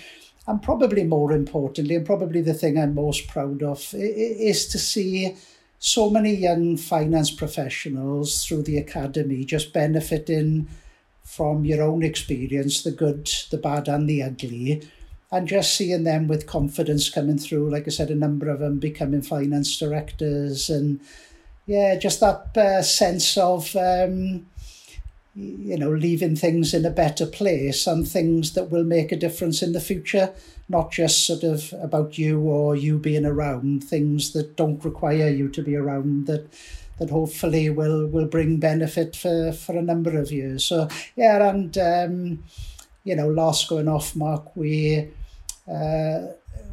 and 0.47 0.63
probably 0.63 1.05
more 1.05 1.33
importantly, 1.33 1.95
and 1.95 2.07
probably 2.07 2.41
the 2.41 2.55
thing 2.55 2.77
I'm 2.77 2.95
most 2.95 3.29
proud 3.29 3.63
of, 3.63 3.95
is 3.95 4.67
to 4.69 4.79
see 4.79 5.37
so 5.79 6.11
many 6.11 6.35
young 6.35 6.77
finance 6.77 7.31
professionals 7.31 8.45
through 8.45 8.63
the 8.63 8.79
academy 8.79 9.45
just 9.45 9.73
benefiting 9.73 10.69
from 11.25 11.65
your 11.65 11.83
own 11.83 12.03
experience, 12.03 12.83
the 12.83 12.91
good, 12.91 13.31
the 13.51 13.59
bad, 13.59 13.89
and 13.89 14.09
the 14.09 14.23
ugly, 14.23 14.87
and 15.31 15.49
just 15.49 15.75
seeing 15.75 16.05
them 16.05 16.29
with 16.29 16.47
confidence 16.47 17.09
coming 17.09 17.39
through. 17.39 17.71
Like 17.71 17.87
I 17.87 17.91
said, 17.91 18.11
a 18.11 18.15
number 18.15 18.49
of 18.49 18.61
them 18.61 18.79
becoming 18.79 19.23
finance 19.23 19.79
directors, 19.79 20.69
and 20.69 21.01
yeah, 21.67 21.97
just 21.97 22.21
that 22.21 22.57
uh, 22.57 22.83
sense 22.83 23.37
of. 23.37 23.75
Um, 23.77 24.47
you 25.35 25.79
know, 25.79 25.91
leaving 25.91 26.37
things 26.37 26.75
in 26.75 26.85
a 26.85 26.91
better 26.91 27.25
place 27.25 27.87
and 27.87 28.07
things 28.07 28.53
that 28.53 28.71
will 28.71 28.85
make 28.85 29.11
a 29.13 29.17
difference 29.17 29.63
in 29.63 29.73
the 29.73 29.81
future, 29.81 30.33
not 30.69 30.93
just 30.93 31.27
sort 31.27 31.43
of 31.43 31.73
about 31.81 32.19
you 32.19 32.41
or 32.41 32.77
you 32.77 32.99
being 32.99 33.25
around, 33.25 33.83
things 33.83 34.33
that 34.33 34.57
don't 34.57 34.85
require 34.85 35.31
you 35.31 35.49
to 35.49 35.63
be 35.63 35.75
around 35.75 36.27
that 36.27 36.47
that 36.99 37.11
hopefully 37.11 37.71
will 37.71 38.07
will 38.07 38.27
bring 38.27 38.59
benefit 38.59 39.17
for, 39.17 39.53
for 39.53 39.77
a 39.77 39.83
number 39.83 40.19
of 40.19 40.31
years. 40.31 40.65
So 40.65 40.89
yeah, 41.17 41.49
and 41.49 41.77
um, 41.79 42.45
you 43.05 43.17
know, 43.17 43.29
last 43.29 43.69
going 43.69 43.89
off, 43.89 44.15
Mark, 44.15 44.55
we 44.57 45.09
uh, 45.71 46.27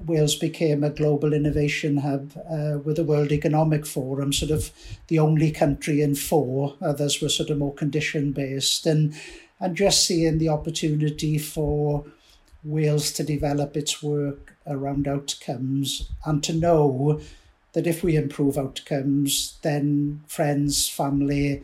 Wales 0.05 0.35
became 0.35 0.83
a 0.83 0.89
global 0.89 1.33
innovation 1.33 1.97
hub 1.97 2.31
uh, 2.49 2.79
with 2.83 2.95
the 2.95 3.03
World 3.03 3.31
Economic 3.31 3.85
Forum, 3.85 4.31
sort 4.31 4.51
of 4.51 4.71
the 5.07 5.19
only 5.19 5.51
country 5.51 6.01
in 6.01 6.15
four. 6.15 6.75
Others 6.81 7.21
were 7.21 7.29
sort 7.29 7.49
of 7.49 7.57
more 7.57 7.73
condition 7.73 8.31
based, 8.31 8.85
and 8.85 9.13
and 9.59 9.75
just 9.75 10.05
seeing 10.05 10.37
the 10.37 10.49
opportunity 10.49 11.37
for 11.37 12.05
Wales 12.63 13.11
to 13.13 13.23
develop 13.23 13.75
its 13.75 14.01
work 14.01 14.55
around 14.67 15.07
outcomes 15.07 16.09
and 16.25 16.43
to 16.43 16.53
know 16.53 17.19
that 17.73 17.87
if 17.87 18.03
we 18.03 18.15
improve 18.15 18.57
outcomes, 18.57 19.57
then 19.61 20.21
friends, 20.27 20.89
family, 20.89 21.63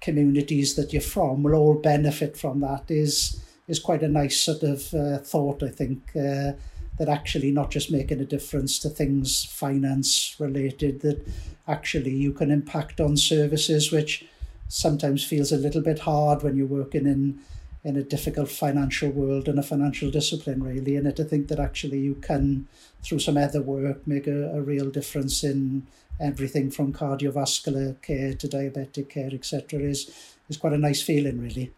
communities 0.00 0.74
that 0.74 0.92
you're 0.92 1.02
from 1.02 1.42
will 1.42 1.54
all 1.54 1.74
benefit 1.74 2.36
from 2.36 2.60
that. 2.60 2.84
Is 2.88 3.40
is 3.66 3.80
quite 3.80 4.02
a 4.02 4.08
nice 4.08 4.38
sort 4.38 4.62
of 4.62 4.92
uh, 4.94 5.18
thought, 5.18 5.62
I 5.62 5.70
think. 5.70 6.14
Uh, 6.14 6.52
that 6.98 7.08
actually 7.08 7.50
not 7.50 7.70
just 7.70 7.90
making 7.90 8.20
a 8.20 8.24
difference 8.24 8.78
to 8.78 8.88
things 8.88 9.44
finance 9.44 10.36
related, 10.38 11.00
that 11.00 11.26
actually 11.66 12.14
you 12.14 12.32
can 12.32 12.50
impact 12.50 13.00
on 13.00 13.16
services, 13.16 13.90
which 13.90 14.24
sometimes 14.68 15.24
feels 15.24 15.52
a 15.52 15.56
little 15.56 15.82
bit 15.82 16.00
hard 16.00 16.42
when 16.42 16.56
you're 16.56 16.66
working 16.66 17.06
in 17.06 17.40
in 17.84 17.96
a 17.96 18.02
difficult 18.02 18.48
financial 18.48 19.10
world 19.10 19.46
and 19.46 19.58
a 19.58 19.62
financial 19.62 20.10
discipline 20.10 20.62
really 20.62 20.96
and 20.96 21.14
to 21.14 21.24
think 21.24 21.48
that 21.48 21.60
actually 21.60 21.98
you 21.98 22.14
can 22.14 22.66
through 23.02 23.18
some 23.18 23.36
other 23.36 23.60
work 23.60 24.06
make 24.06 24.26
a, 24.26 24.56
a 24.56 24.62
real 24.62 24.90
difference 24.90 25.44
in 25.44 25.86
everything 26.20 26.70
from 26.70 26.92
cardiovascular 26.92 28.00
care 28.00 28.32
to 28.34 28.48
diabetic 28.48 29.08
care 29.08 29.30
etc 29.32 29.80
is 29.80 30.10
is 30.48 30.56
quite 30.56 30.72
a 30.72 30.78
nice 30.78 31.02
feeling 31.02 31.40
really 31.40 31.72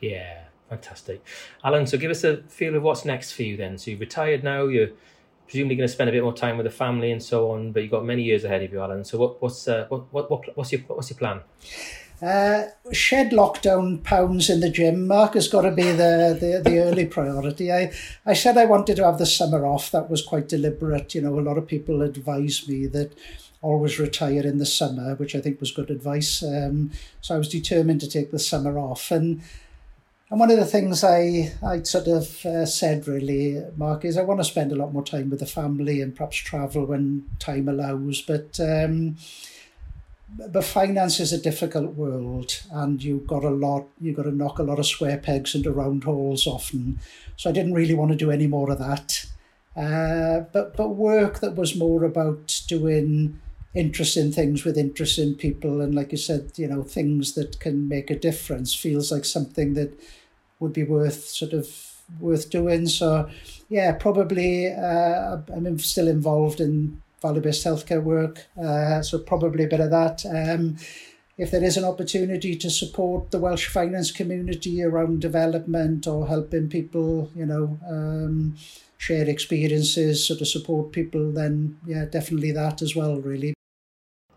yeah 0.00 0.46
Fantastic. 0.68 1.24
Alan, 1.62 1.86
so 1.86 1.96
give 1.96 2.10
us 2.10 2.24
a 2.24 2.38
feel 2.48 2.74
of 2.74 2.82
what's 2.82 3.04
next 3.04 3.32
for 3.32 3.44
you 3.44 3.56
then. 3.56 3.78
So 3.78 3.92
you've 3.92 4.00
retired 4.00 4.42
now, 4.42 4.66
you're 4.66 4.90
presumably 5.46 5.76
going 5.76 5.88
to 5.88 5.92
spend 5.92 6.10
a 6.10 6.12
bit 6.12 6.24
more 6.24 6.34
time 6.34 6.56
with 6.56 6.64
the 6.64 6.72
family 6.72 7.12
and 7.12 7.22
so 7.22 7.52
on, 7.52 7.70
but 7.70 7.82
you've 7.82 7.92
got 7.92 8.04
many 8.04 8.24
years 8.24 8.42
ahead 8.42 8.62
of 8.62 8.72
you, 8.72 8.80
Alan. 8.80 9.04
So 9.04 9.16
what, 9.16 9.40
what's, 9.40 9.68
uh, 9.68 9.86
what, 9.88 10.12
what, 10.12 10.56
what's, 10.56 10.72
your, 10.72 10.80
what's 10.82 11.10
your 11.10 11.18
plan? 11.18 11.40
Uh, 12.22 12.68
shed 12.92 13.30
lockdown 13.30 14.02
pounds 14.02 14.48
in 14.48 14.60
the 14.60 14.70
gym, 14.70 15.06
Mark, 15.06 15.34
has 15.34 15.48
got 15.48 15.62
to 15.62 15.70
be 15.70 15.82
the, 15.82 16.36
the, 16.40 16.62
the 16.64 16.78
early 16.78 17.04
priority. 17.04 17.70
I, 17.70 17.92
I 18.24 18.32
said 18.32 18.56
I 18.56 18.64
wanted 18.64 18.96
to 18.96 19.04
have 19.04 19.18
the 19.18 19.26
summer 19.26 19.66
off. 19.66 19.90
That 19.90 20.08
was 20.08 20.22
quite 20.22 20.48
deliberate. 20.48 21.14
You 21.14 21.22
know, 21.22 21.38
a 21.38 21.40
lot 21.40 21.58
of 21.58 21.66
people 21.66 22.00
advised 22.00 22.68
me 22.68 22.86
that 22.86 23.12
always 23.60 23.98
retire 23.98 24.46
in 24.46 24.58
the 24.58 24.66
summer, 24.66 25.14
which 25.16 25.34
I 25.34 25.40
think 25.40 25.60
was 25.60 25.72
good 25.72 25.90
advice. 25.90 26.42
Um, 26.42 26.90
so 27.20 27.34
I 27.34 27.38
was 27.38 27.48
determined 27.48 28.00
to 28.00 28.08
take 28.08 28.30
the 28.30 28.38
summer 28.38 28.78
off. 28.78 29.10
And 29.10 29.42
and 30.28 30.40
one 30.40 30.50
of 30.50 30.58
the 30.58 30.66
things 30.66 31.04
I, 31.04 31.52
I 31.64 31.82
sort 31.82 32.08
of 32.08 32.44
uh, 32.44 32.66
said 32.66 33.06
really, 33.06 33.62
Mark, 33.76 34.04
is 34.04 34.16
I 34.16 34.22
want 34.22 34.40
to 34.40 34.44
spend 34.44 34.72
a 34.72 34.76
lot 34.76 34.92
more 34.92 35.04
time 35.04 35.30
with 35.30 35.38
the 35.38 35.46
family 35.46 36.00
and 36.00 36.16
perhaps 36.16 36.38
travel 36.38 36.84
when 36.84 37.26
time 37.38 37.68
allows. 37.68 38.22
But 38.22 38.58
um, 38.58 39.18
but 40.28 40.64
finance 40.64 41.20
is 41.20 41.32
a 41.32 41.40
difficult 41.40 41.94
world, 41.94 42.62
and 42.72 43.02
you've 43.02 43.26
got 43.26 43.44
a 43.44 43.50
lot. 43.50 43.86
You've 44.00 44.16
got 44.16 44.24
to 44.24 44.32
knock 44.32 44.58
a 44.58 44.64
lot 44.64 44.78
of 44.78 44.86
square 44.86 45.18
pegs 45.18 45.54
into 45.54 45.70
round 45.70 46.04
holes 46.04 46.46
often. 46.46 46.98
So 47.36 47.50
I 47.50 47.52
didn't 47.52 47.74
really 47.74 47.94
want 47.94 48.10
to 48.10 48.16
do 48.16 48.30
any 48.30 48.46
more 48.46 48.70
of 48.70 48.78
that. 48.78 49.26
Uh, 49.76 50.40
but 50.52 50.76
but 50.76 50.90
work 50.90 51.40
that 51.40 51.54
was 51.54 51.76
more 51.76 52.02
about 52.04 52.62
doing 52.66 53.38
interesting 53.74 54.32
things 54.32 54.64
with 54.64 54.78
interesting 54.78 55.34
people 55.34 55.82
and 55.82 55.94
like 55.94 56.10
you 56.10 56.16
said 56.16 56.50
you 56.56 56.66
know 56.66 56.82
things 56.82 57.34
that 57.34 57.60
can 57.60 57.86
make 57.86 58.10
a 58.10 58.18
difference 58.18 58.74
feels 58.74 59.12
like 59.12 59.26
something 59.26 59.74
that 59.74 59.92
would 60.60 60.72
be 60.72 60.82
worth 60.82 61.24
sort 61.26 61.52
of 61.52 61.68
worth 62.18 62.48
doing 62.48 62.86
so 62.86 63.28
yeah 63.68 63.92
probably 63.92 64.72
uh, 64.72 65.36
i'm 65.54 65.78
still 65.78 66.08
involved 66.08 66.58
in 66.58 67.02
value-based 67.26 67.66
healthcare 67.66 68.02
work 68.02 68.46
uh, 68.62 69.02
so 69.02 69.18
probably 69.18 69.64
a 69.64 69.68
bit 69.68 69.80
of 69.80 69.90
that 69.90 70.24
um, 70.26 70.76
if 71.38 71.50
there 71.50 71.62
is 71.62 71.76
an 71.76 71.84
opportunity 71.84 72.56
to 72.56 72.70
support 72.70 73.30
the 73.30 73.38
Welsh 73.38 73.68
finance 73.68 74.10
community 74.10 74.82
around 74.82 75.20
development 75.20 76.06
or 76.06 76.26
helping 76.26 76.68
people, 76.68 77.30
you 77.34 77.44
know, 77.44 77.78
um, 77.86 78.56
share 78.96 79.28
experiences, 79.28 80.26
sort 80.26 80.40
of 80.40 80.48
support 80.48 80.92
people, 80.92 81.30
then 81.32 81.78
yeah, 81.86 82.06
definitely 82.06 82.52
that 82.52 82.80
as 82.80 82.96
well, 82.96 83.20
really. 83.20 83.52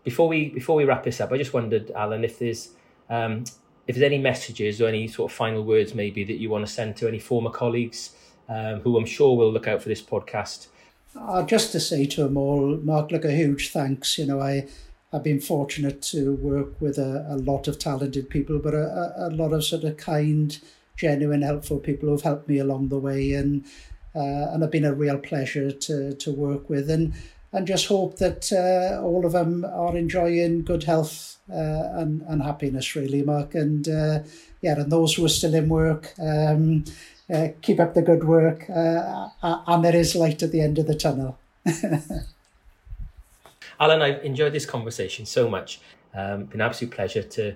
Before 0.04 0.28
we 0.28 0.50
before 0.50 0.76
we 0.76 0.84
wrap 0.84 1.04
this 1.04 1.20
up, 1.20 1.32
I 1.32 1.38
just 1.38 1.54
wondered, 1.54 1.90
Alan, 1.92 2.24
if 2.24 2.38
there's 2.38 2.70
um, 3.08 3.44
if 3.86 3.96
there's 3.96 4.04
any 4.04 4.18
messages 4.18 4.80
or 4.80 4.88
any 4.88 5.08
sort 5.08 5.30
of 5.30 5.36
final 5.36 5.64
words 5.64 5.94
maybe 5.94 6.22
that 6.24 6.36
you 6.36 6.50
want 6.50 6.66
to 6.66 6.72
send 6.72 6.96
to 6.98 7.08
any 7.08 7.18
former 7.18 7.50
colleagues 7.50 8.14
um, 8.48 8.80
who 8.80 8.98
I'm 8.98 9.06
sure 9.06 9.36
will 9.36 9.52
look 9.52 9.68
out 9.68 9.82
for 9.82 9.88
this 9.88 10.02
podcast. 10.02 10.68
Uh, 11.18 11.42
just 11.42 11.72
to 11.72 11.80
say 11.80 12.06
to 12.06 12.22
them 12.24 12.36
all, 12.36 12.76
Mark, 12.78 13.10
look, 13.10 13.24
a 13.24 13.32
huge 13.32 13.70
thanks. 13.70 14.18
You 14.18 14.26
know, 14.26 14.40
I 14.40 14.68
I've 15.12 15.24
been 15.24 15.40
fortunate 15.40 16.02
to 16.02 16.34
work 16.34 16.80
with 16.80 16.98
a, 16.98 17.26
a 17.28 17.36
lot 17.36 17.66
of 17.66 17.78
talented 17.78 18.30
people, 18.30 18.60
but 18.60 18.74
a, 18.74 19.12
a, 19.16 19.30
lot 19.30 19.52
of 19.52 19.64
sort 19.64 19.82
of 19.82 19.96
kind, 19.96 20.56
genuine, 20.96 21.42
helpful 21.42 21.78
people 21.78 22.08
who've 22.08 22.22
helped 22.22 22.48
me 22.48 22.58
along 22.58 22.88
the 22.88 22.98
way, 22.98 23.32
and 23.32 23.64
uh, 24.14 24.52
and 24.52 24.62
have 24.62 24.70
been 24.70 24.84
a 24.84 24.94
real 24.94 25.18
pleasure 25.18 25.72
to 25.72 26.14
to 26.14 26.32
work 26.32 26.70
with. 26.70 26.88
And 26.88 27.14
and 27.52 27.66
just 27.66 27.86
hope 27.86 28.18
that 28.18 28.52
uh, 28.52 29.02
all 29.02 29.26
of 29.26 29.32
them 29.32 29.64
are 29.64 29.96
enjoying 29.96 30.62
good 30.62 30.84
health 30.84 31.38
uh, 31.52 31.88
and, 31.94 32.22
and 32.28 32.42
happiness, 32.42 32.94
really, 32.94 33.22
Mark. 33.22 33.54
And 33.54 33.88
uh, 33.88 34.20
yeah, 34.60 34.78
and 34.78 34.92
those 34.92 35.14
who 35.14 35.24
are 35.24 35.28
still 35.28 35.54
in 35.54 35.68
work, 35.68 36.14
um, 36.20 36.84
uh, 37.32 37.48
keep 37.62 37.80
up 37.80 37.94
the 37.94 38.02
good 38.02 38.24
work. 38.24 38.68
Uh, 38.68 39.28
and 39.42 39.84
there 39.84 39.96
is 39.96 40.14
light 40.14 40.42
at 40.42 40.52
the 40.52 40.60
end 40.60 40.78
of 40.78 40.86
the 40.86 40.94
tunnel. 40.94 41.38
Alan, 43.80 44.02
I've 44.02 44.24
enjoyed 44.24 44.52
this 44.52 44.66
conversation 44.66 45.24
so 45.24 45.48
much. 45.48 45.80
Um, 46.14 46.44
been 46.44 46.60
an 46.60 46.66
absolute 46.66 46.92
pleasure 46.92 47.22
to 47.22 47.54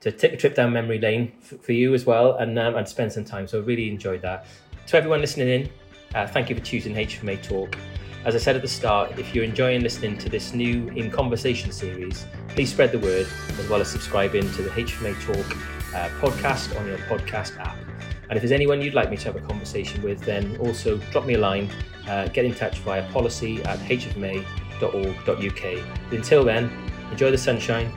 to 0.00 0.12
take 0.12 0.34
a 0.34 0.36
trip 0.36 0.54
down 0.54 0.70
memory 0.70 0.98
lane 0.98 1.32
for, 1.40 1.72
you 1.72 1.94
as 1.94 2.04
well 2.04 2.36
and 2.36 2.58
um, 2.58 2.74
and 2.76 2.86
spend 2.86 3.10
some 3.12 3.24
time. 3.24 3.46
So 3.48 3.60
I 3.60 3.62
really 3.64 3.88
enjoyed 3.88 4.20
that. 4.22 4.46
To 4.88 4.96
everyone 4.98 5.22
listening 5.22 5.48
in, 5.48 5.70
uh, 6.14 6.26
thank 6.26 6.50
you 6.50 6.56
for 6.56 6.62
choosing 6.62 6.94
HFMA 6.94 7.42
Talk. 7.42 7.78
As 8.26 8.34
I 8.34 8.38
said 8.38 8.56
at 8.56 8.62
the 8.62 8.68
start, 8.68 9.18
if 9.18 9.34
you're 9.34 9.44
enjoying 9.44 9.82
listening 9.82 10.18
to 10.18 10.28
this 10.28 10.52
new 10.52 10.88
In 10.88 11.10
Conversation 11.10 11.72
series, 11.72 12.26
please 12.48 12.70
spread 12.70 12.92
the 12.92 12.98
word 12.98 13.26
as 13.58 13.68
well 13.68 13.80
as 13.80 13.88
subscribing 13.88 14.42
to 14.52 14.62
the 14.62 14.70
HFMA 14.70 15.14
Talk 15.24 15.56
uh, 15.94 16.08
podcast 16.20 16.78
on 16.78 16.86
your 16.86 16.98
podcast 16.98 17.58
app. 17.58 17.83
And 18.28 18.36
if 18.36 18.42
there's 18.42 18.52
anyone 18.52 18.80
you'd 18.80 18.94
like 18.94 19.10
me 19.10 19.16
to 19.18 19.24
have 19.24 19.36
a 19.36 19.46
conversation 19.46 20.02
with, 20.02 20.20
then 20.20 20.56
also 20.58 20.96
drop 21.12 21.26
me 21.26 21.34
a 21.34 21.38
line, 21.38 21.70
uh, 22.08 22.28
get 22.28 22.44
in 22.44 22.54
touch 22.54 22.78
via 22.78 23.02
policy 23.12 23.62
at 23.64 23.78
hfma.org.uk. 23.80 25.64
Until 26.12 26.44
then, 26.44 26.70
enjoy 27.10 27.30
the 27.30 27.38
sunshine, 27.38 27.92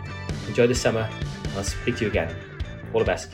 enjoy 0.47 0.67
the 0.67 0.75
summer, 0.75 1.09
and 1.43 1.53
I'll 1.53 1.63
speak 1.63 1.97
to 1.97 2.05
you 2.05 2.09
again. 2.09 2.35
All 2.93 2.99
the 2.99 3.05
best. 3.05 3.29